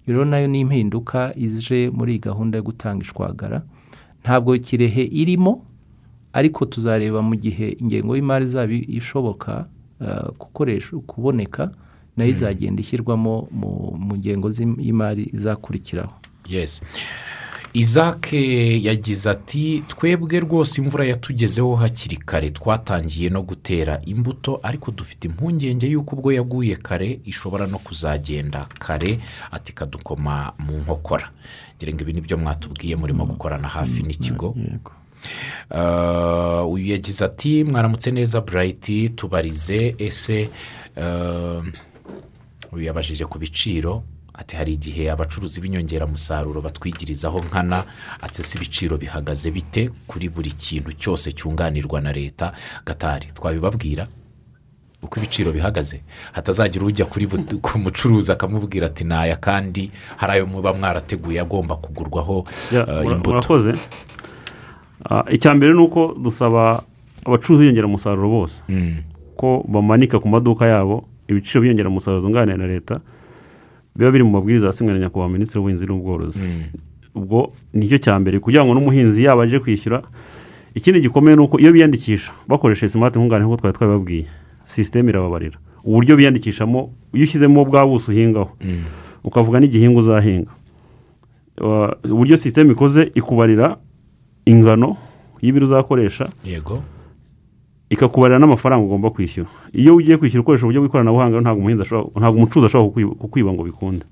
Iyo 0.07 0.17
rero 0.19 0.25
na 0.25 0.39
yo 0.39 0.49
ni 0.49 0.61
impinduka 0.61 1.35
ije 1.37 1.91
muri 1.91 2.13
iyi 2.13 2.19
gahunda 2.21 2.59
yo 2.59 2.65
gutanga 2.65 3.03
ishwagara 3.05 3.63
ntabwo 4.25 4.59
kirehe 4.59 5.03
irimo 5.05 5.63
ariko 6.33 6.65
tuzareba 6.65 7.23
mu 7.23 7.35
gihe 7.37 7.77
ingengo 7.81 8.17
y'imari 8.17 8.45
izaba 8.45 8.73
ishoboka 8.73 9.65
gukoresha 10.39 10.97
kuboneka 11.07 11.71
na 12.17 12.25
yo 12.25 12.31
izagenda 12.31 12.81
ishyirwamo 12.81 13.49
mu- 13.51 14.17
ngengo 14.19 14.49
z'im- 14.51 14.81
y'imari 14.81 15.31
izakurikiraho. 15.33 16.13
Yes. 16.49 16.83
Izake 17.73 18.83
yagize 18.83 19.31
ati 19.31 19.83
twebwe 19.89 20.41
rwose 20.41 20.81
imvura 20.83 21.05
yatugezeho 21.05 21.77
hakiri 21.77 22.17
kare 22.17 22.51
twatangiye 22.51 23.29
no 23.31 23.43
gutera 23.43 23.99
imbuto 24.07 24.61
ariko 24.63 24.91
dufite 24.91 25.25
impungenge 25.29 25.87
y'uko 25.87 26.17
ubwo 26.17 26.33
yaguye 26.33 26.77
kare 26.77 27.21
ishobora 27.25 27.67
no 27.67 27.79
kuzagenda 27.79 28.67
kare. 28.79 29.19
Ati 29.51 29.73
kadukoma 29.73 30.53
mu 30.59 30.79
nkokora. 30.79 31.31
Ngira 31.77 31.93
ngo 31.95 32.03
ibi 32.03 32.13
ni 32.13 32.21
byo 32.21 32.37
mwatubwiye 32.37 32.97
murimo 32.97 33.27
gukorana 33.27 33.69
hafi 33.69 34.03
n'ikigo. 34.03 34.55
Yego. 34.59 34.93
Uh, 35.71 36.73
uyu 36.73 36.87
yagize 36.93 37.25
ati 37.25 37.65
mwaramutse 37.65 38.11
neza 38.11 38.41
burayiti 38.41 39.09
tubarize 39.09 39.95
ese 39.99 40.49
uh, 40.97 41.65
uyu 42.73 42.85
yabajije 42.87 43.25
ku 43.25 43.39
biciro? 43.39 44.03
Ati 44.41 44.57
hari 44.57 44.73
igihe 44.73 45.11
abacuruzi 45.11 45.61
b'inyongeramusaruro 45.61 46.61
batwigirizaho 46.65 47.41
nkana 47.45 47.85
ati 48.21 48.41
ese 48.41 48.57
ibiciro 48.59 48.97
bihagaze 48.97 49.51
bite 49.51 49.91
kuri 50.07 50.29
buri 50.29 50.51
kintu 50.51 50.93
cyose 50.97 51.33
cyunganirwa 51.33 52.01
na 52.01 52.13
leta? 52.13 52.53
Gatari 52.87 53.27
twabibabwira 53.37 54.07
uko 55.03 55.17
ibiciro 55.21 55.53
bihagaze. 55.53 56.01
Hatazagira 56.33 56.85
ujya 56.85 57.05
kuri 57.07 57.27
ku 57.65 57.79
mucuruzi 57.79 58.33
akamubwira 58.33 58.87
ati 58.87 59.05
naya 59.05 59.37
kandi 59.37 59.91
hari 60.17 60.33
ayo 60.33 60.47
muba 60.47 60.73
mwarateguye 60.73 61.41
agomba 61.41 61.77
kugurwaho 61.77 62.45
mura- 62.73 63.05
imbuto. 63.05 63.31
murakoze 63.31 63.73
Ah, 65.11 65.25
icya 65.33 65.55
mbere 65.55 65.73
ni 65.73 65.81
uko 65.81 66.13
dusaba 66.21 66.83
abacuruzi 67.25 67.65
b'inyongeramusaruro 67.65 68.29
bose 68.29 68.61
Mm, 68.69 68.97
ko 69.37 69.65
bamanika 69.69 70.21
ku 70.21 70.29
maduka 70.29 70.67
yabo 70.69 71.09
ibiciro 71.29 71.61
by'inyongeramusaruro 71.65 72.21
zunganira 72.21 72.57
na 72.61 72.67
leta 72.69 73.01
biba 73.97 74.11
biri 74.11 74.25
mu 74.25 74.31
mabwiriza 74.31 74.67
yasinywe 74.67 74.93
na 74.93 74.99
nyakubahwa 74.99 75.33
minisitiri 75.33 75.59
w'ubuhinzi 75.59 75.87
n'ubworozi. 75.87 76.43
Mm, 76.43 76.63
ubwo 77.15 77.53
ni 77.75 77.89
cyo 77.89 77.99
cya 77.99 78.15
mbere 78.19 78.39
kugira 78.39 78.65
ngo 78.65 78.75
n'umuhinzi 78.75 79.25
yaba 79.25 79.43
aje 79.43 79.59
kwishyura 79.59 80.03
ikindi 80.75 81.01
gikomeye 81.01 81.37
ni 81.37 81.43
uko 81.43 81.59
iyo 81.59 81.73
biyandikisha 81.73 82.31
bakoresheje 82.49 82.93
simati 82.93 83.19
nkunganire 83.19 83.47
nk'uko 83.47 83.61
twari 83.61 83.75
twabibabwiye 83.77 84.27
sisiteme 84.65 85.11
irababarira. 85.11 85.59
Uburyo 85.85 86.17
biyandikishamo 86.17 86.93
iyo 87.13 87.25
ushyizemo 87.25 87.65
bwa 87.65 87.87
buso 87.87 88.13
uhingaho 88.13 88.51
mm. 88.63 88.85
ukavuga 89.25 89.59
n'igihingwa 89.61 90.01
uzahinga. 90.03 90.51
Wa- 91.61 91.97
uburyo 92.05 92.37
sisiteme 92.37 92.73
ikoze 92.73 93.11
ikubarira 93.15 93.77
ingano 94.47 94.97
y'ibiro 95.43 95.67
uzakoresha. 95.67 96.29
Yego. 96.45 96.83
Ikakubarira 97.91 98.39
n'amafaranga 98.39 98.85
ugomba 98.87 99.11
kwishyura. 99.11 99.49
Iyo 99.75 99.97
ugiye 99.97 100.17
kwishyura 100.17 100.43
ukoresha 100.43 100.65
uburyo 100.65 100.81
bw'ikoranabuhanga 100.81 101.41
ntabwo 101.43 101.61
umuhinzi 101.61 101.83
ashobora 101.83 102.11
ntabwo 102.21 102.37
umucuruzi 102.39 102.67
ashobora 102.67 102.91
kukwiba- 103.19 103.53
ngo 103.53 103.63
bikunde. 103.67 104.05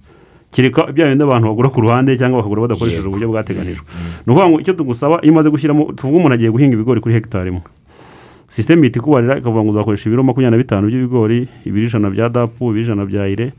Kereka 0.51 0.91
bya 0.93 1.09
bindi 1.13 1.23
abantu 1.25 1.47
bagura 1.53 1.69
ku 1.71 1.81
ruhande 1.81 2.17
cyangwa 2.19 2.41
bakagura 2.43 2.61
badakoresheje 2.67 3.07
uburyo 3.07 3.29
bwateganijwe. 3.29 3.85
Ni 4.27 4.33
ukuvuga 4.33 4.49
ngo 4.51 4.57
icyo 4.61 4.73
tugusaba 4.75 5.21
iyo 5.23 5.33
umaze 5.33 5.49
gushyiramo 5.53 5.93
tuvuge 5.93 6.17
umuntu 6.19 6.35
agiye 6.35 6.51
guhinga 6.51 6.75
ibigori 6.75 7.01
kuri 7.01 7.15
hegitari 7.15 7.49
imwe. 7.53 7.63
Sisiteme 8.49 8.81
ihita 8.89 8.99
ikubarira 8.99 9.39
ikavuga 9.39 9.61
ngo 9.63 9.71
uzakoresha 9.77 10.09
ibiro 10.09 10.23
makumyabiri 10.25 10.57
na 10.57 10.63
bitanu 10.65 10.89
by'ibigori 10.89 11.49
ibiro 11.69 11.87
ijana 11.87 12.09
bya 12.11 12.29
dapu 12.33 12.73
ibiro 12.73 12.83
ijana 12.85 13.05
bya 13.05 13.29
ire. 13.29 13.53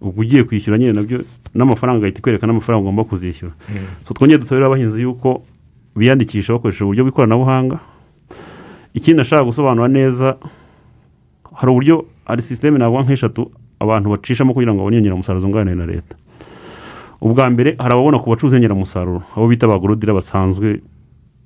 Ubwo 0.00 0.20
ugiye 0.24 0.44
kwishyura 0.48 0.78
nyine 0.78 0.92
na 0.96 1.02
byo 1.04 1.20
n'amafaranga 1.54 1.98
agahita 2.00 2.18
ikwereka 2.18 2.46
n'amafaranga 2.48 2.82
ugomba 2.88 3.04
kuzishyura. 3.04 3.52
So 4.02 4.14
twongere 4.16 4.40
dusabire 4.40 4.64
abahinzi 4.66 5.02
yuko 5.04 5.44
biyandikisha 5.96 6.52
bakoresheje 6.56 6.84
uburyo 6.88 7.04
bw'ikoranabuhanga 7.04 7.78
ikindi 8.94 9.18
nashaka 9.18 9.44
gusobanura 9.44 9.88
neza 9.88 10.36
hari 11.54 11.70
uburyo 11.70 12.04
hari 12.24 12.42
sisiteme 12.42 12.78
navuga 12.78 13.02
nk'eshatu 13.02 13.50
abantu 13.80 14.10
bacishamo 14.10 14.54
kugira 14.54 14.72
ngo 14.72 14.78
babone 14.80 14.96
inyongeramusaruro 14.96 15.40
zunganira 15.40 15.76
na 15.76 15.86
leta. 15.86 16.16
Ubwa 17.20 17.50
mbere 17.50 17.74
hari 17.78 17.92
ababona 17.94 18.18
ku 18.18 18.30
bacuruzi 18.30 18.56
inyongeramusaruro 18.56 19.22
abo 19.36 19.46
bita 19.48 19.66
abagorodira 19.66 20.14
basanzwe 20.14 20.80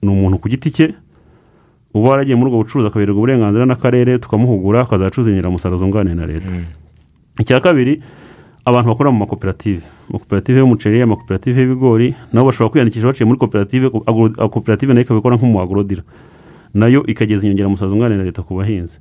ni 0.02 0.08
umuntu 0.10 0.38
ku 0.38 0.48
giti 0.48 0.70
cye 0.70 0.86
uba 1.94 2.08
waragiye 2.14 2.36
muri 2.36 2.50
ubwo 2.52 2.62
bucuruzi 2.62 2.88
akabererwa 2.88 3.16
uburenganzira 3.18 3.64
n'akarere 3.66 4.18
tukamuhugura 4.18 4.84
akazacuruza 4.84 5.30
inyongeramusaruro 5.30 5.78
zunganira 5.78 6.14
na 6.14 6.26
leta. 6.26 6.50
Icya 7.40 7.60
kabiri 7.60 8.02
abantu 8.64 8.88
bakora 8.92 9.10
mu 9.10 9.18
makoperative. 9.24 9.82
Amakoperative 10.10 10.58
y'umuceri 10.60 11.02
amakoperative 11.02 11.56
y'ibigori 11.60 12.14
nabo 12.32 12.46
bashobora 12.52 12.70
kwiyandikisha 12.70 13.06
baciye 13.06 13.26
muri 13.26 13.38
koperative 13.38 13.90
koperative 14.52 14.92
na 14.92 15.00
yo 15.00 15.04
ikabikora 15.06 15.36
nk'umu 15.36 15.60
agorodira 15.60 16.02
na 16.74 16.86
yo 16.86 17.06
ikageza 17.06 17.46
inyongeramusaruro 17.46 17.90
zunganira 17.90 18.24
leta 18.24 18.42
ku 18.42 18.54
bahinzi. 18.56 18.98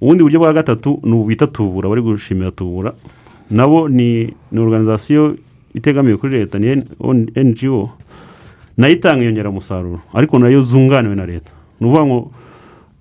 Ubundi 0.00 0.22
buryo 0.22 0.38
bwa 0.38 0.52
gatatu 0.52 1.00
ni 1.02 1.12
ubu 1.12 1.30
tubura 1.46 1.88
bari 1.88 2.02
gushimira 2.02 2.50
tubura. 2.50 2.92
Nabo 3.50 3.88
ni 3.88 4.34
ni 4.52 4.58
organizasiyo 4.60 5.36
itegamiye 5.74 6.16
kuri 6.16 6.38
leta 6.38 6.58
ni 6.58 6.82
ngo 7.00 7.90
na 8.76 8.86
yo 8.88 8.92
itanga 8.94 9.22
inyongeramusaruro 9.22 10.00
ariko 10.14 10.38
na 10.38 10.48
yo 10.48 10.62
zunganiwe 10.62 11.14
na 11.14 11.26
leta. 11.26 11.52
Ni 11.80 11.86
ukuvuga 11.86 12.06
ngo 12.06 12.32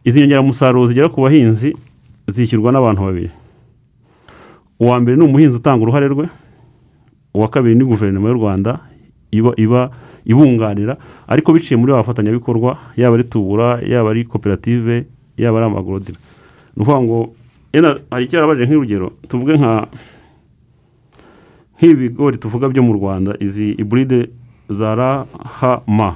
izi 0.03 0.19
nyongeramusaruro 0.19 0.87
zigera 0.87 1.09
ku 1.09 1.21
bahinzi 1.21 1.75
zishyurwa 2.27 2.71
n'abantu 2.71 3.01
babiri. 3.01 3.31
Uwa 4.79 4.99
mbere 4.99 5.17
ni 5.17 5.23
umuhinzi 5.23 5.57
utanga 5.57 5.83
uruhare 5.83 6.07
rwe 6.07 6.29
uwa 7.33 7.47
kabiri 7.47 7.75
ni 7.75 7.85
guverinoma 7.85 8.29
y'u 8.29 8.35
rwanda 8.35 8.79
iba 9.31 9.53
iba 9.57 9.89
ibunganira 10.25 10.97
ariko 11.27 11.53
biciye 11.53 11.77
muri 11.77 11.91
ba 11.91 11.97
bafatanyabikorwa 12.03 12.77
yaba 12.97 13.15
ari 13.15 13.23
tubura 13.23 13.79
yaba 13.81 14.09
ari 14.11 14.25
koperative 14.25 15.05
yaba 15.37 15.57
ari 15.57 15.65
amagorodira. 15.67 16.17
Ni 16.75 16.83
ukuvuga 16.83 17.01
ngo 17.01 17.17
hari 18.11 18.25
icyarabaje 18.25 18.65
nk'urugero 18.65 19.11
tuvuge 19.27 19.53
nka 19.57 19.87
nk'ibigori 21.77 22.37
tuvuga 22.37 22.69
byo 22.69 22.83
mu 22.83 22.93
rwanda 22.93 23.35
izi 23.39 23.69
iburide 23.81 24.29
za 24.69 24.95
rahama 24.95 26.15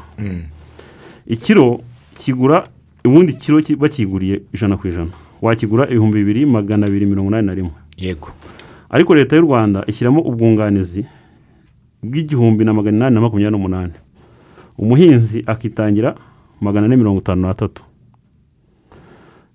ikiro 1.27 1.81
kigura 2.17 2.67
ubundi 3.05 3.33
kiro 3.33 3.61
ki- 3.61 3.75
bakiguriye 3.75 4.41
ijana 4.53 4.77
ku 4.77 4.87
ijana. 4.87 5.11
Wakigura 5.41 5.85
ibihumbi 5.89 6.17
bibiri 6.23 6.45
magana 6.45 6.85
abiri 6.87 7.05
mirongo 7.05 7.29
inani 7.29 7.47
na 7.47 7.53
rimwe. 7.53 7.71
Yego. 7.97 8.29
Ariko 8.89 9.15
leta 9.15 9.35
y'u 9.35 9.41
rwanda 9.41 9.83
ishyiramo 9.87 10.21
ubwunganizi 10.21 11.05
bw'igihumbi 12.09 12.65
na 12.65 12.73
magana 12.73 12.97
inani 12.97 13.15
na 13.15 13.21
makumyabiri 13.21 13.51
n'umunani. 13.51 13.93
Umuhinzi 14.77 15.43
akitangira 15.47 16.15
magana 16.61 16.85
ane 16.85 16.95
mirongo 16.97 17.19
itanu 17.19 17.41
n'atatu. 17.41 17.83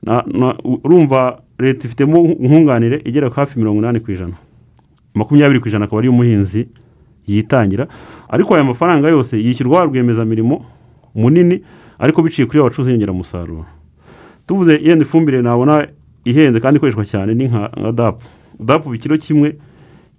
Na- 0.03 0.25
na- 0.27 0.57
urumva 0.85 1.39
leta 1.59 1.87
ifitemo 1.89 2.19
nkunganire 2.41 3.03
igera 3.05 3.31
hafi 3.31 3.59
mirongo 3.59 3.79
inani 3.81 4.01
ku 4.01 4.11
ijana. 4.13 4.35
Makumyabiri 5.15 5.61
ku 5.61 5.69
ijana 5.69 5.85
akaba 5.85 5.99
ariyo 6.01 6.13
umuhinzi 6.13 6.69
yitangira 7.27 7.87
ariko 8.29 8.55
aya 8.55 8.65
mafaranga 8.65 9.09
yose 9.09 9.37
yishyurwa 9.39 9.79
wa 9.79 9.85
rwiyemezamirimo 9.87 10.65
munini 11.15 11.63
ariko 11.99 12.23
biciye 12.23 12.47
kuri 12.47 12.59
abacuruzi 12.61 12.91
inyongeramusaruro 12.91 13.65
tuvuze 14.47 14.81
yenda 14.83 15.05
ifumbire 15.05 15.43
nabona 15.43 15.87
ihenze 16.25 16.61
kandi 16.61 16.77
ikoreshwa 16.79 17.05
cyane 17.05 17.35
ni 17.35 17.45
nka 17.49 17.93
dapu 17.93 18.25
dapu 18.61 18.95
ikiro 18.95 19.17
kimwe 19.19 19.57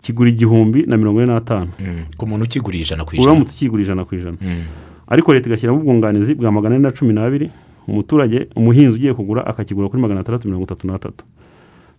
kigura 0.01 0.29
igihumbi 0.29 0.83
na 0.87 0.97
mirongo 0.97 1.21
ine 1.23 1.33
n'atanu. 1.33 1.71
Mm. 1.79 2.05
ku 2.17 2.27
muntu 2.27 2.45
ukiguriye 2.45 2.83
ijana 2.83 3.05
ku 3.05 3.15
ijana. 3.15 3.31
Uramutse 3.31 3.53
ukigura 3.55 3.81
ijana 3.83 4.05
ku 4.05 4.15
ijana. 4.15 4.37
Mm. 4.41 4.63
ariko 5.07 5.33
leta 5.33 5.47
igashyiramo 5.47 5.79
ubwunganizi 5.79 6.35
bwa 6.35 6.51
magana 6.51 6.75
ane 6.75 6.83
na 6.83 6.91
cumi 6.91 7.13
n'abiri 7.13 7.49
umuturage 7.87 8.47
umuhinzi 8.55 8.95
ugiye 8.95 9.13
kugura 9.13 9.45
akakigura 9.45 9.89
kuri 9.89 10.01
magana 10.01 10.19
atandatu 10.21 10.47
mirongo 10.47 10.63
itatu 10.65 10.87
n'atatu. 10.87 11.25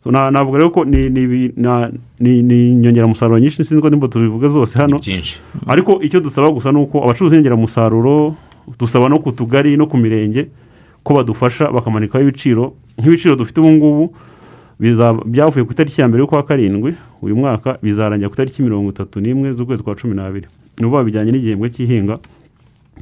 Navuga 0.05 0.59
rero 0.59 0.71
ko 0.71 0.85
ni 0.85 1.07
inyongeramusaruro 2.19 3.39
nyinshi 3.39 3.65
sinzi 3.65 3.83
ko 3.83 3.91
nimba 3.91 4.09
tubivuga 4.09 4.49
zose 4.49 4.79
hano. 4.79 4.99
Ariko 5.67 6.03
icyo 6.03 6.21
dusaba 6.21 6.51
gusa 6.51 6.73
ni 6.73 6.79
uko 6.79 7.05
abacuruzi 7.05 7.37
b'inyongeramusaruro 7.37 8.35
dusaba 8.79 9.09
no 9.09 9.19
ku 9.19 9.33
tugari 9.33 9.77
no 9.77 9.87
ku 9.87 9.97
mirenge 9.97 10.49
ko 11.03 11.15
badufasha 11.15 11.71
bakamanikaho 11.71 12.23
ibiciro 12.25 12.75
nk'ibiciro 12.99 13.37
dufite 13.37 13.61
ubu 13.61 13.71
ngubu 13.71 14.15
byavuye 15.25 15.65
ku 15.65 15.73
itariki 15.73 16.01
ya 16.01 16.09
mbere 16.09 16.21
y'ukwa 16.21 16.43
karindwi 16.43 16.95
uyu 17.23 17.37
mwaka 17.37 17.79
bizarangira 17.83 18.29
ku 18.29 18.35
itariki 18.35 18.63
mirongo 18.63 18.91
itatu 18.91 19.21
n'imwe 19.21 19.53
z'ukwezi 19.53 19.83
kwa 19.83 19.95
cumi 19.95 20.15
n'abiri. 20.15 20.47
Ni 20.79 20.87
ukuvuga 20.87 21.05
bijyanye 21.05 21.31
n'igihembwe 21.33 21.69
cy'ihinga 21.71 22.19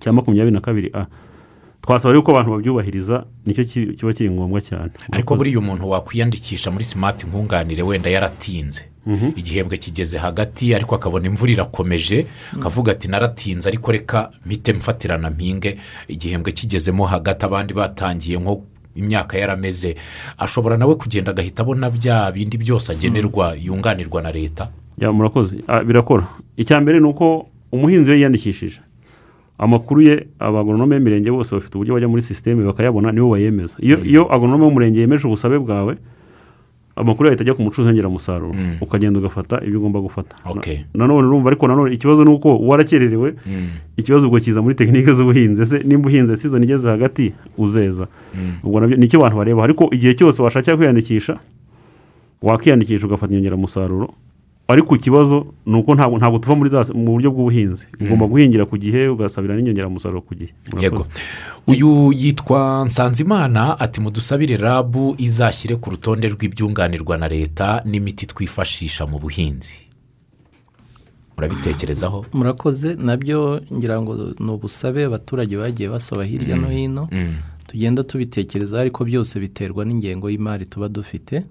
cya 0.01 0.13
makumyabiri 0.13 0.53
na 0.55 0.61
kabiri 0.61 0.91
a. 0.95 1.07
Twasaba 1.81 2.13
rero 2.13 2.23
ko 2.23 2.33
abantu 2.37 2.51
babyubahiriza 2.53 3.25
ni 3.47 3.55
cyo 3.57 3.65
ki- 3.65 3.95
kiba 3.97 4.13
kiri 4.13 4.31
ngombwa 4.31 4.61
cyane. 4.61 4.91
Ariko 5.13 5.37
buriya 5.37 5.59
umuntu 5.59 5.89
wakwiyandikisha 5.91 6.71
muri 6.71 6.85
simati 6.85 7.27
nkunganire 7.27 7.83
wenda 7.83 8.11
yaratinze. 8.11 8.85
Igihembwe 9.37 9.77
kigeze 9.81 10.19
hagati 10.19 10.75
ariko 10.75 10.95
akabona 10.95 11.27
imvura 11.27 11.53
irakomeje 11.53 12.27
akavuga 12.53 12.93
ati 12.93 13.09
naratinze 13.09 13.69
ariko 13.69 13.93
reka 13.93 14.31
mpite 14.47 14.73
mfatirana 14.73 15.31
mpinge. 15.31 15.77
Igihembwe 16.09 16.53
kigezemo 16.53 17.07
hagati 17.07 17.45
abandi 17.47 17.75
batangiye 17.75 18.39
nko 18.39 18.63
imyaka 18.97 19.39
yarameze 19.39 19.97
ashobora 20.39 20.77
nawe 20.77 20.95
kugenda 20.95 21.31
agahita 21.31 21.63
abona 21.63 21.91
bya 21.91 22.33
bindi 22.33 22.59
byose 22.59 22.93
agenerwa 22.93 23.55
yunganirwa 23.57 24.23
na 24.23 24.33
leta? 24.33 24.69
Ya 24.99 25.13
murakoze. 25.13 25.59
Ah, 25.69 25.85
birakora. 25.85 26.27
Icya 26.57 26.81
mbere 26.81 27.01
ni 27.01 27.07
uko 27.07 27.47
umuhinzi 27.73 28.11
iyo 28.11 28.17
yiyandikishije. 28.17 28.81
Amakuru 29.59 30.01
ye 30.03 30.27
abagoronome 30.39 30.97
b'imirenge 30.99 31.31
bose 31.31 31.55
bafite 31.55 31.75
uburyo 31.75 31.95
bajya 31.95 32.09
muri 32.09 32.23
sisiteme 32.23 32.65
bakayabona 32.65 33.13
nibo 33.13 33.31
bayemeza. 33.31 33.77
Iyo 33.81 34.05
iyo 34.05 34.23
agoronome 34.33 34.65
w'umurenge 34.65 35.01
yemeje 35.01 35.27
ubusabe 35.27 35.59
bwawe 35.59 35.97
amakuru 36.97 37.27
yahita 37.29 37.43
ajya 37.43 37.55
ku 37.55 37.63
mucuruzi 37.63 37.89
w'inyongeramusaruro 37.89 38.55
ukagenda 38.81 39.19
ugafata 39.19 39.61
ibyo 39.65 39.79
ugomba 39.79 40.01
gufata. 40.01 40.37
Nanone 40.95 41.29
urumva 41.29 41.49
ariko 41.51 41.69
nanone 41.69 41.95
ikibazo 41.95 42.25
ni 42.25 42.31
uko 42.31 42.59
warakererewe 42.59 43.35
ikibazo 43.97 44.27
ubwo 44.27 44.41
kiza 44.41 44.63
muri 44.63 44.75
tekinike 44.75 45.13
z'ubuhinzi. 45.13 45.63
Ese 45.63 45.79
nimba 45.85 46.09
uhinze 46.09 46.37
sizoni 46.37 46.65
igeze 46.67 46.89
hagati 46.89 47.33
uzeza. 47.59 48.07
Ubwo 48.65 48.81
na 48.81 48.87
byo 48.87 48.97
ni 48.97 49.09
cyo 49.09 49.19
abantu 49.21 49.37
bareba. 49.37 49.65
Ariko 49.65 49.89
igihe 49.93 50.15
cyose 50.15 50.43
washakira 50.43 50.77
kwiyandikisha 50.77 51.39
wakiyandikisha 52.43 53.07
ugafata 53.07 53.33
inyongeramusaruro 53.33 54.09
ariko 54.73 54.97
ikibazo 54.97 55.47
ni 55.67 55.77
uko 55.77 55.95
ntabwo 55.95 56.19
ntabwo 56.19 56.39
tuva 56.39 56.55
muri 56.55 56.71
za 56.71 56.85
mu 56.95 57.13
buryo 57.19 57.31
bw'ubuhinzi. 57.31 57.87
Ugomba 58.01 58.27
guhingira 58.27 58.67
ku 58.67 58.79
gihe 58.79 59.09
ugasabira 59.09 59.57
n'inyongeramusaruro 59.57 60.21
ku 60.23 60.35
gihe. 60.35 60.53
Yego. 60.81 61.07
Uyu 61.67 62.13
yitwa 62.13 62.85
nsanzimana 62.87 63.81
ati 63.81 64.01
mudusabire 64.01 64.57
rabu 64.57 65.15
izashyire 65.19 65.77
ku 65.77 65.91
rutonde 65.91 66.29
rw'ibyunganirwa 66.29 67.19
na 67.19 67.29
leta 67.29 67.83
n'imiti 67.85 68.27
twifashisha 68.27 69.07
mu 69.07 69.19
buhinzi. 69.19 69.91
Murabitekerezaho? 71.37 72.27
Murakoze. 72.33 72.95
Nabyo 72.95 73.61
ngira 73.73 74.03
ngo 74.03 74.35
ni 74.39 74.51
ubusabe 74.51 75.05
abaturage 75.05 75.57
bagiye 75.57 75.89
basaba 75.89 76.25
hirya 76.25 76.57
no 76.57 76.69
hino. 76.69 77.09
Tugenda 77.67 78.03
tubitekereza 78.05 78.81
ariko 78.81 79.05
byose 79.05 79.41
biterwa 79.41 79.85
n'ingengo 79.85 80.31
y'imari 80.31 80.67
tuba 80.67 80.89
dufite. 80.89 81.43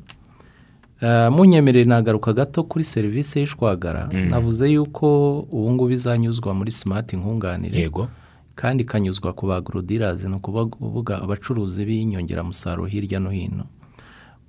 Munyemerere 1.32 1.86
nagaruka 1.86 2.34
gato 2.34 2.64
kuri 2.64 2.84
serivisi 2.86 3.40
y'ishwagara. 3.40 4.10
Navuze 4.30 4.70
yuko 4.72 5.40
ubu 5.40 5.72
ngubu 5.72 5.92
izanyuzwa 5.92 6.54
muri 6.54 6.72
simati 6.72 7.18
nkunganire. 7.18 7.80
Yego. 7.80 8.08
Kandi 8.56 8.84
ikanyuzwa 8.84 9.34
ku 9.34 9.48
bagorodirazi 9.48 10.28
ni 10.28 10.36
ukuvuga 10.36 11.22
abacuruzi 11.22 11.86
b'inyongeramusaruro 11.86 12.88
hirya 12.88 13.20
no 13.20 13.30
hino. 13.30 13.66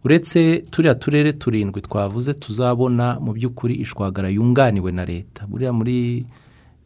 Uretse 0.05 0.65
turiya 0.71 0.95
turere 0.95 1.33
turindwi 1.33 1.81
twavuze 1.81 2.35
tuzabona 2.35 3.21
mu 3.21 3.33
by'ukuri 3.33 3.75
ishwagara 3.75 4.29
yunganiwe 4.29 4.93
na 4.93 5.05
leta. 5.05 5.47
Buriya 5.47 5.73
muri 5.73 6.25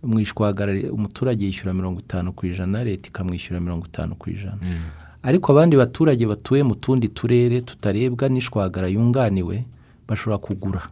mu 0.03 0.21
ishwagara 0.21 0.73
umuturage 0.93 1.47
yishyura 1.47 1.73
mirongo 1.73 2.01
itanu 2.01 2.33
ku 2.33 2.47
ijana 2.47 2.85
leta 2.85 3.09
ikamwishyura 3.09 3.61
mirongo 3.61 3.87
itanu 3.87 4.15
ku 4.15 4.31
ijana. 4.31 4.59
Ariko 5.25 5.53
abandi 5.53 5.77
baturage 5.77 6.27
batuye 6.27 6.63
mu 6.63 6.75
tundi 6.77 7.09
turere 7.09 7.61
tutarebwa 7.61 8.29
n'ishwagara 8.29 8.89
yunganiwe 8.89 9.65
bashobora 10.09 10.39
kugura 10.39 10.83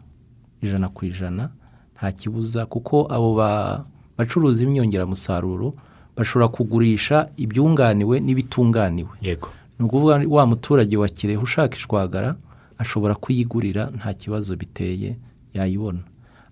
ijana 0.61 0.89
ku 0.89 1.05
ijana 1.05 1.49
nta 1.97 2.11
kibuza 2.11 2.65
kuko 2.65 3.05
abo 3.13 3.33
ba- 3.37 3.85
bacuruzi 4.17 4.65
b'inyongeramusaruro 4.65 5.73
bashobora 6.17 6.47
kugurisha 6.47 7.29
ibyunganiwe 7.37 8.19
n'ibitunganiwe. 8.19 9.09
Yego. 9.21 9.49
Ni 9.79 9.85
ukuvuga 9.85 10.21
wa 10.29 10.45
muturage 10.45 10.97
wa 10.97 11.07
kirehe 11.09 11.37
ushaka 11.41 11.75
ishwagara 11.77 12.35
ashobora 12.77 13.15
kuyigurira 13.15 13.89
nta 13.97 14.13
kibazo 14.13 14.55
biteye 14.55 15.17
yayibona. 15.53 15.99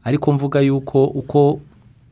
Ariko 0.03 0.31
mvuga 0.33 0.59
yuko 0.61 1.05
uko 1.05 1.59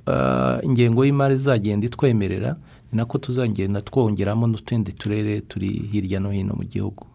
ah, 0.08 0.60
ingengo 0.64 1.06
y'imari 1.06 1.36
izagenda 1.36 1.86
itwemerera 1.88 2.56
ni 2.92 2.98
nako 2.98 3.18
tuzagenda 3.18 3.82
twongeramo 3.82 4.48
n'utundi 4.48 4.92
turere 4.94 5.42
turi 5.42 5.70
hirya 5.92 6.20
no 6.20 6.30
hino 6.32 6.54
mu 6.58 6.64
gihugu. 6.64 7.06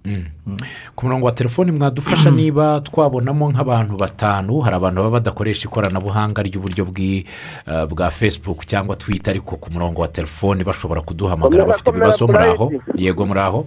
Ku 0.94 1.06
murongo 1.06 1.26
wa 1.26 1.32
telefoni 1.32 1.72
mwadufasha 1.72 2.30
niba 2.30 2.80
twabonamo 2.80 3.50
nk'abantu 3.50 3.96
batanu 3.96 4.60
hari 4.60 4.76
abantu 4.76 4.98
baba 5.02 5.10
badakoresha 5.18 5.68
ikoranabuhanga 5.68 6.42
ry'uburyo 6.42 6.84
bwi- 6.84 7.24
eh, 7.66 7.86
bwa 7.90 8.10
facebook 8.10 8.66
cyangwa 8.66 8.96
twita 8.96 9.30
ariko 9.30 9.56
ku 9.56 9.70
murongo 9.72 10.00
wa 10.02 10.08
telefoni 10.08 10.64
bashobora 10.64 11.00
kuduhamagara 11.02 11.64
bafite 11.64 11.90
ibibazo 11.90 12.26
muri 12.26 12.44
aho. 12.44 12.72
Yego 12.94 13.26
muri 13.26 13.40
aho? 13.40 13.66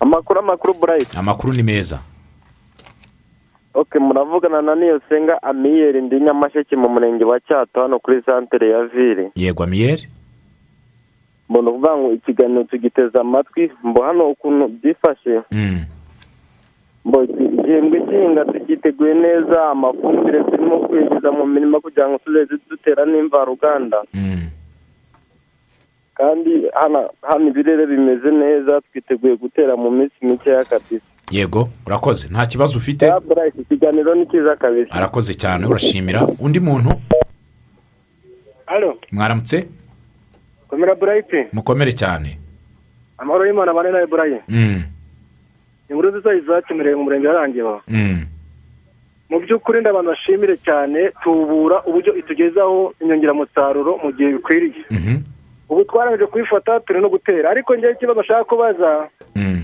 Amakuru 0.00 0.40
amakuru 0.40 0.74
burayiti 0.74 1.16
amakuru 1.18 1.52
ni 1.52 1.62
meza. 1.62 1.98
Oke 3.74 3.98
muravugana 3.98 4.62
na 4.62 4.74
niyo 4.74 5.00
senga 5.08 5.42
amiyeri 5.42 6.02
ndi 6.02 6.20
nyamasheke 6.20 6.76
mu 6.76 6.88
murenge 6.88 7.24
wa 7.24 7.40
cyato 7.40 7.82
hano 7.82 7.98
kuri 7.98 8.22
santere 8.26 8.70
ya 8.70 8.84
vire 8.86 9.30
yego 9.36 9.64
amiyeri 9.64 10.08
mbona 11.48 11.70
uvuga 11.70 11.96
ngo 11.96 12.12
ikiganiro 12.12 12.64
tugiteze 12.64 13.18
amatwi 13.18 13.70
mbo 13.84 14.02
hano 14.02 14.30
ukuntu 14.30 14.68
byifashe. 14.68 15.40
Mm, 15.50 15.84
mbo 17.04 17.22
igihembwe 17.24 18.00
cy'ihinga 18.06 18.44
tukiteguye 18.44 19.14
neza 19.14 19.70
amafumbire 19.70 20.44
turimo 20.44 20.78
kwinjiza 20.88 21.32
mu 21.32 21.46
mirima 21.46 21.80
kugira 21.80 22.08
ngo 22.08 22.18
tuzajye 22.24 22.56
dutera 22.70 23.04
n'imvaruganda. 23.06 24.02
Mm. 24.14 24.48
kandi 26.14 26.50
hano 27.22 27.48
ibirere 27.48 27.86
bimeze 27.86 28.30
neza 28.30 28.80
twiteguye 28.80 29.36
gutera 29.36 29.76
mu 29.76 29.90
minsi 29.90 30.14
mikeya 30.22 30.64
kabisa. 30.64 31.04
Yego 31.30 31.68
urakoze. 31.86 32.28
Nta 32.28 32.46
kibazo 32.46 32.78
ufite? 32.78 33.12
Ikiganiro 33.58 34.14
ni 34.14 34.26
cyiza 34.26 34.56
kabisa. 34.56 34.90
Arakoze 34.92 35.34
cyane 35.34 35.66
urashimira. 35.66 36.28
Undi 36.40 36.60
muntu? 36.60 36.90
Mwaramutse? 39.12 39.68
Komera 40.74 40.94
burayiti 40.94 41.46
mukomere 41.52 41.92
cyane. 41.94 42.38
Amahoro 43.18 43.46
y'imana 43.46 43.70
abane 43.70 43.90
nawe 43.90 44.06
burayi. 44.06 44.38
Mm, 44.48 44.82
inkuru 45.90 46.10
nziza 46.10 46.34
izakemurewe 46.34 46.96
mu 46.96 47.04
murenge 47.06 47.28
warangiwe 47.28 47.78
mm. 47.88 48.22
mu 49.30 49.38
by'ukuri 49.40 49.80
ndabantu 49.80 50.10
bashimire 50.10 50.56
cyane 50.66 51.10
tubura 51.22 51.82
uburyo 51.86 52.16
itugezaho 52.18 52.94
inyongeramusaruro 53.00 53.98
mu 54.02 54.10
gihe 54.12 54.32
bikwiriye. 54.34 54.84
Mhm. 54.90 55.16
ubu 55.70 55.84
twarangije 55.84 56.26
kubifata 56.26 56.80
turi 56.80 57.00
no 57.00 57.08
gutera. 57.08 57.50
Ariko 57.50 57.76
njyewe 57.76 57.92
ikibazo 57.92 58.20
ashaka 58.20 58.44
kubaza 58.44 59.08
Mm, 59.34 59.62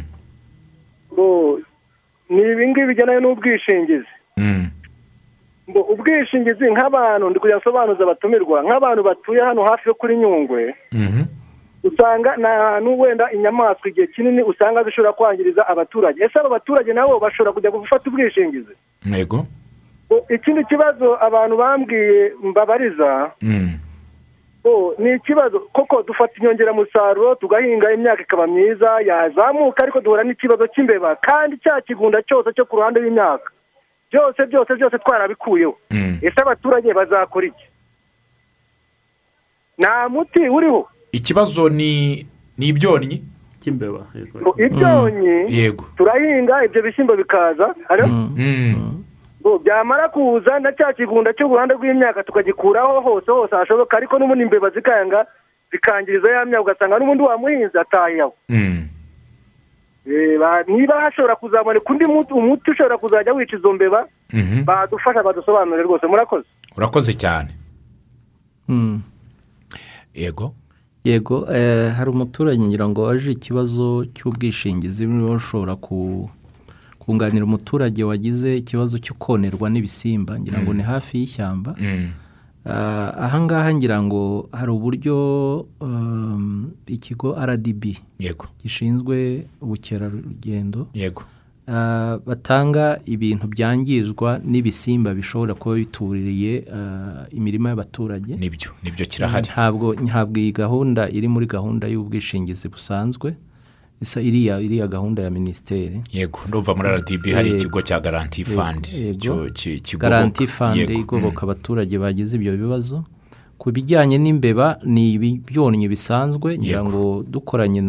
ni 2.31 2.43
ibingibi 2.53 2.87
bijyanye 2.87 3.21
n'ubwishingizi. 3.21 4.15
Ngo 5.71 5.81
ubwishingizi 5.81 6.71
nk'abantu 6.71 7.31
ndi 7.31 7.39
kujya 7.41 7.57
nsobanuza 7.57 8.03
abatumirwa 8.05 8.63
nk'abantu 8.63 9.03
batuye 9.03 9.41
hano 9.43 9.65
hafi 9.65 9.89
yo 9.89 9.95
kuri 9.95 10.17
nyungwe 10.17 10.75
Mhm. 10.93 11.23
usanga 11.85 12.37
ni 12.37 12.45
ahantu 12.45 13.01
wenda 13.01 13.33
inyamaswa 13.33 13.89
igihe 13.89 14.07
kinini 14.07 14.43
usanga 14.43 14.83
zishobora 14.85 15.13
kwangiriza 15.13 15.69
abaturage. 15.69 16.25
Ese 16.25 16.39
aba 16.39 16.49
baturage 16.49 16.93
nabo 16.93 17.19
bashobora 17.19 17.53
kujya 17.53 17.71
gufata 17.71 18.11
ubwishingizi? 18.11 18.75
Yego. 19.17 19.47
Ikindi 20.29 20.65
kibazo 20.65 21.17
abantu 21.25 21.57
bambwiye 21.57 22.33
mbabariza 22.43 23.31
Mm, 23.43 23.79
ni 24.99 25.15
ikibazo 25.15 25.61
koko 25.61 26.03
dufata 26.03 26.33
inyongeramusaruro 26.37 27.35
tugahinga 27.35 27.93
imyaka 27.93 28.23
ikaba 28.23 28.47
myiza 28.47 29.01
yazamuka 29.07 29.83
ariko 29.83 30.01
duhura 30.01 30.25
n'ikibazo 30.25 30.67
cy'imbeba. 30.67 31.17
Kandi 31.17 31.57
cya 31.59 31.81
kigunda 31.81 32.23
cyose 32.23 32.53
cyo 32.53 32.65
ku 32.69 32.77
ruhande 32.77 33.01
rw'imyaka. 33.01 33.51
Byose 34.11 34.47
byose 34.47 34.75
byose 34.77 34.99
twarabikuyeho 34.99 35.77
mm. 35.91 36.19
ese 36.23 36.41
abaturage 36.43 36.93
bazakora 36.95 37.47
iki? 37.47 37.65
Nta 39.79 40.09
muti 40.09 40.49
uriho. 40.49 40.89
Ikibazo 41.13 41.69
ni 41.69 42.27
ni 42.59 42.69
ibyonnyi? 42.69 43.23
Cy'imbeba 43.61 44.07
ibyonyi 44.57 45.57
yego. 45.57 45.85
turahinga 45.97 46.65
ibyo 46.65 46.83
bishyimbo 46.83 47.17
bikaza 47.17 47.75
Mm, 48.07 49.05
ngo 49.41 49.59
byamara 49.59 50.09
kuza 50.09 50.59
na 50.61 50.73
cya 50.73 50.93
kigunda 50.93 51.33
cyo 51.33 51.49
ku 51.49 51.55
ruhande 51.55 51.75
rw'imyaka 51.75 52.25
tukagikuraho 52.25 53.01
hose 53.01 53.31
hose 53.31 53.57
hashoboka 53.57 53.97
ariko 53.97 54.19
n'ubundi 54.19 54.45
imbeba 54.45 54.71
zikanga 54.71 55.27
zikangiriza 55.73 56.33
ya 56.33 56.45
myaka 56.45 56.63
ugasanga 56.63 56.99
n'ubundi 56.99 57.23
wamuhinzi 57.23 57.79
atahiyeho 57.79 58.35
mm. 58.49 58.89
Reba, 60.11 60.63
niba 60.67 60.95
hashobora 61.01 61.37
kuzaboneka 61.37 61.93
undi 61.93 62.05
muti 62.07 62.33
umuti 62.33 62.71
ushobora 62.71 62.99
kuzajya 62.99 63.33
wica 63.33 63.57
izo 63.57 63.73
mbeba 63.73 64.07
Mhm. 64.33 64.65
badufasha 64.65 65.23
badusobanurire 65.23 65.83
rwose. 65.87 66.07
Murakoze? 66.07 66.47
Urakoze 66.77 67.15
cyane. 67.15 67.51
Mm. 68.69 69.03
yego. 70.15 70.55
Yego 71.05 71.47
eh, 71.53 71.93
hari 71.97 72.11
umuturage 72.11 72.59
ngira 72.63 72.89
ngo 72.89 73.03
waje 73.03 73.31
ikibazo 73.33 74.05
cy'ubwishingizi 74.15 75.07
niba 75.07 75.31
ushobora 75.39 75.77
ku 75.77 76.29
kunganira 76.99 77.45
umuturage 77.45 78.05
wagize 78.05 78.57
ikibazo 78.57 78.99
cyo 78.99 79.15
konerwa 79.15 79.71
n'ibisimba. 79.71 80.39
Ngira 80.41 80.59
ngo 80.63 80.75
ni 80.75 80.83
hafi 80.83 81.19
y'ishyamba. 81.19 81.75
Mm, 81.79 81.87
Ah, 81.87 82.30
ahangaha 82.65 83.75
ngira 83.75 84.03
ngo 84.03 84.49
hari 84.53 84.71
uburyo 84.71 85.17
um, 85.81 86.71
ikigo 86.87 87.33
rdb 87.47 87.85
yego. 88.19 88.47
gishinzwe 88.63 89.47
ubukerarugendo 89.61 90.89
yego. 90.95 91.23
ah, 91.69 92.19
batanga 92.27 93.01
ibintu 93.07 93.47
byangizwa 93.49 94.41
n'ibisimba 94.45 95.15
bishobora 95.15 95.55
kuba 95.55 95.75
bituriye 95.75 96.65
ah, 96.75 97.25
imirima 97.33 97.69
y'abaturage. 97.69 98.37
Nibyo 98.37 98.71
ni 98.83 98.91
byo 98.91 99.07
kirahari. 99.07 99.49
Ntabwo 100.05 100.39
iyi 100.41 100.53
gahunda 100.53 101.09
iri 101.09 101.29
muri 101.29 101.47
gahunda 101.47 101.89
y'ubwishingizi 101.89 102.69
busanzwe. 102.69 103.35
Isa 104.01 104.21
iriya 104.21 104.61
iriya 104.61 104.87
gahunda 104.89 105.23
ya 105.23 105.31
minisiteri 105.31 106.01
yego 106.13 106.39
ndumva 106.49 106.75
muri 106.75 106.89
rdb 106.89 107.25
hari 107.35 107.51
ikigo 107.51 107.83
cya 107.83 108.01
garanti 108.01 108.45
kigoboka. 108.45 110.09
garanti 110.11 110.47
Yego. 110.93 111.01
igoboka 111.01 111.43
abaturage 111.43 111.99
bagize 111.99 112.37
ibyo 112.37 112.57
bibazo 112.57 113.05
ku 113.61 113.69
bijyanye 113.73 114.17
n'imbeba 114.19 114.81
ni 114.85 115.13
ibyonnyi 115.21 115.89
bisanzwe 115.89 116.57
ngira 116.59 116.81
ngo 116.85 117.25
dukoranye 117.29 117.81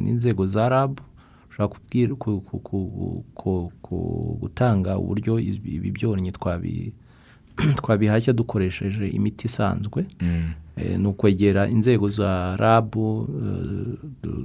n'inzego 0.00 0.46
za 0.48 0.68
rab 0.68 0.96
ushobora 1.50 1.68
gutanga 4.40 4.98
uburyo 4.98 5.38
ibi 5.40 5.90
byonnyi 5.90 6.32
twabi- 6.32 6.92
twabihashya 7.78 8.32
dukoresheje 8.32 9.08
imiti 9.08 9.46
isanzwe 9.46 10.06
Mm, 10.20 10.50
Eh, 10.76 10.98
ni 10.98 11.06
ukwegera 11.06 11.68
inzego 11.68 12.08
za 12.08 12.56
rabu 12.56 13.28
eh, 14.24 14.44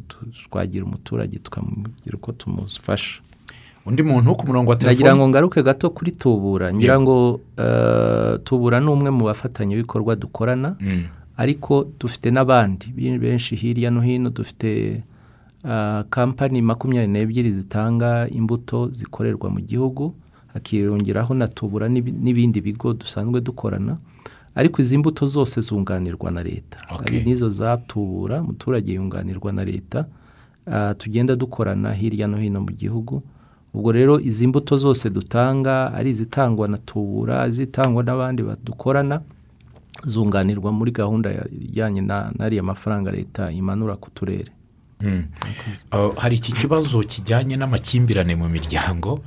twagira 0.49 0.85
umuturage 0.85 1.39
tukamubwira 1.39 2.15
uko 2.15 2.31
tumufasha. 2.31 3.21
Undi 3.85 4.03
muntu 4.03 4.35
ku 4.35 4.45
murongo 4.47 4.69
wa 4.69 4.75
telefone 4.77 5.15
ngo 5.15 5.27
ngaruke 5.29 5.63
gato 5.63 5.89
kuri 5.89 6.11
tubura. 6.11 6.73
Ngira 6.73 6.99
ngo 7.01 7.41
eh, 7.57 8.39
tubura 8.43 8.79
ni 8.79 8.87
umwe 8.89 9.09
mu 9.09 9.25
bafatanyabikorwa 9.25 10.15
dukorana 10.15 10.75
Mm, 10.79 11.03
ariko 11.37 11.89
dufite 11.99 12.29
n'abandi 12.31 12.93
be- 12.93 13.17
benshi 13.17 13.55
hirya 13.55 13.89
no 13.91 14.01
hino. 14.01 14.29
Dufite 14.29 15.01
kampani 16.09 16.61
makumyabiri 16.61 17.11
n'ebyiri 17.11 17.51
zitanga 17.51 18.27
imbuto 18.29 18.89
zikorerwa 18.93 19.49
mu 19.49 19.59
gihugu 19.61 20.13
hakiyongeraho 20.59 21.33
na 21.33 21.47
tubura 21.47 21.87
n'ibi- 21.87 22.11
n'ibindi 22.11 22.61
bigo 22.61 22.93
dusanzwe 22.93 23.41
dukorana 23.41 23.97
ariko 24.55 24.81
izi 24.81 24.97
mbuto 24.97 25.27
zose 25.27 25.61
zunganirwa 25.61 26.31
na 26.31 26.43
leta. 26.43 26.77
Hari 26.87 27.23
n'izo 27.23 27.49
za 27.49 27.77
tubura 27.77 28.41
umuturage 28.41 28.93
yunganirwa 28.93 29.51
na 29.53 29.63
leta 29.65 30.05
tugenda 30.97 31.35
dukorana 31.35 31.93
hirya 31.93 32.27
no 32.27 32.37
hino 32.37 32.59
mu 32.61 32.71
gihugu. 32.75 33.23
Ubwo 33.73 33.91
rero 33.91 34.19
izi 34.19 34.47
mbuto 34.47 34.77
zose 34.77 35.09
dutanga 35.09 35.93
ari 35.93 36.09
izitangwa 36.09 36.67
na 36.67 36.77
tubura 36.77 37.47
izitangwa 37.47 38.03
n'abandi 38.03 38.43
badukorana 38.43 39.21
zunganirwa 40.05 40.71
muri 40.71 40.91
gahunda 40.91 41.29
ya- 41.31 41.47
ijyanye 41.51 42.01
na- 42.01 42.31
n'ariya 42.37 42.63
mafaranga 42.63 43.11
leta 43.11 43.51
imanura 43.51 43.95
ku 43.95 44.09
turere. 44.11 44.51
Hari 46.17 46.35
iki 46.35 46.51
kibazo 46.53 46.99
kijyanye 47.03 47.55
n'amakimbirane 47.57 48.35
mu 48.35 48.49
miryango? 48.49 49.19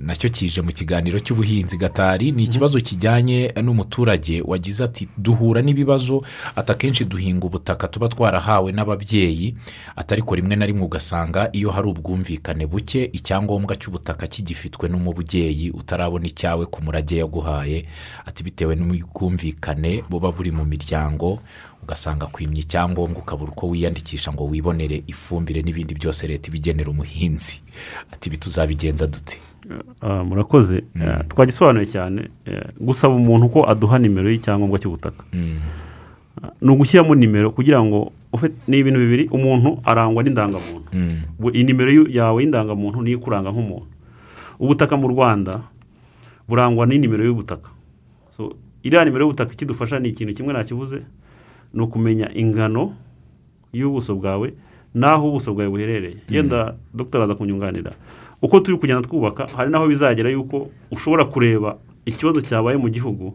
Nacyo 0.00 0.30
kije 0.30 0.62
mu 0.62 0.72
kiganiro 0.72 1.18
cy'ubuhinzi 1.20 1.76
gatari. 1.76 2.32
Ni 2.32 2.44
ikibazo 2.44 2.80
kijyanye 2.80 3.52
n'umuturage 3.62 4.40
wagize 4.46 4.84
ati 4.84 5.08
duhura 5.18 5.62
n'ibibazo 5.62 6.22
ati 6.56 6.72
akenshi 6.72 7.04
duhinga 7.04 7.46
ubutaka 7.46 7.88
tuba 7.88 8.08
twarahawe 8.08 8.72
n'ababyeyi 8.72 9.54
atariko 9.96 10.34
rimwe 10.34 10.56
na 10.56 10.66
rimwe 10.66 10.84
ugasanga 10.84 11.48
iyo 11.52 11.70
hari 11.70 11.88
ubwumvikane 11.88 12.66
buke 12.66 13.10
icyangombwa 13.12 13.76
cy'ubutaka 13.76 14.26
kigifitwe 14.26 14.88
n'umubyeyi 14.88 15.70
utarabona 15.70 16.26
icyawe 16.26 16.66
ku 16.66 16.82
murage 16.82 17.16
yaguhaye. 17.18 17.84
Ati 18.26 18.42
bitewe 18.44 18.76
n'ubwumvikane 18.76 20.02
buba 20.10 20.32
buri 20.32 20.50
mu 20.54 20.64
miryango 20.64 21.38
ugasanga 21.82 22.26
kwimya 22.26 22.60
icyangombwa 22.60 23.22
ukabura 23.22 23.52
uko 23.52 23.68
wiyandikisha 23.68 24.32
ngo 24.32 24.44
wibonere 24.46 25.02
ifumbire 25.06 25.62
n'ibindi 25.62 25.94
byose 25.94 26.26
leta 26.26 26.48
ibigenera 26.48 26.90
umuhinzi. 26.90 27.62
Ati 28.12 28.28
ibi 28.28 28.36
tuzabigenza 28.36 29.06
dute? 29.06 29.40
Ah, 30.00 30.24
murakoze. 30.24 30.84
Ah, 31.00 31.24
twagisobanuye 31.24 31.86
cyane 31.86 32.28
Eh, 32.46 32.64
gusaba 32.80 33.14
umuntu 33.14 33.48
ko 33.48 33.60
aduha 33.68 33.98
nimero 33.98 34.30
y'icyangombwa 34.30 34.78
cy'ubutaka. 34.78 35.24
Mm, 35.32 35.60
Ah, 36.42 36.52
ni 36.62 36.70
ugushyiramo 36.70 37.14
nimero 37.14 37.50
kugira 37.50 37.82
ngo 37.82 38.12
ni 38.68 38.78
ibintu 38.78 39.00
bibiri 39.00 39.24
umuntu 39.28 39.80
arangwa 39.84 40.22
n'indangamuntu. 40.22 40.86
Mm, 40.92 41.64
nimero 41.66 41.90
yawe 42.08 42.38
y'indangamuntu 42.42 43.02
niyo 43.02 43.18
ikuranga 43.18 43.50
nk'umuntu. 43.50 43.90
Ubutaka 44.58 44.94
mu 44.96 45.08
rwanda 45.10 45.60
burangwa 46.48 46.86
n'inimero 46.86 47.24
y'ubutaka. 47.26 47.70
So 48.36 48.54
iriya 48.86 49.04
nimero 49.04 49.24
y'ubutaka 49.26 49.52
ikidufasha 49.52 49.98
ni 49.98 50.08
ikintu 50.14 50.34
kimwe 50.34 50.52
nakibuze 50.54 51.02
ni 51.74 51.82
ukumenya 51.82 52.30
ingano 52.34 52.92
y'ubuso 53.72 54.14
bwawe 54.14 54.52
n'aho 54.94 55.28
ubuso 55.28 55.54
bwawe 55.54 55.70
buherereye. 55.70 56.16
Yenda 56.30 56.74
dogiteri 56.94 57.24
aza 57.24 57.34
kunyunganira. 57.34 57.92
Uko 58.42 58.60
turi 58.60 58.78
kugenda 58.78 59.02
twubaka 59.02 59.46
hari 59.56 59.70
n'aho 59.70 59.86
bizagera 59.88 60.30
yuko 60.30 60.70
ushobora 60.92 61.24
kureba 61.24 61.76
ikibazo 62.06 62.40
cyabaye 62.40 62.76
mu 62.76 62.88
gihugu 62.88 63.34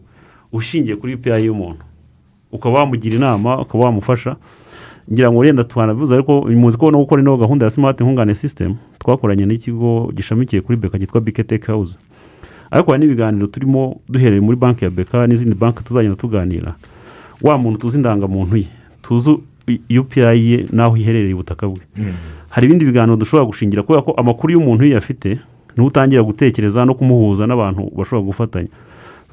ushingiye 0.52 0.96
kuri 0.96 1.16
piyayi 1.16 1.46
y'umuntu. 1.46 1.84
Ukaba 2.52 2.78
wamugira 2.80 3.16
inama 3.16 3.60
ukaba 3.60 3.84
wamufasha. 3.84 4.36
Ngira 5.12 5.30
ngo 5.32 5.38
wenda 5.38 5.64
twanabivuze 5.64 6.14
ariko 6.14 6.42
muzi 6.48 6.78
ko 6.78 6.90
no 6.90 6.98
gukora 6.98 7.22
ino 7.22 7.36
gahunda 7.36 7.64
ya 7.66 7.70
simati 7.70 8.02
nkungane 8.02 8.34
sisitemu 8.34 8.76
twakoranye 8.98 9.46
n'ikigo 9.46 10.08
gishamikiye 10.16 10.62
kuri 10.62 10.78
beka 10.78 10.98
cyitwa 10.98 11.20
bike 11.20 11.44
teke 11.44 11.66
hawuze 11.66 11.98
ariko 12.70 12.90
hari 12.90 13.00
n'ibiganiro 13.04 13.46
turimo 13.46 14.00
duhereye 14.08 14.40
muri 14.40 14.56
banki 14.56 14.84
ya 14.84 14.90
beka 14.90 15.26
n'izindi 15.26 15.54
banki 15.54 15.84
tuzagenda 15.84 16.16
tuganira. 16.16 16.74
Wa 17.42 17.58
muntu 17.58 17.78
tuzi 17.78 17.96
indangamuntu 17.98 18.56
ye. 18.56 18.68
Tuzi 19.02 19.38
UPI 20.00 20.20
ye 20.50 20.66
n'aho 20.72 20.96
iherereye 20.96 21.34
ubutaka 21.34 21.68
bwe. 21.68 21.80
Hari 22.50 22.66
ibindi 22.66 22.84
biganiro 22.84 23.16
dushobora 23.16 23.46
gushingira 23.48 23.82
kubera 23.82 24.02
ko 24.02 24.12
amakuru 24.16 24.52
y'umuntu 24.52 24.84
iyo 24.84 24.98
afite 24.98 25.38
ni 25.76 25.80
ho 25.82 25.86
utangira 25.86 26.22
gutekereza 26.22 26.84
no 26.84 26.94
kumuhuza 26.94 27.46
n'abantu 27.46 27.90
bashobora 27.96 28.26
gufatanya. 28.26 28.68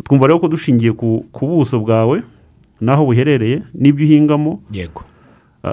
Twumva 0.03 0.27
rero 0.27 0.39
ko 0.39 0.47
dushingiye 0.47 0.91
ku 0.97 1.23
buso 1.47 1.77
bwawe 1.79 2.23
n'aho 2.81 3.05
buherereye 3.05 3.61
n'ibyo 3.77 4.05
uhingamo 4.07 4.63
yego. 4.73 5.03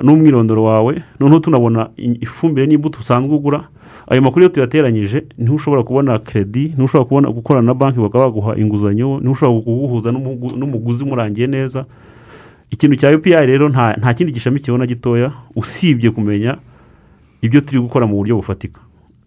n'umwirondoro 0.02 0.64
wawe 0.64 1.02
noneho 1.20 1.40
tunabona 1.40 1.88
ifumbire 1.96 2.66
n'imbuto 2.66 3.00
usanzwe 3.00 3.32
ugura. 3.34 3.64
Ayo 4.08 4.22
makuru 4.22 4.42
iyo 4.44 4.48
tuyateranyije 4.52 5.24
ni 5.38 5.46
ho 5.48 5.54
ushobora 5.54 5.82
kubona 5.82 6.18
kredi 6.18 6.68
ni 6.76 6.80
ho 6.80 6.84
ushobora 6.84 7.08
kubona 7.08 7.28
gukorana 7.30 7.66
na 7.66 7.74
banki 7.74 7.98
bakaba 8.00 8.24
baguha 8.28 8.56
inguzanyo 8.60 9.20
ni 9.20 9.26
ho 9.26 9.32
ushobora 9.32 9.60
kuguhuza 9.64 10.12
n'umugu- 10.12 10.56
n'umuguzi 10.56 11.04
umurangiye 11.04 11.46
neza. 11.46 11.84
Ikintu 12.70 12.96
cya 12.96 13.16
UPI 13.16 13.30
rero 13.46 13.68
nta 13.68 13.94
nta 13.96 14.14
kindi 14.14 14.32
gishamikiyeho 14.32 14.78
na 14.78 14.86
gitoya 14.86 15.32
usibye 15.56 16.10
kumenya 16.10 16.56
ibyo 17.42 17.60
turi 17.60 17.80
gukora 17.80 18.06
mu 18.06 18.16
buryo 18.16 18.36
bufatika. 18.36 18.80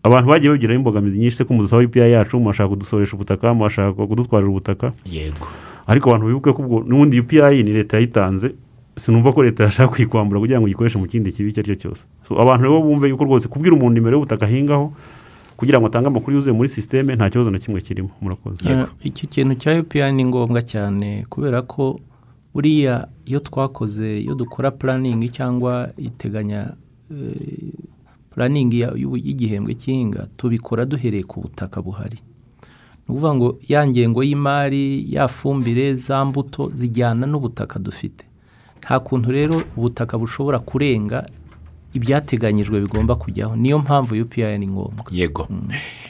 Abantu 0.04 0.30
bagiye 0.30 0.52
bagiraho 0.52 0.80
imbogamizi 0.80 1.20
nyinshi 1.20 1.38
se 1.38 1.44
ko 1.46 1.54
mudusaba 1.54 1.84
UPI 1.84 2.00
yacu 2.12 2.40
murashaka 2.40 2.70
kudusoresha 2.70 3.14
ubutaka 3.16 3.54
murashaka 3.54 3.94
kudutwarira 4.08 4.50
ubutaka. 4.50 4.94
Yego. 5.06 5.48
Ariko 5.88 6.10
abantu 6.10 6.28
bibuke 6.28 6.54
ko 6.54 6.62
n'ubundi 6.88 7.20
UPI 7.20 7.64
ni 7.64 7.72
leta 7.74 7.98
yayitanze 7.98 8.52
sinumva 8.98 9.32
ko 9.34 9.44
leta 9.44 9.64
yashaka 9.64 9.94
kuyikwambura 9.94 10.40
kugira 10.40 10.60
ngo 10.60 10.66
uyikoreshe 10.66 10.98
mu 10.98 11.08
kindi 11.08 11.32
kibi 11.32 11.50
icyo 11.50 11.62
ari 11.62 11.68
cyo 11.68 11.76
cyose. 11.82 12.04
So 12.28 12.38
abantu 12.42 12.64
rero 12.66 12.82
bumve 12.82 13.10
yuko 13.10 13.24
rwose 13.24 13.48
kubwira 13.48 13.76
umuntu 13.76 13.94
nimero 13.94 14.18
y'ubutaka 14.18 14.46
ahingaho 14.46 14.94
kugira 15.58 15.80
ngo 15.80 15.88
atange 15.88 16.08
amakuru 16.08 16.36
yuzuye 16.38 16.54
muri 16.58 16.70
sisiteme 16.70 17.16
nta 17.16 17.30
kibazo 17.30 17.50
na 17.50 17.60
kimwe 17.60 17.82
kirimo. 17.82 18.10
Murakoze. 18.22 18.58
Yego. 18.70 18.88
Iki 19.04 19.28
kintu 19.28 19.56
cya 19.56 19.80
UPI 19.80 20.12
ni 20.12 20.26
ngombwa 20.26 20.62
cyane 20.62 21.26
kubera 21.30 21.62
ko 21.62 22.00
buriya 22.54 23.08
iyo 23.26 23.40
twakoze 23.40 24.22
iyo 24.22 24.36
dukora 24.36 24.72
puraningi 24.72 25.30
cyangwa 25.30 25.88
iteganya 25.98 26.74
eh, 27.12 27.74
puraningi 28.30 28.80
y'igihembwe 29.26 29.74
cy'ihinga 29.76 30.28
tubikora 30.38 30.86
duhereye 30.86 31.24
ku 31.24 31.42
butaka 31.42 31.82
buhari. 31.82 32.20
Ni 33.08 33.16
ukuvuga 33.16 33.34
ngo 33.36 33.50
ya 33.68 33.88
ngengo 33.88 34.24
y'imari 34.24 35.14
ya 35.14 35.28
fumbire 35.28 35.96
za 35.96 36.26
mbuto 36.26 36.72
zijyana 36.76 37.28
n'ubutaka 37.28 37.80
dufite. 37.80 38.26
Nta 38.80 39.00
kuntu 39.00 39.32
rero 39.32 39.62
ubutaka 39.78 40.18
bushobora 40.18 40.60
kurenga 40.60 41.26
ibyateganyijwe 41.94 42.80
bigomba 42.80 43.16
kujyaho. 43.16 43.56
Niyo 43.56 43.80
mpamvu 43.80 44.16
UPI 44.22 44.58
ni 44.58 44.68
ngombwa. 44.68 45.06
Yego. 45.12 45.48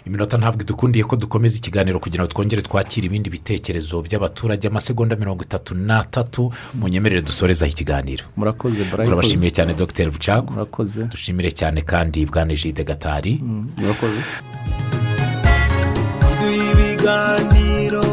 Iminota 0.08 0.38
ntabwo 0.38 0.62
idukundiye 0.62 1.04
ko 1.06 1.16
dukomeza 1.16 1.58
ikiganiro 1.58 2.00
kugira 2.00 2.24
ngo 2.24 2.32
twongere 2.32 2.62
twakire 2.62 3.06
ibindi 3.06 3.30
bitekerezo 3.30 4.02
by'abaturage. 4.02 4.68
Amasegonda 4.68 5.16
mirongo 5.16 5.44
itatu 5.44 5.76
n'atatu 5.76 6.54
munyemerere 6.74 7.22
dusorezaho 7.22 7.72
ikiganiro. 7.72 8.24
Murakoze 8.38 8.84
Brian. 8.84 9.06
turabashimiye 9.06 9.52
cyane 9.52 9.74
dr. 9.74 10.12
Bucagu 10.12 10.54
murakoze. 10.54 11.04
Dushimire 11.06 11.52
cyane 11.52 11.82
kandi 11.82 12.26
bwana 12.26 12.54
jide 12.56 12.84
gatari. 12.84 13.40
Murakoze. 13.78 14.22
Duha 16.42 16.72
ibiganiro 16.72 18.04